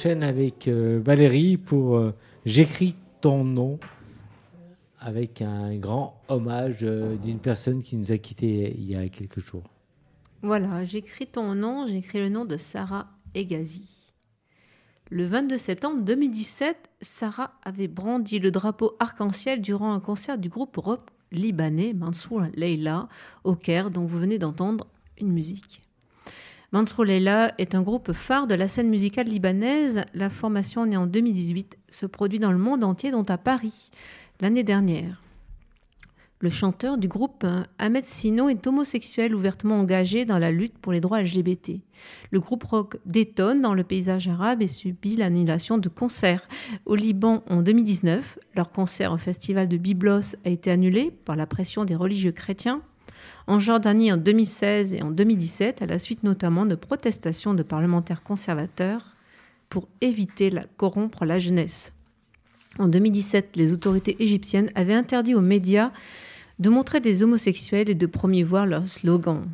avec 0.05 0.67
euh, 0.67 1.01
Valérie 1.03 1.55
pour 1.55 1.95
euh, 1.95 2.13
J'écris 2.45 2.95
ton 3.21 3.45
nom 3.45 3.79
avec 4.99 5.41
un 5.41 5.77
grand 5.77 6.21
hommage 6.27 6.79
euh, 6.81 7.15
d'une 7.15 7.39
personne 7.39 7.81
qui 7.81 7.95
nous 7.95 8.11
a 8.11 8.17
quittés 8.17 8.75
il 8.77 8.83
y 8.83 8.97
a 8.97 9.07
quelques 9.07 9.39
jours. 9.39 9.63
Voilà, 10.41 10.83
j'écris 10.83 11.27
ton 11.27 11.55
nom, 11.55 11.87
j'écris 11.87 12.19
le 12.19 12.27
nom 12.27 12.43
de 12.43 12.57
Sarah 12.57 13.07
Egazi. 13.33 14.11
Le 15.09 15.25
22 15.25 15.57
septembre 15.57 16.01
2017, 16.01 16.75
Sarah 16.99 17.53
avait 17.63 17.87
brandi 17.87 18.39
le 18.39 18.51
drapeau 18.51 18.97
arc-en-ciel 18.99 19.61
durant 19.61 19.93
un 19.93 20.01
concert 20.01 20.37
du 20.37 20.49
groupe 20.49 20.75
rock 20.75 21.11
libanais 21.31 21.93
Mansour 21.93 22.43
Leila 22.55 23.07
au 23.45 23.55
Caire, 23.55 23.89
dont 23.89 24.05
vous 24.05 24.19
venez 24.19 24.37
d'entendre 24.37 24.87
une 25.17 25.31
musique. 25.31 25.81
Mansour 26.73 27.05
est 27.07 27.75
un 27.75 27.83
groupe 27.83 28.13
phare 28.13 28.47
de 28.47 28.55
la 28.55 28.67
scène 28.67 28.89
musicale 28.89 29.27
libanaise. 29.27 30.05
La 30.15 30.31
formation 30.31 30.87
née 30.87 30.97
en 30.97 31.05
2018 31.05 31.77
se 31.91 32.07
produit 32.07 32.39
dans 32.39 32.51
le 32.51 32.57
monde 32.57 32.83
entier, 32.83 33.11
dont 33.11 33.25
à 33.29 33.37
Paris 33.37 33.91
l'année 34.41 34.63
dernière. 34.63 35.21
Le 36.39 36.49
chanteur 36.49 36.97
du 36.97 37.07
groupe 37.07 37.45
Ahmed 37.77 38.05
Sino 38.05 38.49
est 38.49 38.65
homosexuel 38.65 39.35
ouvertement 39.35 39.79
engagé 39.79 40.25
dans 40.25 40.39
la 40.39 40.49
lutte 40.49 40.79
pour 40.79 40.91
les 40.91 40.99
droits 40.99 41.21
LGBT. 41.21 41.73
Le 42.31 42.39
groupe 42.39 42.63
rock 42.63 42.97
détonne 43.05 43.61
dans 43.61 43.75
le 43.75 43.83
paysage 43.83 44.27
arabe 44.27 44.63
et 44.63 44.67
subit 44.67 45.15
l'annulation 45.15 45.77
de 45.77 45.89
concerts. 45.89 46.47
Au 46.87 46.95
Liban 46.95 47.43
en 47.51 47.61
2019, 47.61 48.39
leur 48.55 48.71
concert 48.71 49.13
au 49.13 49.17
festival 49.17 49.67
de 49.67 49.77
Byblos 49.77 50.35
a 50.43 50.49
été 50.49 50.71
annulé 50.71 51.11
par 51.11 51.35
la 51.35 51.45
pression 51.45 51.85
des 51.85 51.95
religieux 51.95 52.31
chrétiens. 52.31 52.81
En 53.45 53.59
Jordanie 53.59 54.11
en 54.11 54.17
2016 54.17 54.93
et 54.93 55.01
en 55.01 55.11
2017, 55.11 55.81
à 55.81 55.85
la 55.85 55.99
suite 55.99 56.23
notamment 56.23 56.65
de 56.65 56.75
protestations 56.75 57.53
de 57.53 57.63
parlementaires 57.63 58.23
conservateurs 58.23 59.15
pour 59.69 59.87
éviter 60.01 60.49
la 60.49 60.63
corrompre 60.77 61.25
la 61.25 61.39
jeunesse. 61.39 61.93
En 62.79 62.87
2017, 62.87 63.55
les 63.55 63.71
autorités 63.73 64.15
égyptiennes 64.23 64.71
avaient 64.75 64.93
interdit 64.93 65.35
aux 65.35 65.41
médias 65.41 65.91
de 66.59 66.69
montrer 66.69 67.01
des 67.01 67.21
homosexuels 67.21 67.89
et 67.89 67.95
de 67.95 68.05
promouvoir 68.05 68.65
leur 68.65 68.87
slogan. 68.87 69.49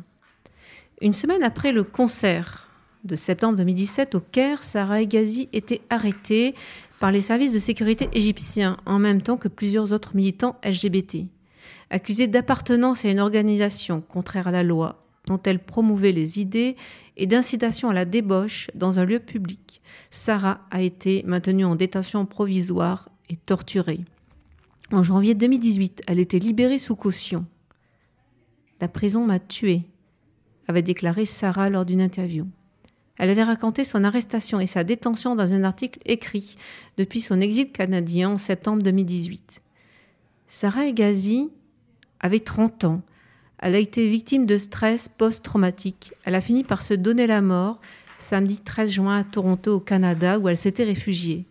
Une 1.00 1.12
semaine 1.12 1.42
après 1.42 1.72
le 1.72 1.82
concert 1.82 2.68
de 3.04 3.16
septembre 3.16 3.56
2017 3.56 4.14
au 4.14 4.20
Caire, 4.20 4.62
Sarah 4.62 5.02
Egazi 5.02 5.48
était 5.52 5.80
arrêtée 5.90 6.54
par 7.00 7.10
les 7.10 7.22
services 7.22 7.52
de 7.52 7.58
sécurité 7.58 8.08
égyptiens 8.12 8.76
en 8.84 8.98
même 8.98 9.22
temps 9.22 9.38
que 9.38 9.48
plusieurs 9.48 9.92
autres 9.92 10.14
militants 10.14 10.56
LGBT. 10.62 11.26
Accusée 11.90 12.28
d'appartenance 12.28 13.04
à 13.04 13.10
une 13.10 13.18
organisation 13.18 14.00
contraire 14.00 14.46
à 14.46 14.52
la 14.52 14.62
loi, 14.62 15.04
dont 15.26 15.40
elle 15.42 15.58
promouvait 15.58 16.12
les 16.12 16.38
idées 16.38 16.76
et 17.16 17.26
d'incitation 17.26 17.90
à 17.90 17.94
la 17.94 18.04
débauche 18.04 18.70
dans 18.76 19.00
un 19.00 19.04
lieu 19.04 19.18
public, 19.18 19.82
Sarah 20.12 20.60
a 20.70 20.82
été 20.82 21.24
maintenue 21.26 21.64
en 21.64 21.74
détention 21.74 22.26
provisoire 22.26 23.08
et 23.28 23.36
torturée. 23.36 24.00
En 24.92 25.02
janvier 25.02 25.34
2018, 25.34 26.02
elle 26.06 26.20
était 26.20 26.38
libérée 26.38 26.78
sous 26.78 26.96
caution. 26.96 27.44
La 28.80 28.88
prison 28.88 29.26
m'a 29.26 29.40
tuée, 29.40 29.82
avait 30.68 30.82
déclaré 30.82 31.26
Sarah 31.26 31.70
lors 31.70 31.84
d'une 31.84 32.00
interview. 32.00 32.46
Elle 33.18 33.30
avait 33.30 33.42
raconté 33.42 33.84
son 33.84 34.04
arrestation 34.04 34.60
et 34.60 34.66
sa 34.66 34.82
détention 34.82 35.36
dans 35.36 35.54
un 35.54 35.64
article 35.64 36.00
écrit 36.06 36.56
depuis 36.96 37.20
son 37.20 37.40
exil 37.40 37.70
canadien 37.70 38.30
en 38.30 38.38
septembre 38.38 38.82
2018. 38.82 39.60
Sarah 40.48 40.86
Egazi 40.86 41.50
avait 42.20 42.40
30 42.40 42.84
ans. 42.84 43.02
Elle 43.58 43.74
a 43.74 43.78
été 43.78 44.08
victime 44.08 44.46
de 44.46 44.56
stress 44.56 45.08
post-traumatique. 45.08 46.12
Elle 46.24 46.34
a 46.34 46.40
fini 46.40 46.64
par 46.64 46.82
se 46.82 46.94
donner 46.94 47.26
la 47.26 47.42
mort 47.42 47.80
samedi 48.18 48.60
13 48.60 48.92
juin 48.92 49.18
à 49.18 49.24
Toronto, 49.24 49.76
au 49.76 49.80
Canada, 49.80 50.38
où 50.38 50.48
elle 50.48 50.56
s'était 50.56 50.84
réfugiée. 50.84 51.46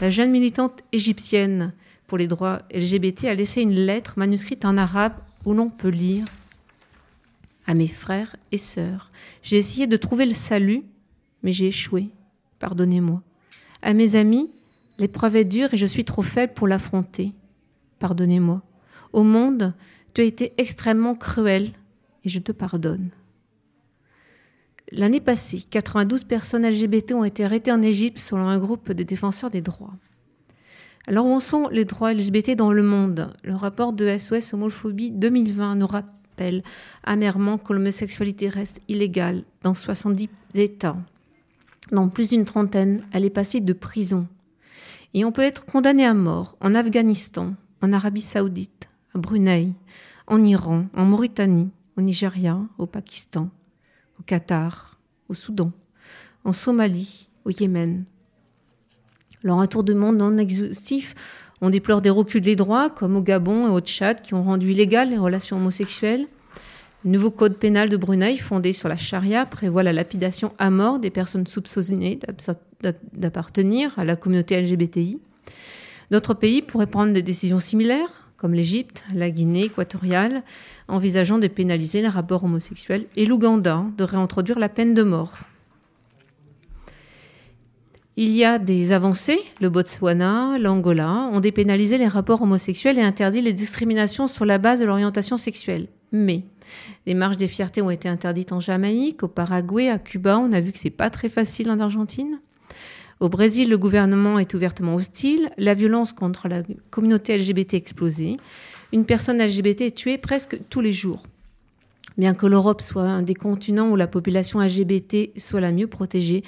La 0.00 0.10
jeune 0.10 0.30
militante 0.30 0.82
égyptienne 0.92 1.72
pour 2.06 2.18
les 2.18 2.28
droits 2.28 2.60
LGBT 2.72 3.24
a 3.24 3.34
laissé 3.34 3.62
une 3.62 3.74
lettre 3.74 4.14
manuscrite 4.16 4.64
en 4.64 4.76
arabe 4.76 5.14
où 5.44 5.54
l'on 5.54 5.68
peut 5.68 5.88
lire 5.88 6.24
à 7.66 7.74
mes 7.74 7.88
frères 7.88 8.36
et 8.52 8.58
sœurs. 8.58 9.10
J'ai 9.42 9.56
essayé 9.56 9.86
de 9.86 9.96
trouver 9.96 10.26
le 10.26 10.34
salut, 10.34 10.84
mais 11.42 11.52
j'ai 11.52 11.66
échoué. 11.66 12.08
Pardonnez-moi. 12.58 13.22
À 13.82 13.92
mes 13.92 14.16
amis, 14.16 14.50
l'épreuve 14.98 15.36
est 15.36 15.44
dure 15.44 15.74
et 15.74 15.76
je 15.76 15.86
suis 15.86 16.04
trop 16.04 16.22
faible 16.22 16.54
pour 16.54 16.68
l'affronter. 16.68 17.32
Pardonnez-moi. 17.98 18.62
Au 19.12 19.22
monde, 19.22 19.74
tu 20.16 20.22
as 20.22 20.24
été 20.24 20.54
extrêmement 20.56 21.14
cruel 21.14 21.72
et 22.24 22.30
je 22.30 22.38
te 22.38 22.50
pardonne. 22.50 23.10
L'année 24.90 25.20
passée, 25.20 25.62
92 25.68 26.24
personnes 26.24 26.66
LGBT 26.66 27.12
ont 27.12 27.24
été 27.24 27.44
arrêtées 27.44 27.70
en 27.70 27.82
Égypte 27.82 28.18
selon 28.18 28.48
un 28.48 28.58
groupe 28.58 28.92
de 28.92 29.02
défenseurs 29.02 29.50
des 29.50 29.60
droits. 29.60 29.92
Alors 31.06 31.26
où 31.26 31.32
en 31.32 31.40
sont 31.40 31.68
les 31.68 31.84
droits 31.84 32.14
LGBT 32.14 32.52
dans 32.52 32.72
le 32.72 32.82
monde? 32.82 33.36
Le 33.44 33.54
rapport 33.54 33.92
de 33.92 34.16
SOS 34.16 34.54
Homophobie 34.54 35.10
2020 35.10 35.74
nous 35.74 35.86
rappelle 35.86 36.62
amèrement 37.04 37.58
que 37.58 37.74
l'homosexualité 37.74 38.48
reste 38.48 38.80
illégale 38.88 39.42
dans 39.64 39.74
70 39.74 40.30
États. 40.54 40.96
Dans 41.92 42.08
plus 42.08 42.30
d'une 42.30 42.46
trentaine, 42.46 43.02
elle 43.12 43.26
est 43.26 43.30
passée 43.30 43.60
de 43.60 43.74
prison. 43.74 44.26
Et 45.12 45.26
on 45.26 45.32
peut 45.32 45.42
être 45.42 45.66
condamné 45.66 46.06
à 46.06 46.14
mort 46.14 46.56
en 46.62 46.74
Afghanistan, 46.74 47.52
en 47.82 47.92
Arabie 47.92 48.22
saoudite, 48.22 48.88
à 49.14 49.18
Brunei, 49.18 49.74
en 50.26 50.42
Iran, 50.42 50.86
en 50.94 51.04
Mauritanie, 51.04 51.70
au 51.96 52.00
Nigeria, 52.00 52.58
au 52.78 52.86
Pakistan, 52.86 53.50
au 54.18 54.22
Qatar, 54.22 54.98
au 55.28 55.34
Soudan, 55.34 55.72
en 56.44 56.52
Somalie, 56.52 57.28
au 57.44 57.50
Yémen. 57.50 58.04
Lors 59.42 59.60
un 59.60 59.66
tour 59.66 59.84
de 59.84 59.94
monde 59.94 60.16
non 60.16 60.38
exhaustif, 60.38 61.14
on 61.60 61.70
déplore 61.70 62.02
des 62.02 62.10
reculs 62.10 62.40
des 62.40 62.56
droits, 62.56 62.90
comme 62.90 63.16
au 63.16 63.22
Gabon 63.22 63.66
et 63.66 63.70
au 63.70 63.80
Tchad, 63.80 64.20
qui 64.20 64.34
ont 64.34 64.42
rendu 64.42 64.72
illégales 64.72 65.10
les 65.10 65.18
relations 65.18 65.56
homosexuelles. 65.56 66.26
Le 67.04 67.10
nouveau 67.10 67.30
code 67.30 67.56
pénal 67.56 67.88
de 67.88 67.96
Brunei, 67.96 68.36
fondé 68.36 68.72
sur 68.72 68.88
la 68.88 68.96
charia, 68.96 69.46
prévoit 69.46 69.82
la 69.82 69.92
lapidation 69.92 70.52
à 70.58 70.70
mort 70.70 70.98
des 70.98 71.10
personnes 71.10 71.46
soupçonnées 71.46 72.18
d'appartenir 73.12 73.96
à 73.98 74.04
la 74.04 74.16
communauté 74.16 74.60
LGBTI. 74.60 75.20
D'autres 76.10 76.34
pays 76.34 76.62
pourraient 76.62 76.86
prendre 76.86 77.12
des 77.12 77.22
décisions 77.22 77.58
similaires, 77.58 78.25
comme 78.36 78.54
l'Égypte, 78.54 79.04
la 79.14 79.30
Guinée 79.30 79.64
équatoriale, 79.64 80.42
envisageant 80.88 81.38
de 81.38 81.46
pénaliser 81.48 82.02
les 82.02 82.08
rapports 82.08 82.44
homosexuels, 82.44 83.06
et 83.16 83.26
l'Ouganda 83.26 83.84
de 83.96 84.04
réintroduire 84.04 84.58
la 84.58 84.68
peine 84.68 84.94
de 84.94 85.02
mort. 85.02 85.40
Il 88.18 88.30
y 88.30 88.44
a 88.44 88.58
des 88.58 88.92
avancées. 88.92 89.40
Le 89.60 89.68
Botswana, 89.68 90.56
l'Angola 90.58 91.28
ont 91.32 91.40
dépénalisé 91.40 91.98
les 91.98 92.08
rapports 92.08 92.40
homosexuels 92.40 92.98
et 92.98 93.02
interdit 93.02 93.42
les 93.42 93.52
discriminations 93.52 94.26
sur 94.26 94.46
la 94.46 94.56
base 94.56 94.80
de 94.80 94.86
l'orientation 94.86 95.36
sexuelle. 95.36 95.88
Mais 96.12 96.44
les 97.04 97.12
marches 97.12 97.36
des 97.36 97.48
fiertés 97.48 97.82
ont 97.82 97.90
été 97.90 98.08
interdites 98.08 98.52
en 98.52 98.60
Jamaïque, 98.60 99.22
au 99.22 99.28
Paraguay, 99.28 99.90
à 99.90 99.98
Cuba. 99.98 100.38
On 100.38 100.52
a 100.52 100.62
vu 100.62 100.72
que 100.72 100.78
c'est 100.78 100.88
pas 100.88 101.10
très 101.10 101.28
facile 101.28 101.70
en 101.70 101.78
Argentine. 101.78 102.40
Au 103.18 103.30
Brésil, 103.30 103.70
le 103.70 103.78
gouvernement 103.78 104.38
est 104.38 104.52
ouvertement 104.52 104.94
hostile. 104.94 105.50
La 105.56 105.72
violence 105.72 106.12
contre 106.12 106.48
la 106.48 106.62
communauté 106.90 107.38
LGBT 107.38 107.74
a 107.74 107.76
explosé. 107.78 108.36
Une 108.92 109.06
personne 109.06 109.42
LGBT 109.42 109.82
est 109.82 109.96
tuée 109.96 110.18
presque 110.18 110.58
tous 110.68 110.82
les 110.82 110.92
jours. 110.92 111.22
Bien 112.18 112.34
que 112.34 112.46
l'Europe 112.46 112.82
soit 112.82 113.02
un 113.02 113.22
des 113.22 113.34
continents 113.34 113.90
où 113.90 113.96
la 113.96 114.06
population 114.06 114.60
LGBT 114.60 115.38
soit 115.38 115.60
la 115.60 115.72
mieux 115.72 115.86
protégée, 115.86 116.44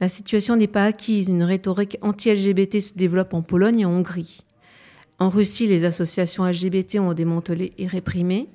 la 0.00 0.08
situation 0.08 0.56
n'est 0.56 0.66
pas 0.66 0.84
acquise. 0.84 1.28
Une 1.28 1.44
rhétorique 1.44 1.96
anti-LGBT 2.02 2.80
se 2.80 2.94
développe 2.94 3.32
en 3.32 3.42
Pologne 3.42 3.80
et 3.80 3.84
en 3.86 3.92
Hongrie. 3.92 4.42
En 5.18 5.30
Russie, 5.30 5.66
les 5.66 5.84
associations 5.84 6.44
LGBT 6.44 6.96
ont 6.98 7.14
démantelé 7.14 7.72
et 7.78 7.86
réprimé. 7.86 8.48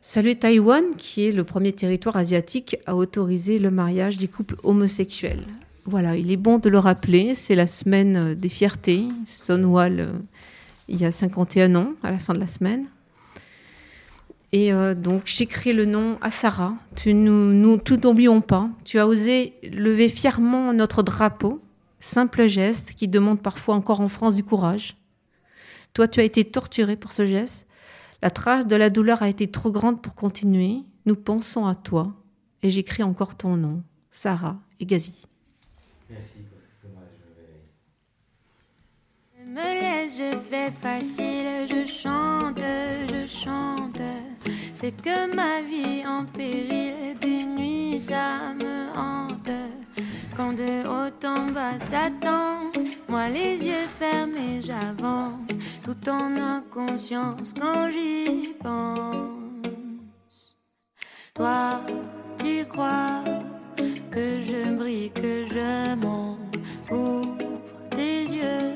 Salut 0.00 0.36
Taïwan, 0.36 0.84
qui 0.96 1.26
est 1.26 1.32
le 1.32 1.42
premier 1.42 1.72
territoire 1.72 2.16
asiatique 2.16 2.78
à 2.86 2.94
autoriser 2.94 3.58
le 3.58 3.70
mariage 3.72 4.18
des 4.18 4.28
couples 4.28 4.56
homosexuels. 4.62 5.44
Voilà, 5.88 6.16
il 6.16 6.32
est 6.32 6.36
bon 6.36 6.58
de 6.58 6.68
le 6.68 6.80
rappeler, 6.80 7.36
c'est 7.36 7.54
la 7.54 7.68
semaine 7.68 8.34
des 8.34 8.48
fiertés, 8.48 9.04
Sonwall, 9.28 10.00
euh, 10.00 10.12
il 10.88 11.00
y 11.00 11.04
a 11.04 11.12
51 11.12 11.76
ans, 11.76 11.92
à 12.02 12.10
la 12.10 12.18
fin 12.18 12.32
de 12.32 12.40
la 12.40 12.48
semaine. 12.48 12.86
Et 14.50 14.72
euh, 14.72 14.96
donc 14.96 15.22
j'écris 15.26 15.72
le 15.72 15.84
nom 15.84 16.18
à 16.22 16.32
Sarah. 16.32 16.74
Tu 16.96 17.14
nous, 17.14 17.52
nous 17.52 17.76
tout 17.76 17.98
n'oublions 17.98 18.40
pas. 18.40 18.68
Tu 18.84 18.98
as 18.98 19.06
osé 19.06 19.54
lever 19.62 20.08
fièrement 20.08 20.72
notre 20.72 21.04
drapeau. 21.04 21.62
Simple 22.00 22.48
geste 22.48 22.94
qui 22.94 23.06
demande 23.06 23.40
parfois 23.40 23.76
encore 23.76 24.00
en 24.00 24.08
France 24.08 24.34
du 24.34 24.42
courage. 24.42 24.96
Toi, 25.94 26.08
tu 26.08 26.18
as 26.18 26.24
été 26.24 26.44
torturé 26.44 26.96
pour 26.96 27.12
ce 27.12 27.24
geste. 27.24 27.68
La 28.22 28.30
trace 28.30 28.66
de 28.66 28.74
la 28.74 28.90
douleur 28.90 29.22
a 29.22 29.28
été 29.28 29.48
trop 29.48 29.70
grande 29.70 30.02
pour 30.02 30.16
continuer. 30.16 30.78
Nous 31.04 31.16
pensons 31.16 31.64
à 31.64 31.76
toi. 31.76 32.12
Et 32.62 32.70
j'écris 32.70 33.04
encore 33.04 33.36
ton 33.36 33.56
nom, 33.56 33.84
Sarah 34.10 34.58
Egazi. 34.80 35.26
Merci 36.08 36.44
pour 36.48 36.60
cet 36.60 36.84
hommage, 36.84 37.18
Valérie. 37.34 37.72
Me 39.56 39.72
laisse, 39.80 40.18
je 40.18 40.36
fais 40.36 40.70
facile, 40.70 41.66
je 41.70 41.86
chante, 41.86 42.62
je 43.08 43.26
chante. 43.26 44.02
C'est 44.74 44.92
que 44.92 45.34
ma 45.34 45.62
vie 45.62 46.06
en 46.06 46.26
péril, 46.26 47.16
des 47.18 47.44
nuits 47.44 47.98
ça 47.98 48.52
me 48.54 48.76
hante. 48.94 49.50
Quand 50.36 50.52
de 50.52 50.86
haut 50.86 51.26
en 51.26 51.46
bas 51.46 51.78
s'attend, 51.90 52.70
moi 53.08 53.30
les 53.30 53.64
yeux 53.64 53.88
fermés, 53.98 54.60
j'avance, 54.60 55.52
tout 55.82 56.08
en 56.10 56.36
inconscience 56.36 57.54
quand 57.58 57.90
j'y 57.90 58.52
pense. 58.62 60.56
Toi, 61.32 61.80
tu 62.38 62.66
crois 62.66 63.24
que 64.10 64.42
je 64.42 64.70
brille, 64.74 65.10
que 65.12 65.46
je 65.46 65.94
mens, 65.94 66.38
ouvre 66.90 67.38
tes 67.90 68.24
yeux, 68.24 68.75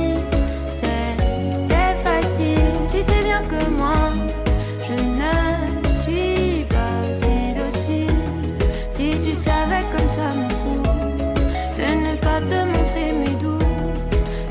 que 3.49 3.69
moi, 3.69 4.13
je 4.87 4.93
ne 4.93 5.97
suis 5.97 6.65
pas 6.65 7.13
si 7.13 7.53
docile. 7.55 8.07
Si 8.89 9.11
tu 9.23 9.33
savais 9.33 9.83
comme 9.91 10.09
ça 10.09 10.29
me 10.33 10.49
coûte 10.63 11.21
de 11.77 11.87
ne 12.07 12.15
pas 12.17 12.39
te 12.41 12.59
montrer 12.73 13.13
mes 13.13 13.35
doutes, 13.41 13.63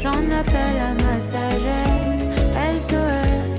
j'en 0.00 0.22
appelle 0.40 0.78
à 0.80 0.94
ma 0.94 1.20
sagesse. 1.20 2.26
SOS. 2.80 3.50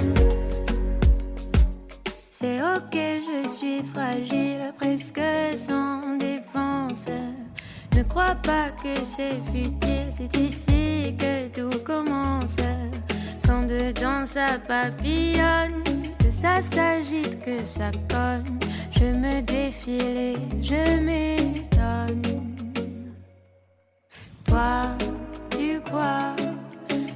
C'est 2.32 2.62
ok, 2.62 2.96
je 3.28 3.48
suis 3.48 3.84
fragile, 3.84 4.74
presque 4.78 5.22
sans 5.56 6.18
défense. 6.18 7.06
Ne 7.96 8.04
crois 8.04 8.36
pas 8.42 8.70
que 8.84 8.96
c'est 9.04 9.40
futile, 9.54 10.10
c'est 10.12 10.36
ici 10.38 11.16
que 11.20 11.48
tout 11.50 11.80
commence. 11.84 12.56
Quand 13.52 13.64
dedans 13.64 14.26
ça 14.26 14.48
papillonne, 14.66 15.84
que 16.20 16.32
ça 16.32 16.62
s'agite, 16.74 17.42
que 17.42 17.66
ça 17.66 17.92
cogne, 18.10 18.46
je 18.92 19.08
me 19.08 19.42
défile 19.42 20.18
et 20.18 20.38
je 20.62 21.02
m'étonne. 21.02 22.22
Toi, 24.48 24.96
tu 25.50 25.82
crois 25.82 26.34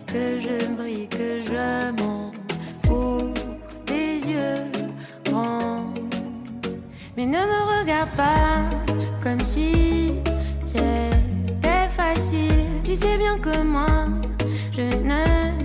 que 0.07 0.41
je 0.41 0.65
brille, 0.75 1.07
que 1.07 1.41
je 1.41 2.03
mens, 2.03 2.33
ouvre 2.89 3.33
tes 3.85 4.17
yeux 4.17 4.69
grands. 5.23 5.93
Mais 7.15 7.25
ne 7.25 7.37
me 7.37 7.79
regarde 7.79 8.11
pas 8.17 8.69
comme 9.23 9.39
si 9.39 10.15
c'était 10.65 11.87
facile. 11.87 12.81
Tu 12.83 12.93
sais 12.93 13.17
bien 13.17 13.39
que 13.39 13.63
moi, 13.63 14.09
je 14.73 14.81
ne 14.81 15.64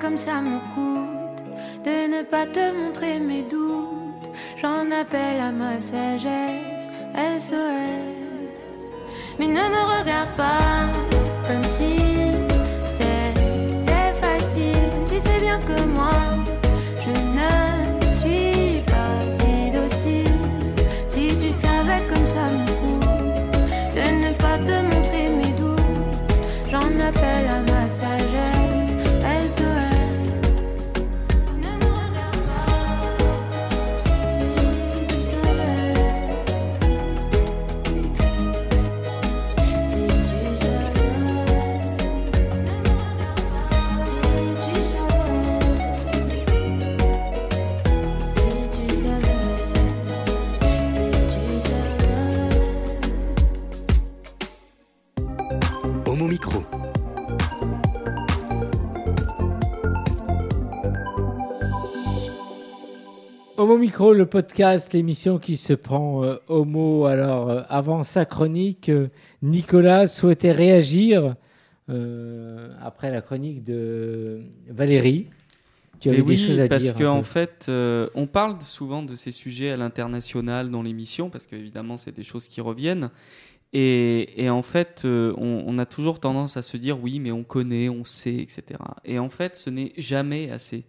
Comme 0.00 0.16
ça 0.16 0.40
me 0.40 0.58
coûte 0.74 1.44
de 1.84 2.08
ne 2.16 2.22
pas 2.22 2.46
te 2.46 2.72
montrer 2.72 3.18
mes 3.18 3.42
doutes, 3.42 4.30
j'en 4.56 4.90
appelle 4.90 5.40
à 5.40 5.50
ma 5.50 5.80
sagesse. 5.80 6.88
SOS. 7.38 8.14
Mais 9.38 9.48
ne 9.48 9.54
me 9.54 9.98
regarde 9.98 10.28
pas 10.36 10.86
comme 11.46 11.64
si 11.64 11.96
c'était 12.88 14.12
facile. 14.20 14.92
Tu 15.08 15.18
sais 15.18 15.40
bien 15.40 15.58
que 15.60 15.82
moi, 15.82 16.37
Homo 63.68 63.76
Micro, 63.76 64.14
le 64.14 64.24
podcast, 64.24 64.94
l'émission 64.94 65.38
qui 65.38 65.58
se 65.58 65.74
prend 65.74 66.24
euh, 66.24 66.36
homo. 66.48 67.04
Alors, 67.04 67.50
euh, 67.50 67.60
avant 67.68 68.02
sa 68.02 68.24
chronique, 68.24 68.88
euh, 68.88 69.08
Nicolas 69.42 70.08
souhaitait 70.08 70.52
réagir 70.52 71.36
après 71.86 73.10
la 73.10 73.20
chronique 73.20 73.62
de 73.64 74.40
Valérie. 74.70 75.26
Tu 76.00 76.08
avais 76.08 76.18
Mais 76.18 76.24
oui, 76.24 76.36
des 76.36 76.42
choses 76.46 76.60
à 76.60 76.68
parce 76.68 76.82
dire. 76.82 76.94
qu'en 76.94 77.04
un 77.04 77.10
en 77.10 77.18
peu. 77.18 77.24
fait, 77.24 77.70
on 78.14 78.26
parle 78.26 78.56
souvent 78.62 79.02
de 79.02 79.14
ces 79.16 79.32
sujets 79.32 79.68
à 79.70 79.76
l'international 79.76 80.70
dans 80.70 80.82
l'émission, 80.82 81.28
parce 81.28 81.46
qu'évidemment, 81.46 81.98
c'est 81.98 82.16
des 82.16 82.24
choses 82.24 82.48
qui 82.48 82.62
reviennent. 82.62 83.10
Et, 83.74 84.42
et 84.42 84.48
en 84.48 84.62
fait, 84.62 85.02
euh, 85.04 85.34
on, 85.36 85.64
on 85.66 85.78
a 85.78 85.84
toujours 85.84 86.20
tendance 86.20 86.56
à 86.56 86.62
se 86.62 86.78
dire 86.78 86.98
oui, 87.02 87.20
mais 87.20 87.32
on 87.32 87.44
connaît, 87.44 87.90
on 87.90 88.04
sait, 88.06 88.36
etc. 88.36 88.62
Et 89.04 89.18
en 89.18 89.28
fait, 89.28 89.56
ce 89.56 89.68
n'est 89.68 89.92
jamais 89.98 90.50
assez. 90.50 90.84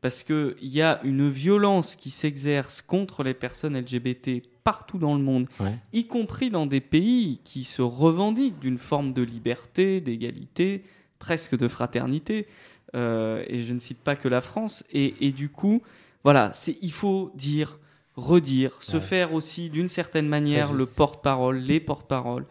Parce 0.00 0.22
qu'il 0.22 0.54
y 0.60 0.82
a 0.82 1.00
une 1.04 1.28
violence 1.28 1.96
qui 1.96 2.10
s'exerce 2.10 2.82
contre 2.82 3.22
les 3.22 3.34
personnes 3.34 3.76
LGBT 3.78 4.42
partout 4.62 4.98
dans 4.98 5.14
le 5.14 5.22
monde, 5.22 5.46
Ouais. 5.60 5.74
y 5.92 6.06
compris 6.06 6.50
dans 6.50 6.66
des 6.66 6.80
pays 6.80 7.40
qui 7.44 7.64
se 7.64 7.82
revendiquent 7.82 8.58
d'une 8.58 8.78
forme 8.78 9.12
de 9.12 9.22
liberté, 9.22 10.00
d'égalité, 10.00 10.84
presque 11.18 11.56
de 11.56 11.68
fraternité. 11.68 12.46
Euh, 12.94 13.44
et 13.48 13.62
je 13.62 13.72
ne 13.72 13.78
cite 13.78 13.98
pas 13.98 14.16
que 14.16 14.28
la 14.28 14.40
France. 14.40 14.84
Et, 14.92 15.14
et 15.26 15.32
du 15.32 15.48
coup, 15.48 15.82
voilà, 16.24 16.52
c'est 16.52 16.76
il 16.82 16.92
faut 16.92 17.30
dire, 17.34 17.78
redire, 18.16 18.72
se 18.80 18.98
faire 19.00 19.34
aussi 19.34 19.70
d'une 19.70 19.88
certaine 19.88 20.28
manière 20.28 20.72
le 20.72 20.86
porte-parole, 20.86 21.58
les 21.58 21.80
porte-paroles 21.80 22.46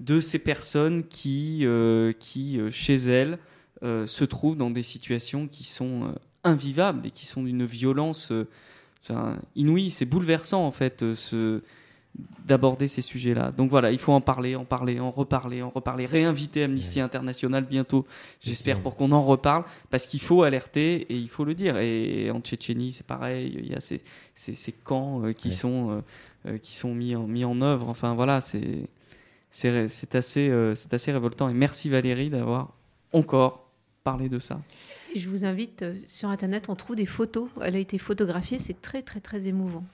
de 0.00 0.20
ces 0.20 0.38
personnes 0.38 1.04
qui, 1.08 1.60
euh, 1.64 2.12
qui 2.18 2.60
euh, 2.60 2.70
chez 2.70 2.96
elles, 2.96 3.38
euh, 3.82 4.06
se 4.06 4.24
trouvent 4.24 4.56
dans 4.56 4.70
des 4.70 4.82
situations 4.82 5.48
qui 5.48 5.64
sont 5.64 6.14
invivables 6.46 7.06
et 7.06 7.10
qui 7.10 7.26
sont 7.26 7.42
d'une 7.42 7.64
violence 7.66 8.32
euh, 8.32 9.36
inouïe. 9.54 9.90
C'est 9.90 10.06
bouleversant 10.06 10.64
en 10.66 10.70
fait 10.70 11.02
euh, 11.02 11.14
ce 11.14 11.62
d'aborder 12.46 12.88
ces 12.88 13.02
sujets-là. 13.02 13.52
Donc 13.52 13.68
voilà, 13.68 13.92
il 13.92 13.98
faut 13.98 14.12
en 14.14 14.22
parler, 14.22 14.56
en 14.56 14.64
parler, 14.64 15.00
en 15.00 15.10
reparler, 15.10 15.60
en 15.60 15.68
reparler, 15.68 16.06
réinviter 16.06 16.62
Amnesty 16.62 16.98
International 16.98 17.62
bientôt, 17.64 18.06
j'espère, 18.40 18.80
pour 18.80 18.96
qu'on 18.96 19.12
en 19.12 19.22
reparle, 19.22 19.64
parce 19.90 20.06
qu'il 20.06 20.20
faut 20.20 20.42
alerter 20.42 21.02
et 21.12 21.14
il 21.14 21.28
faut 21.28 21.44
le 21.44 21.54
dire. 21.54 21.76
Et 21.76 22.30
en 22.30 22.40
Tchétchénie, 22.40 22.92
c'est 22.92 23.06
pareil, 23.06 23.54
il 23.58 23.70
y 23.70 23.74
a 23.74 23.80
ces, 23.80 24.00
ces, 24.34 24.54
ces 24.54 24.72
camps 24.72 25.26
euh, 25.26 25.32
qui 25.34 25.48
Ouais. 25.48 25.54
sont, 25.54 26.02
euh, 26.46 26.56
qui 26.56 26.74
sont 26.74 26.94
mis, 26.94 27.14
en, 27.14 27.26
mis 27.26 27.44
en 27.44 27.60
œuvre. 27.60 27.90
Enfin 27.90 28.14
voilà, 28.14 28.40
c'est 28.40 28.88
assez, 30.14 30.48
euh, 30.48 30.74
c'est 30.74 30.94
assez 30.94 31.12
révoltant. 31.12 31.50
Et 31.50 31.54
merci 31.54 31.90
Valérie 31.90 32.30
d'avoir 32.30 32.72
encore 33.12 33.68
parlé 34.04 34.30
de 34.30 34.38
ça. 34.38 34.58
Je 35.16 35.28
vous 35.28 35.44
invite 35.44 35.82
euh, 35.82 35.94
sur 36.08 36.28
Internet, 36.28 36.68
on 36.68 36.74
trouve 36.76 36.96
des 36.96 37.06
photos. 37.06 37.48
Elle 37.62 37.76
a 37.76 37.78
été 37.78 37.98
photographiée, 37.98 38.58
c'est 38.58 38.80
très 38.80 39.02
très 39.02 39.20
très 39.20 39.46
émouvant. 39.46 39.84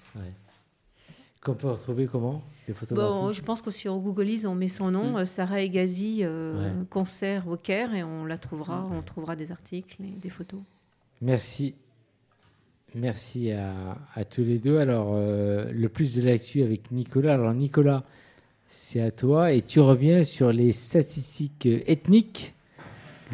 Qu'on 1.44 1.54
peut 1.54 1.70
retrouver 1.70 2.06
comment 2.06 2.42
Les 2.68 2.74
Bon, 2.92 3.32
je 3.32 3.40
pense 3.42 3.62
que 3.62 3.70
sur 3.72 3.96
Googleise, 3.98 4.46
on 4.46 4.54
met 4.54 4.68
son 4.68 4.90
nom, 4.92 5.12
Mm. 5.14 5.16
euh, 5.16 5.24
Sarah 5.24 5.60
Egazi, 5.62 6.18
euh, 6.22 6.78
Ouais. 6.80 6.84
concert 6.88 7.48
au 7.48 7.56
Caire, 7.56 7.94
et 7.94 8.04
on 8.04 8.24
la 8.24 8.38
trouvera, 8.38 8.84
on 8.92 9.02
trouvera 9.02 9.34
des 9.34 9.50
articles 9.50 9.96
et 10.02 10.20
des 10.22 10.28
photos. 10.30 10.60
Merci. 11.20 11.74
Merci 12.94 13.50
à, 13.52 13.96
à 14.14 14.24
tous 14.24 14.42
les 14.44 14.58
deux. 14.58 14.78
Alors, 14.78 15.12
euh, 15.14 15.70
le 15.72 15.88
plus 15.88 16.14
de 16.14 16.22
l'actu 16.22 16.62
avec 16.62 16.90
Nicolas. 16.92 17.34
Alors, 17.34 17.54
Nicolas, 17.54 18.04
c'est 18.68 19.00
à 19.00 19.10
toi. 19.10 19.52
Et 19.52 19.62
tu 19.62 19.80
reviens 19.80 20.22
sur 20.24 20.52
les 20.52 20.72
statistiques 20.72 21.66
ethniques, 21.66 22.54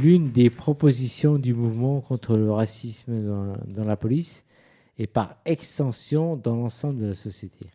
l'une 0.01 0.31
des 0.31 0.51
propositions 0.51 1.39
du 1.39 1.55
mouvement 1.55 2.01
contre 2.01 2.37
le 2.37 2.51
racisme 2.51 3.13
dans, 3.67 3.85
la 3.85 3.97
police 3.97 4.45
et 4.99 5.07
par 5.07 5.37
extension 5.45 6.37
dans 6.37 6.57
l'ensemble 6.57 7.01
de 7.01 7.07
la 7.07 7.15
société. 7.15 7.67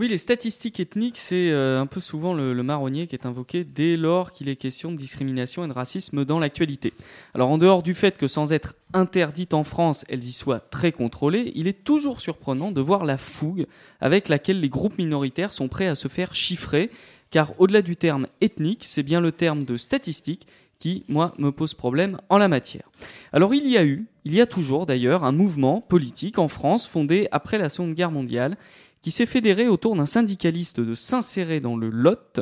Oui, 0.00 0.06
les 0.06 0.18
statistiques 0.18 0.78
ethniques, 0.78 1.18
c'est 1.18 1.50
euh, 1.50 1.80
un 1.80 1.86
peu 1.86 1.98
souvent 2.00 2.32
le, 2.32 2.54
le 2.54 2.62
marronnier 2.62 3.08
qui 3.08 3.16
est 3.16 3.26
invoqué 3.26 3.64
dès 3.64 3.96
lors 3.96 4.32
qu'il 4.32 4.48
est 4.48 4.54
question 4.54 4.92
de 4.92 4.96
discrimination 4.96 5.64
et 5.64 5.68
de 5.68 5.72
racisme 5.72 6.24
dans 6.24 6.38
l'actualité. 6.38 6.92
Alors 7.34 7.50
en 7.50 7.58
dehors 7.58 7.82
du 7.82 7.94
fait 7.94 8.16
que 8.16 8.28
sans 8.28 8.52
être 8.52 8.76
interdites 8.92 9.54
en 9.54 9.64
France, 9.64 10.04
elles 10.08 10.22
y 10.22 10.32
soient 10.32 10.60
très 10.60 10.92
contrôlées, 10.92 11.50
il 11.56 11.66
est 11.66 11.82
toujours 11.82 12.20
surprenant 12.20 12.70
de 12.70 12.80
voir 12.80 13.04
la 13.04 13.18
fougue 13.18 13.66
avec 14.00 14.28
laquelle 14.28 14.60
les 14.60 14.68
groupes 14.68 14.98
minoritaires 14.98 15.52
sont 15.52 15.66
prêts 15.66 15.88
à 15.88 15.96
se 15.96 16.06
faire 16.06 16.32
chiffrer, 16.32 16.90
car 17.32 17.52
au-delà 17.60 17.82
du 17.82 17.96
terme 17.96 18.28
ethnique, 18.40 18.84
c'est 18.84 19.02
bien 19.02 19.20
le 19.20 19.32
terme 19.32 19.64
de 19.64 19.76
statistique 19.76 20.46
qui, 20.78 21.04
moi, 21.08 21.34
me 21.38 21.50
pose 21.50 21.74
problème 21.74 22.18
en 22.28 22.38
la 22.38 22.48
matière. 22.48 22.90
Alors 23.32 23.54
il 23.54 23.66
y 23.68 23.76
a 23.76 23.84
eu, 23.84 24.06
il 24.24 24.34
y 24.34 24.40
a 24.40 24.46
toujours 24.46 24.86
d'ailleurs, 24.86 25.24
un 25.24 25.32
mouvement 25.32 25.80
politique 25.80 26.38
en 26.38 26.48
France 26.48 26.86
fondé 26.86 27.28
après 27.32 27.58
la 27.58 27.68
Seconde 27.68 27.94
Guerre 27.94 28.10
mondiale 28.10 28.56
qui 29.02 29.10
s'est 29.10 29.26
fédéré 29.26 29.68
autour 29.68 29.94
d'un 29.94 30.06
syndicaliste 30.06 30.80
de 30.80 30.94
s'insérer 30.94 31.60
dans 31.60 31.76
le 31.76 31.88
Lot 31.88 32.40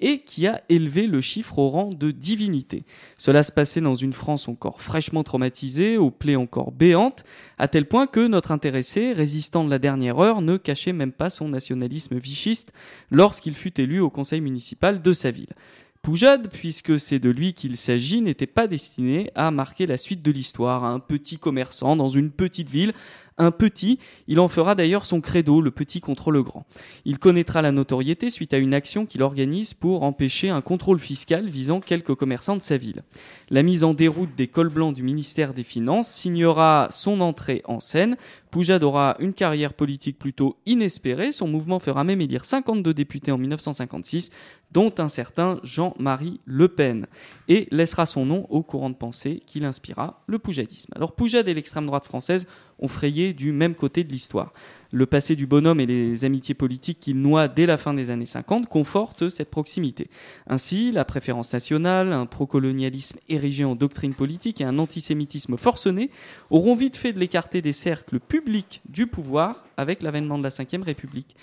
et 0.00 0.20
qui 0.20 0.46
a 0.46 0.62
élevé 0.68 1.06
le 1.06 1.20
chiffre 1.20 1.58
au 1.58 1.68
rang 1.68 1.90
de 1.90 2.10
divinité. 2.10 2.84
Cela 3.18 3.42
se 3.42 3.52
passait 3.52 3.80
dans 3.80 3.94
une 3.94 4.12
France 4.12 4.48
encore 4.48 4.80
fraîchement 4.80 5.22
traumatisée, 5.22 5.98
aux 5.98 6.10
plaies 6.10 6.36
encore 6.36 6.72
béantes, 6.72 7.24
à 7.58 7.68
tel 7.68 7.86
point 7.86 8.06
que 8.06 8.26
notre 8.26 8.52
intéressé, 8.52 9.12
résistant 9.12 9.64
de 9.64 9.70
la 9.70 9.78
dernière 9.78 10.18
heure, 10.18 10.40
ne 10.40 10.56
cachait 10.56 10.92
même 10.92 11.12
pas 11.12 11.30
son 11.30 11.48
nationalisme 11.48 12.16
vichiste 12.16 12.72
lorsqu'il 13.10 13.54
fut 13.54 13.78
élu 13.80 14.00
au 14.00 14.10
conseil 14.10 14.40
municipal 14.40 15.02
de 15.02 15.12
sa 15.12 15.30
ville. 15.30 15.54
Poujade, 16.02 16.48
puisque 16.52 16.98
c'est 16.98 17.18
de 17.18 17.28
lui 17.28 17.54
qu'il 17.54 17.76
s'agit, 17.76 18.22
n'était 18.22 18.46
pas 18.46 18.66
destiné 18.66 19.30
à 19.34 19.50
marquer 19.50 19.86
la 19.86 19.96
suite 19.96 20.22
de 20.22 20.30
l'histoire, 20.30 20.84
un 20.84 21.00
petit 21.00 21.38
commerçant 21.38 21.96
dans 21.96 22.08
une 22.08 22.30
petite 22.30 22.70
ville, 22.70 22.94
un 23.38 23.50
petit, 23.50 23.98
il 24.26 24.40
en 24.40 24.48
fera 24.48 24.74
d'ailleurs 24.74 25.06
son 25.06 25.20
credo, 25.20 25.60
le 25.60 25.70
petit 25.70 26.00
contre 26.00 26.30
le 26.30 26.42
grand. 26.42 26.66
Il 27.04 27.18
connaîtra 27.18 27.62
la 27.62 27.72
notoriété 27.72 28.30
suite 28.30 28.52
à 28.52 28.58
une 28.58 28.74
action 28.74 29.06
qu'il 29.06 29.22
organise 29.22 29.74
pour 29.74 30.02
empêcher 30.02 30.50
un 30.50 30.60
contrôle 30.60 30.98
fiscal 30.98 31.48
visant 31.48 31.80
quelques 31.80 32.14
commerçants 32.14 32.56
de 32.56 32.62
sa 32.62 32.76
ville. 32.76 33.02
La 33.50 33.62
mise 33.62 33.84
en 33.84 33.94
déroute 33.94 34.34
des 34.36 34.48
cols 34.48 34.68
blancs 34.68 34.94
du 34.94 35.02
ministère 35.02 35.54
des 35.54 35.62
Finances 35.62 36.08
signera 36.08 36.88
son 36.90 37.20
entrée 37.20 37.62
en 37.64 37.80
scène. 37.80 38.16
Poujade 38.50 38.82
aura 38.82 39.16
une 39.20 39.34
carrière 39.34 39.74
politique 39.74 40.18
plutôt 40.18 40.56
inespérée. 40.66 41.32
Son 41.32 41.48
mouvement 41.48 41.78
fera 41.78 42.04
même 42.04 42.20
élire 42.20 42.44
52 42.44 42.94
députés 42.94 43.30
en 43.30 43.38
1956, 43.38 44.30
dont 44.72 44.92
un 44.98 45.08
certain 45.08 45.60
Jean-Marie 45.62 46.40
Le 46.44 46.68
Pen, 46.68 47.06
et 47.48 47.68
laissera 47.70 48.06
son 48.06 48.26
nom 48.26 48.46
au 48.50 48.62
courant 48.62 48.90
de 48.90 48.94
pensée 48.94 49.42
qui 49.46 49.60
l'inspira, 49.60 50.22
le 50.26 50.38
poujadisme. 50.38 50.92
Alors 50.96 51.12
Poujade 51.12 51.48
et 51.48 51.54
l'extrême 51.54 51.86
droite 51.86 52.04
française 52.04 52.46
ont 52.78 52.88
frayé 52.88 53.32
du 53.32 53.52
même 53.52 53.74
côté 53.74 54.04
de 54.04 54.12
l'histoire. 54.12 54.52
Le 54.92 55.04
passé 55.04 55.36
du 55.36 55.46
bonhomme 55.46 55.80
et 55.80 55.86
les 55.86 56.24
amitiés 56.24 56.54
politiques 56.54 57.00
qu'il 57.00 57.20
noie 57.20 57.48
dès 57.48 57.66
la 57.66 57.76
fin 57.76 57.92
des 57.92 58.10
années 58.10 58.24
50 58.24 58.68
confortent 58.68 59.28
cette 59.28 59.50
proximité. 59.50 60.08
Ainsi, 60.46 60.92
la 60.92 61.04
préférence 61.04 61.52
nationale, 61.52 62.12
un 62.12 62.24
procolonialisme 62.24 63.18
érigé 63.28 63.64
en 63.64 63.74
doctrine 63.74 64.14
politique 64.14 64.60
et 64.62 64.64
un 64.64 64.78
antisémitisme 64.78 65.58
forcené 65.58 66.10
auront 66.50 66.74
vite 66.74 66.96
fait 66.96 67.12
de 67.12 67.20
l'écarter 67.20 67.60
des 67.60 67.74
cercles 67.74 68.18
publics 68.18 68.80
du 68.88 69.06
pouvoir 69.06 69.64
avec 69.76 70.02
l'avènement 70.02 70.38
de 70.38 70.44
la 70.44 70.48
Ve 70.48 70.82
République. 70.82 71.36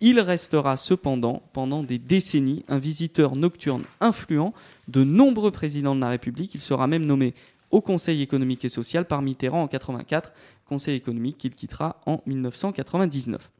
Il 0.00 0.18
restera 0.18 0.76
cependant, 0.76 1.42
pendant 1.52 1.84
des 1.84 1.98
décennies, 1.98 2.64
un 2.66 2.78
visiteur 2.78 3.36
nocturne 3.36 3.84
influent 4.00 4.52
de 4.88 5.04
nombreux 5.04 5.52
présidents 5.52 5.94
de 5.94 6.00
la 6.00 6.08
République. 6.08 6.56
Il 6.56 6.60
sera 6.60 6.88
même 6.88 7.06
nommé 7.06 7.34
au 7.70 7.80
Conseil 7.80 8.20
économique 8.20 8.64
et 8.64 8.68
social 8.68 9.06
par 9.06 9.22
Mitterrand 9.22 9.62
en 9.62 9.68
84, 9.68 10.32
Conseil 10.72 10.96
économique 10.96 11.36
qu'il 11.36 11.54
quittera 11.54 12.00
en 12.06 12.22
1999. 12.24 13.50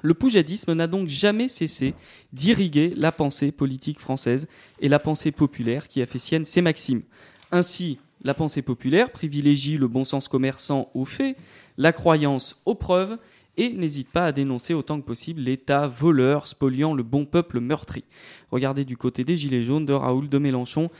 Le 0.00 0.14
poujadisme 0.14 0.74
n'a 0.74 0.86
donc 0.86 1.08
jamais 1.08 1.48
cessé 1.48 1.92
d'irriguer 2.32 2.92
la 2.96 3.10
pensée 3.10 3.50
politique 3.50 3.98
française 3.98 4.46
et 4.78 4.88
la 4.88 5.00
pensée 5.00 5.32
populaire 5.32 5.88
qui 5.88 6.00
a 6.02 6.06
fait 6.06 6.20
sienne 6.20 6.44
ses 6.44 6.60
maximes. 6.60 7.02
Ainsi, 7.50 7.98
la 8.22 8.32
pensée 8.32 8.62
populaire 8.62 9.10
privilégie 9.10 9.76
le 9.76 9.88
bon 9.88 10.04
sens 10.04 10.28
commerçant 10.28 10.88
aux 10.94 11.04
faits, 11.04 11.36
la 11.78 11.92
croyance 11.92 12.62
aux 12.64 12.76
preuves, 12.76 13.18
et 13.56 13.70
n'hésite 13.70 14.10
pas 14.10 14.26
à 14.26 14.30
dénoncer 14.30 14.72
autant 14.72 15.00
que 15.00 15.04
possible 15.04 15.40
l'État 15.40 15.88
voleur 15.88 16.46
spoliant 16.46 16.94
le 16.94 17.02
bon 17.02 17.26
peuple 17.26 17.58
meurtri. 17.58 18.04
Regardez 18.52 18.84
du 18.84 18.96
côté 18.96 19.24
des 19.24 19.34
Gilets 19.34 19.64
jaunes, 19.64 19.84
de 19.84 19.94
Raoul, 19.94 20.28
de 20.28 20.38
Mélenchon 20.38 20.90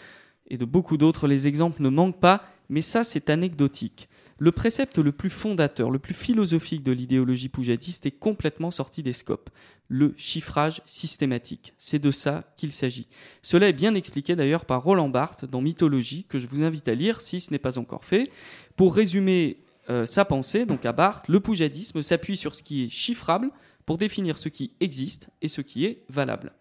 et 0.49 0.57
de 0.57 0.65
beaucoup 0.65 0.97
d'autres, 0.97 1.29
les 1.29 1.47
exemples 1.47 1.83
ne 1.83 1.89
manquent 1.89 2.19
pas, 2.19 2.43
mais 2.69 2.83
ça 2.83 3.05
c'est 3.05 3.31
anecdotique. 3.31 4.09
Le 4.39 4.53
précepte 4.53 4.99
le 4.99 5.13
plus 5.13 5.31
fondateur, 5.31 5.91
le 5.91 5.99
plus 5.99 6.13
philosophique 6.13 6.83
de 6.83 6.93
l'idéologie 6.93 7.49
poujadiste 7.49 8.05
est 8.05 8.11
complètement 8.11 8.71
sorti 8.71 9.03
des 9.03 9.15
scopes. 9.15 9.49
Le 9.89 10.15
chiffrage 10.19 10.83
systématique. 10.85 11.73
C'est 11.79 11.99
de 11.99 12.11
ça 12.11 12.45
qu'il 12.57 12.73
s'agit. 12.73 13.09
Cela 13.41 13.69
est 13.69 13.73
bien 13.73 13.95
expliqué 13.95 14.37
d'ailleurs 14.37 14.67
par 14.67 14.83
Roland 14.83 15.09
Barthes 15.09 15.47
dans 15.47 15.63
Mythologie, 15.63 16.25
que 16.29 16.39
je 16.39 16.47
vous 16.47 16.63
invite 16.63 16.89
à 16.89 16.95
lire 16.95 17.23
si 17.23 17.41
ce 17.41 17.51
n'est 17.51 17.59
pas 17.59 17.79
encore 17.79 18.05
fait. 18.05 18.31
Pour 18.77 18.95
résumer 18.95 19.59
euh, 19.89 20.05
sa 20.05 20.27
pensée, 20.27 20.67
donc 20.67 20.85
à 20.85 20.93
Barthes, 20.93 21.29
le 21.29 21.41
poujadisme 21.41 22.03
s'appuie 22.03 22.37
sur 22.37 22.55
ce 22.55 22.63
qui 22.63 22.85
est 22.85 22.91
chiffrable 22.91 23.51
pour 23.87 23.97
définir 23.97 24.37
ce 24.37 24.51
qui 24.51 24.73
existe 24.81 25.29
et 25.41 25.49
ce 25.49 25.63
qui 25.63 25.87
est 25.87 26.03
valable. 26.11 26.53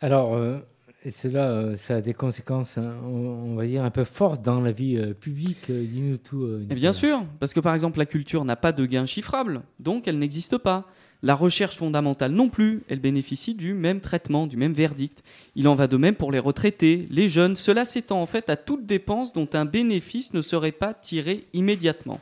Alors, 0.00 0.34
euh, 0.34 0.58
et 1.02 1.10
cela, 1.10 1.48
euh, 1.48 1.76
ça 1.76 1.96
a 1.96 2.00
des 2.02 2.12
conséquences, 2.12 2.76
hein, 2.76 2.94
on, 3.04 3.54
va 3.54 3.66
dire, 3.66 3.84
un 3.84 3.90
peu 3.90 4.04
fortes 4.04 4.42
dans 4.42 4.60
la 4.60 4.70
vie 4.70 4.98
euh, 4.98 5.14
publique. 5.14 5.70
Euh, 5.70 5.86
Dis-nous 5.86 6.18
tout. 6.18 6.46
Et 6.68 6.74
bien 6.74 6.92
sûr, 6.92 7.24
parce 7.38 7.54
que 7.54 7.60
par 7.60 7.72
exemple 7.72 7.98
la 7.98 8.04
culture 8.04 8.44
n'a 8.44 8.56
pas 8.56 8.72
de 8.72 8.84
gain 8.84 9.06
chiffrable, 9.06 9.62
donc 9.78 10.06
elle 10.06 10.18
n'existe 10.18 10.58
pas. 10.58 10.86
La 11.22 11.34
recherche 11.34 11.76
fondamentale 11.76 12.32
non 12.32 12.48
plus, 12.50 12.82
elle 12.88 13.00
bénéficie 13.00 13.54
du 13.54 13.72
même 13.72 14.00
traitement, 14.00 14.46
du 14.46 14.58
même 14.58 14.72
verdict. 14.72 15.22
Il 15.54 15.68
en 15.68 15.74
va 15.74 15.86
de 15.86 15.96
même 15.96 16.14
pour 16.14 16.32
les 16.32 16.38
retraités, 16.38 17.06
les 17.10 17.28
jeunes, 17.28 17.56
cela 17.56 17.86
s'étend 17.86 18.20
en 18.20 18.26
fait 18.26 18.50
à 18.50 18.56
toute 18.56 18.84
dépense 18.84 19.32
dont 19.32 19.48
un 19.54 19.64
bénéfice 19.64 20.34
ne 20.34 20.42
serait 20.42 20.72
pas 20.72 20.92
tiré 20.92 21.44
immédiatement. 21.54 22.20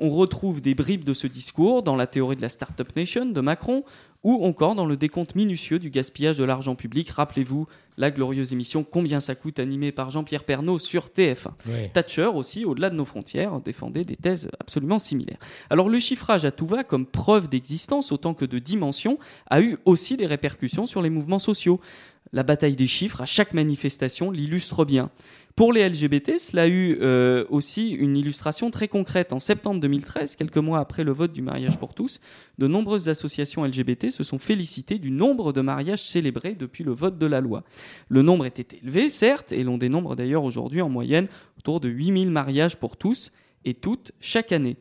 On 0.00 0.08
retrouve 0.08 0.62
des 0.62 0.74
bribes 0.74 1.04
de 1.04 1.12
ce 1.12 1.26
discours 1.26 1.82
dans 1.82 1.94
la 1.94 2.06
théorie 2.06 2.36
de 2.36 2.40
la 2.40 2.48
Startup 2.48 2.96
Nation 2.96 3.26
de 3.26 3.40
Macron 3.42 3.84
ou 4.22 4.44
encore 4.44 4.74
dans 4.74 4.86
le 4.86 4.96
décompte 4.96 5.34
minutieux 5.34 5.78
du 5.78 5.90
gaspillage 5.90 6.38
de 6.38 6.44
l'argent 6.44 6.74
public. 6.74 7.10
Rappelez-vous 7.10 7.66
la 7.98 8.10
glorieuse 8.10 8.52
émission 8.52 8.82
Combien 8.82 9.20
ça 9.20 9.34
coûte 9.34 9.58
animée 9.58 9.92
par 9.92 10.10
Jean-Pierre 10.10 10.44
Pernaud 10.44 10.78
sur 10.78 11.08
TF1. 11.08 11.50
Ouais. 11.66 11.90
Thatcher 11.92 12.30
aussi, 12.34 12.64
au-delà 12.64 12.88
de 12.90 12.96
nos 12.96 13.04
frontières, 13.04 13.60
défendait 13.60 14.04
des 14.04 14.16
thèses 14.16 14.50
absolument 14.58 14.98
similaires. 14.98 15.38
Alors 15.68 15.88
le 15.88 15.98
chiffrage 15.98 16.44
à 16.44 16.50
tout 16.50 16.66
va 16.66 16.82
comme 16.82 17.06
preuve 17.06 17.48
d'existence 17.48 18.12
autant 18.12 18.34
que 18.34 18.44
de 18.46 18.58
dimension 18.58 19.18
a 19.48 19.60
eu 19.60 19.76
aussi 19.84 20.16
des 20.16 20.26
répercussions 20.26 20.86
sur 20.86 21.02
les 21.02 21.10
mouvements 21.10 21.38
sociaux. 21.38 21.80
La 22.32 22.42
bataille 22.42 22.76
des 22.76 22.86
chiffres 22.86 23.20
à 23.22 23.26
chaque 23.26 23.54
manifestation 23.54 24.30
l'illustre 24.30 24.84
bien. 24.84 25.10
Pour 25.56 25.72
les 25.72 25.86
LGBT, 25.88 26.38
cela 26.38 26.62
a 26.62 26.66
eu 26.68 26.96
euh, 27.00 27.44
aussi 27.50 27.90
une 27.90 28.16
illustration 28.16 28.70
très 28.70 28.88
concrète. 28.88 29.32
En 29.32 29.40
septembre 29.40 29.80
2013, 29.80 30.36
quelques 30.36 30.56
mois 30.56 30.78
après 30.78 31.04
le 31.04 31.12
vote 31.12 31.32
du 31.32 31.42
mariage 31.42 31.78
pour 31.78 31.94
tous, 31.94 32.20
de 32.58 32.66
nombreuses 32.66 33.08
associations 33.08 33.64
LGBT 33.64 34.10
se 34.10 34.24
sont 34.24 34.38
félicitées 34.38 34.98
du 34.98 35.10
nombre 35.10 35.52
de 35.52 35.60
mariages 35.60 36.02
célébrés 36.02 36.54
depuis 36.54 36.84
le 36.84 36.92
vote 36.92 37.18
de 37.18 37.26
la 37.26 37.40
loi. 37.40 37.64
Le 38.08 38.22
nombre 38.22 38.46
était 38.46 38.78
élevé, 38.78 39.08
certes, 39.08 39.52
et 39.52 39.62
l'on 39.62 39.76
dénombre 39.76 40.16
d'ailleurs 40.16 40.44
aujourd'hui 40.44 40.80
en 40.80 40.88
moyenne 40.88 41.28
autour 41.58 41.80
de 41.80 41.88
8000 41.88 42.30
mariages 42.30 42.76
pour 42.76 42.96
tous 42.96 43.32
et 43.64 43.74
toutes 43.74 44.12
chaque 44.20 44.52
année. 44.52 44.76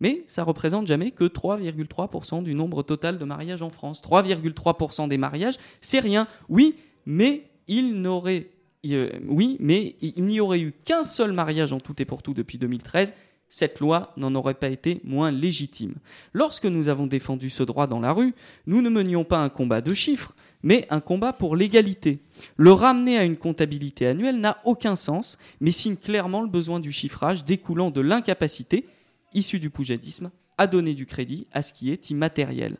Mais 0.00 0.24
ça 0.28 0.44
représente 0.44 0.86
jamais 0.86 1.10
que 1.10 1.24
3,3% 1.24 2.42
du 2.42 2.54
nombre 2.54 2.82
total 2.82 3.18
de 3.18 3.24
mariages 3.24 3.62
en 3.62 3.68
France. 3.68 4.00
3,3% 4.02 5.08
des 5.08 5.18
mariages, 5.18 5.56
c'est 5.80 5.98
rien. 5.98 6.28
Oui, 6.48 6.76
mais 7.04 7.50
il 7.66 8.00
n'aurait 8.00 8.48
euh, 8.86 9.10
oui, 9.26 9.56
mais 9.60 9.96
il 10.00 10.24
n'y 10.24 10.40
aurait 10.40 10.60
eu 10.60 10.72
qu'un 10.84 11.04
seul 11.04 11.32
mariage 11.32 11.72
en 11.72 11.80
tout 11.80 12.00
et 12.00 12.04
pour 12.04 12.22
tout 12.22 12.34
depuis 12.34 12.58
2013. 12.58 13.14
Cette 13.48 13.80
loi 13.80 14.12
n'en 14.16 14.34
aurait 14.34 14.54
pas 14.54 14.68
été 14.68 15.00
moins 15.04 15.30
légitime. 15.30 15.94
Lorsque 16.34 16.66
nous 16.66 16.88
avons 16.88 17.06
défendu 17.06 17.48
ce 17.48 17.62
droit 17.62 17.86
dans 17.86 18.00
la 18.00 18.12
rue, 18.12 18.34
nous 18.66 18.82
ne 18.82 18.90
menions 18.90 19.24
pas 19.24 19.38
un 19.38 19.48
combat 19.48 19.80
de 19.80 19.94
chiffres, 19.94 20.34
mais 20.62 20.86
un 20.90 21.00
combat 21.00 21.32
pour 21.32 21.56
l'égalité. 21.56 22.18
Le 22.56 22.72
ramener 22.72 23.16
à 23.16 23.24
une 23.24 23.38
comptabilité 23.38 24.06
annuelle 24.06 24.40
n'a 24.40 24.58
aucun 24.64 24.96
sens, 24.96 25.38
mais 25.60 25.72
signe 25.72 25.96
clairement 25.96 26.42
le 26.42 26.48
besoin 26.48 26.78
du 26.78 26.92
chiffrage 26.92 27.44
découlant 27.44 27.90
de 27.90 28.02
l'incapacité, 28.02 28.86
issue 29.32 29.58
du 29.58 29.70
poujadisme, 29.70 30.30
à 30.58 30.66
donner 30.66 30.94
du 30.94 31.06
crédit 31.06 31.46
à 31.52 31.62
ce 31.62 31.72
qui 31.72 31.90
est 31.90 32.10
immatériel. 32.10 32.76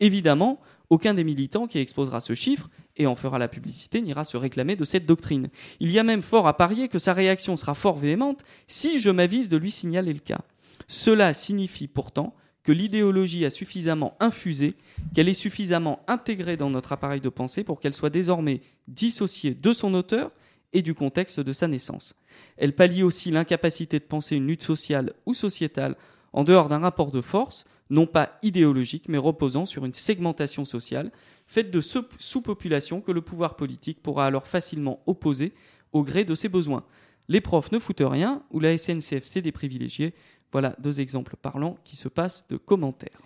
Évidemment, 0.00 0.60
aucun 0.90 1.14
des 1.14 1.24
militants 1.24 1.66
qui 1.66 1.78
exposera 1.78 2.20
ce 2.20 2.34
chiffre 2.34 2.68
et 2.96 3.06
en 3.06 3.16
fera 3.16 3.38
la 3.38 3.48
publicité 3.48 4.02
n'ira 4.02 4.24
se 4.24 4.36
réclamer 4.36 4.76
de 4.76 4.84
cette 4.84 5.06
doctrine. 5.06 5.48
Il 5.80 5.90
y 5.90 5.98
a 5.98 6.02
même 6.02 6.22
fort 6.22 6.46
à 6.46 6.56
parier 6.56 6.88
que 6.88 6.98
sa 6.98 7.14
réaction 7.14 7.56
sera 7.56 7.74
fort 7.74 7.96
véhémente 7.96 8.42
si 8.66 9.00
je 9.00 9.10
m'avise 9.10 9.48
de 9.48 9.56
lui 9.56 9.70
signaler 9.70 10.12
le 10.12 10.18
cas. 10.18 10.42
Cela 10.88 11.32
signifie 11.32 11.88
pourtant 11.88 12.34
que 12.62 12.72
l'idéologie 12.72 13.44
a 13.44 13.50
suffisamment 13.50 14.16
infusé, 14.20 14.74
qu'elle 15.14 15.28
est 15.28 15.34
suffisamment 15.34 16.00
intégrée 16.06 16.56
dans 16.56 16.70
notre 16.70 16.92
appareil 16.92 17.20
de 17.20 17.28
pensée 17.28 17.64
pour 17.64 17.80
qu'elle 17.80 17.94
soit 17.94 18.10
désormais 18.10 18.60
dissociée 18.86 19.54
de 19.54 19.72
son 19.72 19.94
auteur 19.94 20.30
et 20.72 20.82
du 20.82 20.94
contexte 20.94 21.40
de 21.40 21.52
sa 21.52 21.68
naissance. 21.68 22.14
Elle 22.56 22.74
pallie 22.74 23.02
aussi 23.02 23.30
l'incapacité 23.30 23.98
de 23.98 24.04
penser 24.04 24.36
une 24.36 24.46
lutte 24.46 24.62
sociale 24.62 25.12
ou 25.26 25.34
sociétale 25.34 25.96
en 26.32 26.44
dehors 26.44 26.68
d'un 26.68 26.78
rapport 26.78 27.10
de 27.10 27.20
force, 27.20 27.64
non 27.90 28.06
pas 28.06 28.38
idéologique, 28.42 29.08
mais 29.08 29.18
reposant 29.18 29.66
sur 29.66 29.84
une 29.84 29.92
segmentation 29.92 30.64
sociale, 30.64 31.12
faite 31.46 31.70
de 31.70 31.80
sous-populations 31.80 33.00
que 33.00 33.12
le 33.12 33.20
pouvoir 33.20 33.56
politique 33.56 34.02
pourra 34.02 34.26
alors 34.26 34.46
facilement 34.46 35.02
opposer 35.06 35.52
au 35.92 36.02
gré 36.02 36.24
de 36.24 36.34
ses 36.34 36.48
besoins. 36.48 36.84
Les 37.28 37.40
profs 37.40 37.72
ne 37.72 37.78
foutent 37.78 38.00
rien, 38.00 38.42
ou 38.50 38.60
la 38.60 38.76
SNCF 38.76 39.24
c'est 39.24 39.42
des 39.42 39.52
privilégiés. 39.52 40.14
Voilà 40.50 40.74
deux 40.78 41.00
exemples 41.00 41.36
parlants 41.36 41.76
qui 41.84 41.96
se 41.96 42.08
passent 42.08 42.46
de 42.48 42.56
commentaires. 42.56 43.20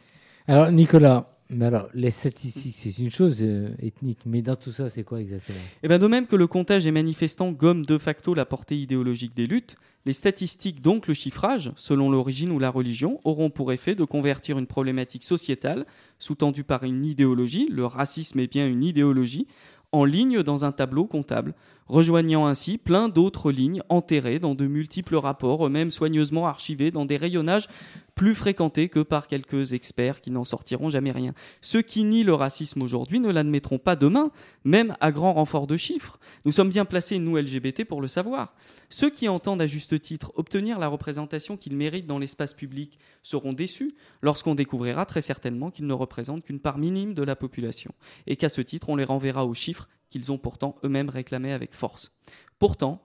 Alors 0.48 0.70
Nicolas, 0.70 1.35
mais 1.48 1.66
alors, 1.66 1.88
les 1.94 2.10
statistiques, 2.10 2.74
c'est 2.76 2.98
une 2.98 3.10
chose 3.10 3.38
euh, 3.40 3.68
ethnique, 3.80 4.20
mais 4.26 4.42
dans 4.42 4.56
tout 4.56 4.72
ça, 4.72 4.88
c'est 4.88 5.04
quoi 5.04 5.20
exactement? 5.20 5.60
Eh 5.82 5.88
bien, 5.88 5.98
de 5.98 6.06
même 6.06 6.26
que 6.26 6.34
le 6.34 6.48
comptage 6.48 6.84
des 6.84 6.90
manifestants 6.90 7.52
gomme 7.52 7.86
de 7.86 7.98
facto 7.98 8.34
la 8.34 8.44
portée 8.44 8.76
idéologique 8.76 9.34
des 9.34 9.46
luttes, 9.46 9.76
les 10.06 10.12
statistiques, 10.12 10.82
donc 10.82 11.06
le 11.06 11.14
chiffrage, 11.14 11.72
selon 11.76 12.10
l'origine 12.10 12.50
ou 12.50 12.58
la 12.58 12.70
religion, 12.70 13.20
auront 13.22 13.50
pour 13.50 13.72
effet 13.72 13.94
de 13.94 14.04
convertir 14.04 14.58
une 14.58 14.66
problématique 14.66 15.22
sociétale, 15.22 15.86
sous-tendue 16.18 16.64
par 16.64 16.82
une 16.82 17.04
idéologie, 17.04 17.68
le 17.70 17.86
racisme 17.86 18.40
est 18.40 18.50
bien 18.50 18.66
une 18.66 18.82
idéologie, 18.82 19.46
en 19.92 20.04
ligne 20.04 20.42
dans 20.42 20.64
un 20.64 20.72
tableau 20.72 21.06
comptable, 21.06 21.54
rejoignant 21.86 22.46
ainsi 22.46 22.78
plein 22.78 23.08
d'autres 23.08 23.50
lignes 23.50 23.82
enterrées 23.88 24.38
dans 24.38 24.54
de 24.54 24.66
multiples 24.66 25.16
rapports, 25.16 25.66
eux-mêmes 25.66 25.90
soigneusement 25.90 26.46
archivés 26.46 26.90
dans 26.90 27.04
des 27.04 27.16
rayonnages 27.16 27.68
plus 28.14 28.34
fréquentés 28.34 28.88
que 28.88 29.00
par 29.00 29.28
quelques 29.28 29.74
experts 29.74 30.22
qui 30.22 30.30
n'en 30.30 30.44
sortiront 30.44 30.88
jamais 30.88 31.12
rien. 31.12 31.34
Ceux 31.60 31.82
qui 31.82 32.02
nient 32.02 32.24
le 32.24 32.32
racisme 32.32 32.82
aujourd'hui 32.82 33.20
ne 33.20 33.30
l'admettront 33.30 33.78
pas 33.78 33.94
demain, 33.94 34.30
même 34.64 34.96
à 35.00 35.12
grand 35.12 35.34
renfort 35.34 35.66
de 35.66 35.76
chiffres. 35.76 36.18
Nous 36.46 36.52
sommes 36.52 36.70
bien 36.70 36.86
placés, 36.86 37.18
nous 37.18 37.36
LGBT, 37.36 37.84
pour 37.84 38.00
le 38.00 38.08
savoir. 38.08 38.54
Ceux 38.88 39.10
qui 39.10 39.28
entendent 39.28 39.60
à 39.60 39.66
juste 39.66 40.00
titre 40.00 40.32
obtenir 40.36 40.78
la 40.78 40.88
représentation 40.88 41.56
qu'ils 41.56 41.76
méritent 41.76 42.06
dans 42.06 42.18
l'espace 42.18 42.54
public 42.54 42.98
seront 43.22 43.52
déçus 43.52 43.92
lorsqu'on 44.22 44.54
découvrira 44.54 45.04
très 45.04 45.20
certainement 45.20 45.70
qu'ils 45.70 45.86
ne 45.86 45.92
représentent 45.92 46.44
qu'une 46.44 46.60
part 46.60 46.78
minime 46.78 47.12
de 47.12 47.22
la 47.22 47.36
population, 47.36 47.92
et 48.26 48.36
qu'à 48.36 48.48
ce 48.48 48.62
titre 48.62 48.88
on 48.88 48.96
les 48.96 49.04
renverra 49.04 49.44
aux 49.44 49.54
chiffres 49.54 49.88
qu'ils 50.10 50.32
ont 50.32 50.38
pourtant 50.38 50.76
eux-mêmes 50.84 51.08
réclamés 51.08 51.52
avec 51.52 51.74
force. 51.74 52.12
Pourtant, 52.58 53.02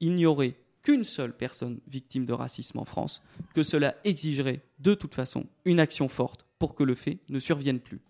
il 0.00 0.14
n'y 0.14 0.26
aurait 0.26 0.54
qu'une 0.82 1.04
seule 1.04 1.36
personne 1.36 1.80
victime 1.86 2.24
de 2.24 2.32
racisme 2.32 2.78
en 2.78 2.84
France, 2.84 3.22
que 3.54 3.62
cela 3.62 3.96
exigerait 4.04 4.62
de 4.78 4.94
toute 4.94 5.14
façon 5.14 5.44
une 5.64 5.80
action 5.80 6.08
forte 6.08 6.46
pour 6.58 6.74
que 6.74 6.82
le 6.82 6.94
fait 6.94 7.18
ne 7.28 7.38
survienne 7.38 7.80
plus. 7.80 8.00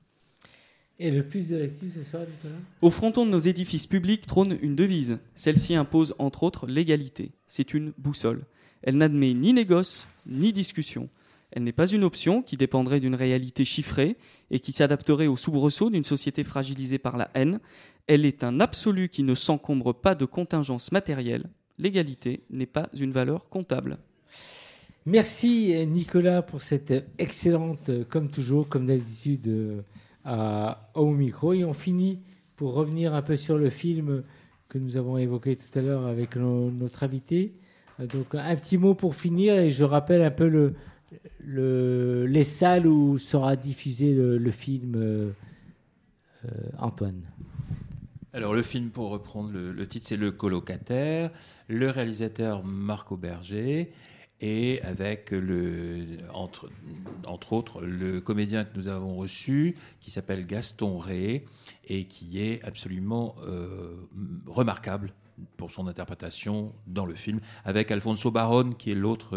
Et 0.98 1.10
le 1.10 1.26
plus 1.26 1.48
de 1.48 1.56
lecture 1.56 1.88
ce 1.94 2.02
soir, 2.02 2.22
Nicolas? 2.22 2.60
Au 2.82 2.90
fronton 2.90 3.24
de 3.24 3.30
nos 3.30 3.38
édifices 3.38 3.86
publics 3.86 4.26
trône 4.26 4.58
une 4.60 4.76
devise. 4.76 5.18
Celle-ci 5.34 5.74
impose 5.74 6.14
entre 6.18 6.42
autres 6.42 6.66
l'égalité. 6.66 7.32
C'est 7.46 7.72
une 7.72 7.94
boussole. 7.96 8.44
Elle 8.82 8.98
n'admet 8.98 9.32
ni 9.32 9.54
négoce, 9.54 10.06
ni 10.26 10.52
discussion. 10.52 11.08
Elle 11.52 11.64
n'est 11.64 11.72
pas 11.72 11.86
une 11.86 12.04
option 12.04 12.42
qui 12.42 12.56
dépendrait 12.56 13.00
d'une 13.00 13.14
réalité 13.14 13.64
chiffrée 13.64 14.16
et 14.50 14.60
qui 14.60 14.72
s'adapterait 14.72 15.26
aux 15.26 15.36
soubresauts 15.36 15.90
d'une 15.90 16.04
société 16.04 16.44
fragilisée 16.44 16.98
par 16.98 17.16
la 17.16 17.30
haine. 17.34 17.60
Elle 18.06 18.24
est 18.24 18.44
un 18.44 18.60
absolu 18.60 19.08
qui 19.08 19.22
ne 19.22 19.34
s'encombre 19.34 19.92
pas 19.92 20.14
de 20.14 20.24
contingences 20.24 20.92
matérielles. 20.92 21.48
L'égalité 21.78 22.40
n'est 22.50 22.66
pas 22.66 22.88
une 22.92 23.12
valeur 23.12 23.48
comptable. 23.48 23.98
Merci 25.06 25.74
Nicolas 25.86 26.42
pour 26.42 26.60
cette 26.60 26.92
excellente, 27.18 27.90
comme 28.08 28.30
toujours, 28.30 28.68
comme 28.68 28.86
d'habitude, 28.86 29.82
au 30.94 31.10
micro. 31.10 31.52
Et 31.54 31.64
on 31.64 31.72
finit 31.72 32.20
pour 32.56 32.74
revenir 32.74 33.14
un 33.14 33.22
peu 33.22 33.36
sur 33.36 33.56
le 33.56 33.70
film 33.70 34.22
que 34.68 34.78
nous 34.78 34.96
avons 34.96 35.16
évoqué 35.16 35.56
tout 35.56 35.78
à 35.78 35.82
l'heure 35.82 36.06
avec 36.06 36.36
notre 36.36 37.02
invité. 37.02 37.54
Donc 37.98 38.34
un 38.34 38.56
petit 38.56 38.78
mot 38.78 38.94
pour 38.94 39.14
finir 39.14 39.58
et 39.58 39.70
je 39.70 39.84
rappelle 39.84 40.22
un 40.22 40.30
peu 40.30 40.48
le, 40.48 40.74
le, 41.40 42.26
les 42.26 42.44
salles 42.44 42.86
où 42.86 43.18
sera 43.18 43.56
diffusé 43.56 44.12
le, 44.12 44.50
film 44.50 44.94
euh, 44.96 45.30
euh, 46.44 46.48
Antoine. 46.78 47.22
Alors 48.32 48.54
le 48.54 48.62
film, 48.62 48.90
pour 48.90 49.10
reprendre 49.10 49.50
le, 49.52 49.88
titre, 49.88 50.06
c'est 50.06 50.16
Le 50.16 50.30
colocataire, 50.30 51.30
le 51.68 51.90
réalisateur 51.90 52.64
Marc 52.64 53.10
Auberger, 53.10 53.92
et 54.42 54.80
avec, 54.82 55.32
le, 55.32 56.06
entre, 56.32 56.70
entre 57.26 57.52
autres, 57.52 57.82
le 57.82 58.20
comédien 58.20 58.64
que 58.64 58.74
nous 58.76 58.88
avons 58.88 59.16
reçu, 59.16 59.76
qui 60.00 60.10
s'appelle 60.10 60.46
Gaston 60.46 60.98
Ré, 60.98 61.44
et 61.88 62.04
qui 62.04 62.40
est 62.40 62.64
absolument 62.64 63.34
euh, 63.46 63.96
remarquable 64.46 65.12
pour 65.56 65.70
son 65.70 65.88
interprétation 65.88 66.72
dans 66.86 67.04
le 67.04 67.14
film, 67.14 67.40
avec 67.64 67.90
Alfonso 67.90 68.30
Baron, 68.30 68.70
qui 68.72 68.92
est 68.92 68.94
l'autre 68.94 69.36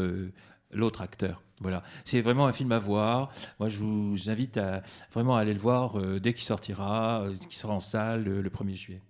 l'autre 0.74 1.02
acteur. 1.02 1.44
Voilà, 1.64 1.82
c'est 2.04 2.20
vraiment 2.20 2.48
un 2.48 2.52
film 2.52 2.74
à 2.74 2.80
voir. 2.80 3.32
Moi, 3.60 3.70
je 3.70 3.78
vous 3.78 4.30
invite 4.30 4.58
à 4.58 4.84
vraiment 5.14 5.38
aller 5.38 5.54
le 5.54 5.60
voir 5.60 5.98
euh, 5.98 6.20
dès 6.20 6.34
qu'il 6.34 6.44
sortira, 6.44 7.22
euh, 7.22 7.34
qui 7.50 7.58
sera 7.58 7.74
en 7.74 7.80
salle 7.80 8.24
le, 8.24 8.50
1er 8.50 8.76
juillet. 8.76 9.02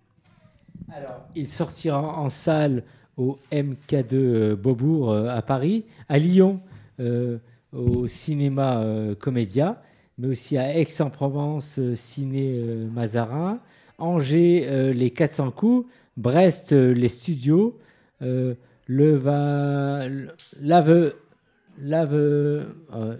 Alors, 0.91 1.25
il 1.35 1.47
sortira 1.47 1.99
en 1.99 2.29
salle 2.29 2.83
au 3.17 3.39
MK2 3.51 4.13
euh, 4.13 4.55
Beaubourg 4.55 5.15
à 5.15 5.41
Paris, 5.41 5.85
à 6.09 6.19
Lyon 6.19 6.61
au 7.71 8.07
cinéma 8.07 8.85
Comédia, 9.19 9.81
mais 10.19 10.27
aussi 10.27 10.59
à 10.59 10.77
Aix-en-Provence 10.77 11.79
Ciné 11.95 12.61
Mazarin, 12.93 13.59
Angers 13.97 14.93
les 14.93 15.09
400 15.09 15.51
coups, 15.51 15.89
Brest 16.15 16.71
les 16.71 17.07
studios, 17.07 17.79
le 18.21 18.55
l'aveu 20.61 21.15
l'aveu, 21.81 22.65
euh, 22.93 23.17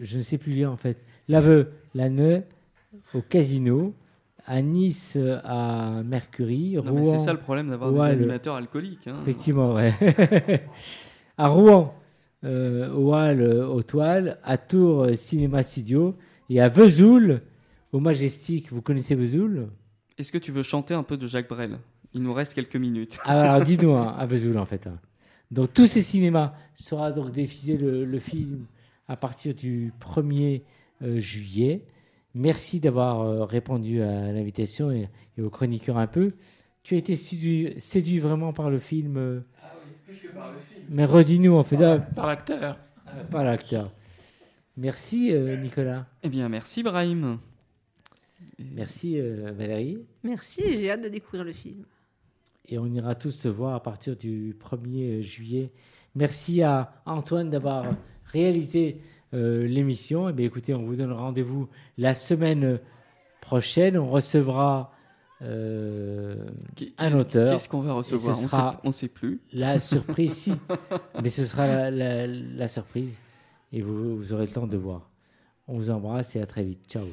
je, 0.00 0.18
ne 0.18 0.22
sais 0.22 0.38
plus 0.38 0.52
lire 0.52 0.72
en 0.72 0.76
fait, 0.76 0.98
l'aveu, 1.28 1.68
l'année 1.94 2.42
au 3.14 3.20
casino, 3.20 3.94
à 4.46 4.62
Nice 4.62 5.18
à 5.44 6.02
Mercury, 6.04 6.76
non, 6.76 7.02
C'est 7.02 7.18
ça 7.18 7.32
le 7.32 7.38
problème 7.38 7.68
d'avoir 7.70 7.92
des 7.92 8.00
animateurs 8.00 8.54
alcooliques. 8.54 9.06
Hein. 9.06 9.18
Effectivement, 9.22 9.74
ouais. 9.74 9.92
à 11.38 11.48
Rouen, 11.48 11.94
euh, 12.44 12.90
au 12.92 13.14
Hall, 13.14 13.42
au 13.42 13.82
Toile, 13.82 14.38
à 14.42 14.56
Tours, 14.56 15.08
Cinéma 15.14 15.62
Studio, 15.62 16.16
et 16.48 16.60
à 16.60 16.68
Vesoul, 16.68 17.42
au 17.92 18.00
Majestic. 18.00 18.72
Vous 18.72 18.80
connaissez 18.80 19.14
Vesoul? 19.14 19.68
Est-ce 20.16 20.32
que 20.32 20.38
tu 20.38 20.52
veux 20.52 20.62
chanter 20.62 20.94
un 20.94 21.02
peu 21.02 21.16
de 21.16 21.26
Jacques 21.26 21.48
Brel? 21.48 21.78
Il 22.14 22.22
nous 22.22 22.32
reste 22.32 22.54
quelques 22.54 22.76
minutes. 22.76 23.18
Ah, 23.24 23.52
alors 23.52 23.64
dis-nous, 23.66 23.92
hein, 23.92 24.14
à 24.16 24.26
Vesoul 24.26 24.58
en 24.58 24.64
fait. 24.64 24.86
Hein. 24.86 24.98
Dans 25.50 25.66
tous 25.66 25.86
ces 25.86 26.02
cinémas 26.02 26.54
sera 26.74 27.10
donc 27.12 27.30
diffusé 27.32 27.76
le, 27.78 28.18
film 28.18 28.66
à 29.08 29.16
partir 29.16 29.54
du 29.54 29.92
1er 30.00 30.62
euh, 31.02 31.18
juillet. 31.18 31.84
merci 32.34 32.80
d'avoir 32.80 33.20
euh, 33.22 33.44
répondu 33.44 34.02
à 34.02 34.30
l'invitation 34.32 34.90
et, 34.90 35.08
et 35.38 35.42
aux 35.42 35.50
chroniqueurs 35.50 35.96
un 35.98 36.06
peu. 36.06 36.32
Tu 36.82 36.94
as 36.94 36.98
été 36.98 37.16
séduit, 37.16 37.74
séduit 37.78 38.18
vraiment 38.18 38.52
par 38.52 38.68
le 38.70 38.78
film. 38.78 39.16
euh, 39.16 39.40
Plus 40.06 40.16
que 40.16 40.28
par 40.34 40.52
le 40.52 40.58
film. 40.58 40.84
mais 40.90 41.04
redis-nous, 41.04 41.54
en 41.54 41.64
fait, 41.64 41.82
ah, 41.82 41.98
Par 41.98 42.26
l'acteur. 42.26 42.78
pas 43.30 43.42
l'acteur. 43.44 43.92
Merci 44.76 45.32
euh, 45.32 45.56
Nicolas. 45.56 46.06
Eh 46.22 46.28
bien, 46.28 46.48
merci 46.48 46.82
Brahim. 46.82 47.38
Merci 48.58 49.18
euh, 49.18 49.50
Valérie. 49.52 49.98
Merci, 50.22 50.76
j'ai 50.76 50.90
hâte 50.90 51.02
de 51.02 51.08
découvrir 51.08 51.44
le 51.44 51.52
film. 51.52 51.84
Et 52.68 52.78
on 52.78 52.86
ira 52.86 53.14
tous 53.14 53.30
se 53.30 53.48
voir 53.48 53.74
à 53.74 53.82
partir 53.82 54.16
du 54.16 54.54
1er 54.60 55.20
juillet. 55.22 55.72
Merci 56.14 56.62
à 56.62 56.92
Antoine 57.06 57.48
d'avoir 57.50 57.86
réalisé 58.26 59.00
euh, 59.34 59.66
l'émission. 59.66 60.28
Eh 60.28 60.32
bien, 60.32 60.46
écoutez, 60.46 60.74
on 60.74 60.82
vous 60.84 60.96
donne 60.96 61.12
rendez-vous 61.12 61.68
la 61.96 62.12
semaine 62.14 62.78
prochaine. 63.40 63.96
On 63.96 64.10
recevra 64.10 64.92
euh, 65.40 66.44
un 66.98 67.14
auteur. 67.14 67.52
Qu'est-ce 67.52 67.68
qu'on 67.68 67.80
va 67.80 67.92
recevoir 67.94 68.36
ce 68.36 68.44
On 68.44 68.48
sera- 68.48 68.72
sait- 68.72 68.78
On 68.84 68.92
sait 68.92 69.08
plus. 69.08 69.40
La 69.52 69.78
surprise, 69.80 70.34
si. 70.34 70.52
Mais 71.22 71.30
ce 71.30 71.44
sera 71.46 71.66
la, 71.66 71.90
la- 71.90 72.26
la 72.26 72.68
surprise. 72.68 73.16
Et 73.72 73.80
vous, 73.80 74.16
vous 74.16 74.32
aurez 74.32 74.46
le 74.46 74.52
temps 74.52 74.66
de 74.66 74.76
voir. 74.76 75.08
On 75.68 75.76
vous 75.76 75.90
embrasse 75.90 76.36
et 76.36 76.40
à 76.42 76.46
très 76.46 76.64
vite. 76.64 76.84
Ciao. 76.88 77.04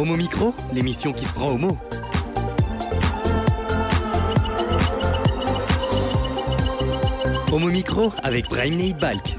Homo 0.00 0.16
Micro, 0.16 0.54
l'émission 0.72 1.12
qui 1.12 1.26
se 1.26 1.32
prend 1.34 1.50
au 1.50 1.58
mot. 1.58 1.76
Homo 7.52 7.66
Micro 7.66 8.10
avec 8.22 8.48
Brahim 8.48 8.76
Neidbalk. 8.76 9.36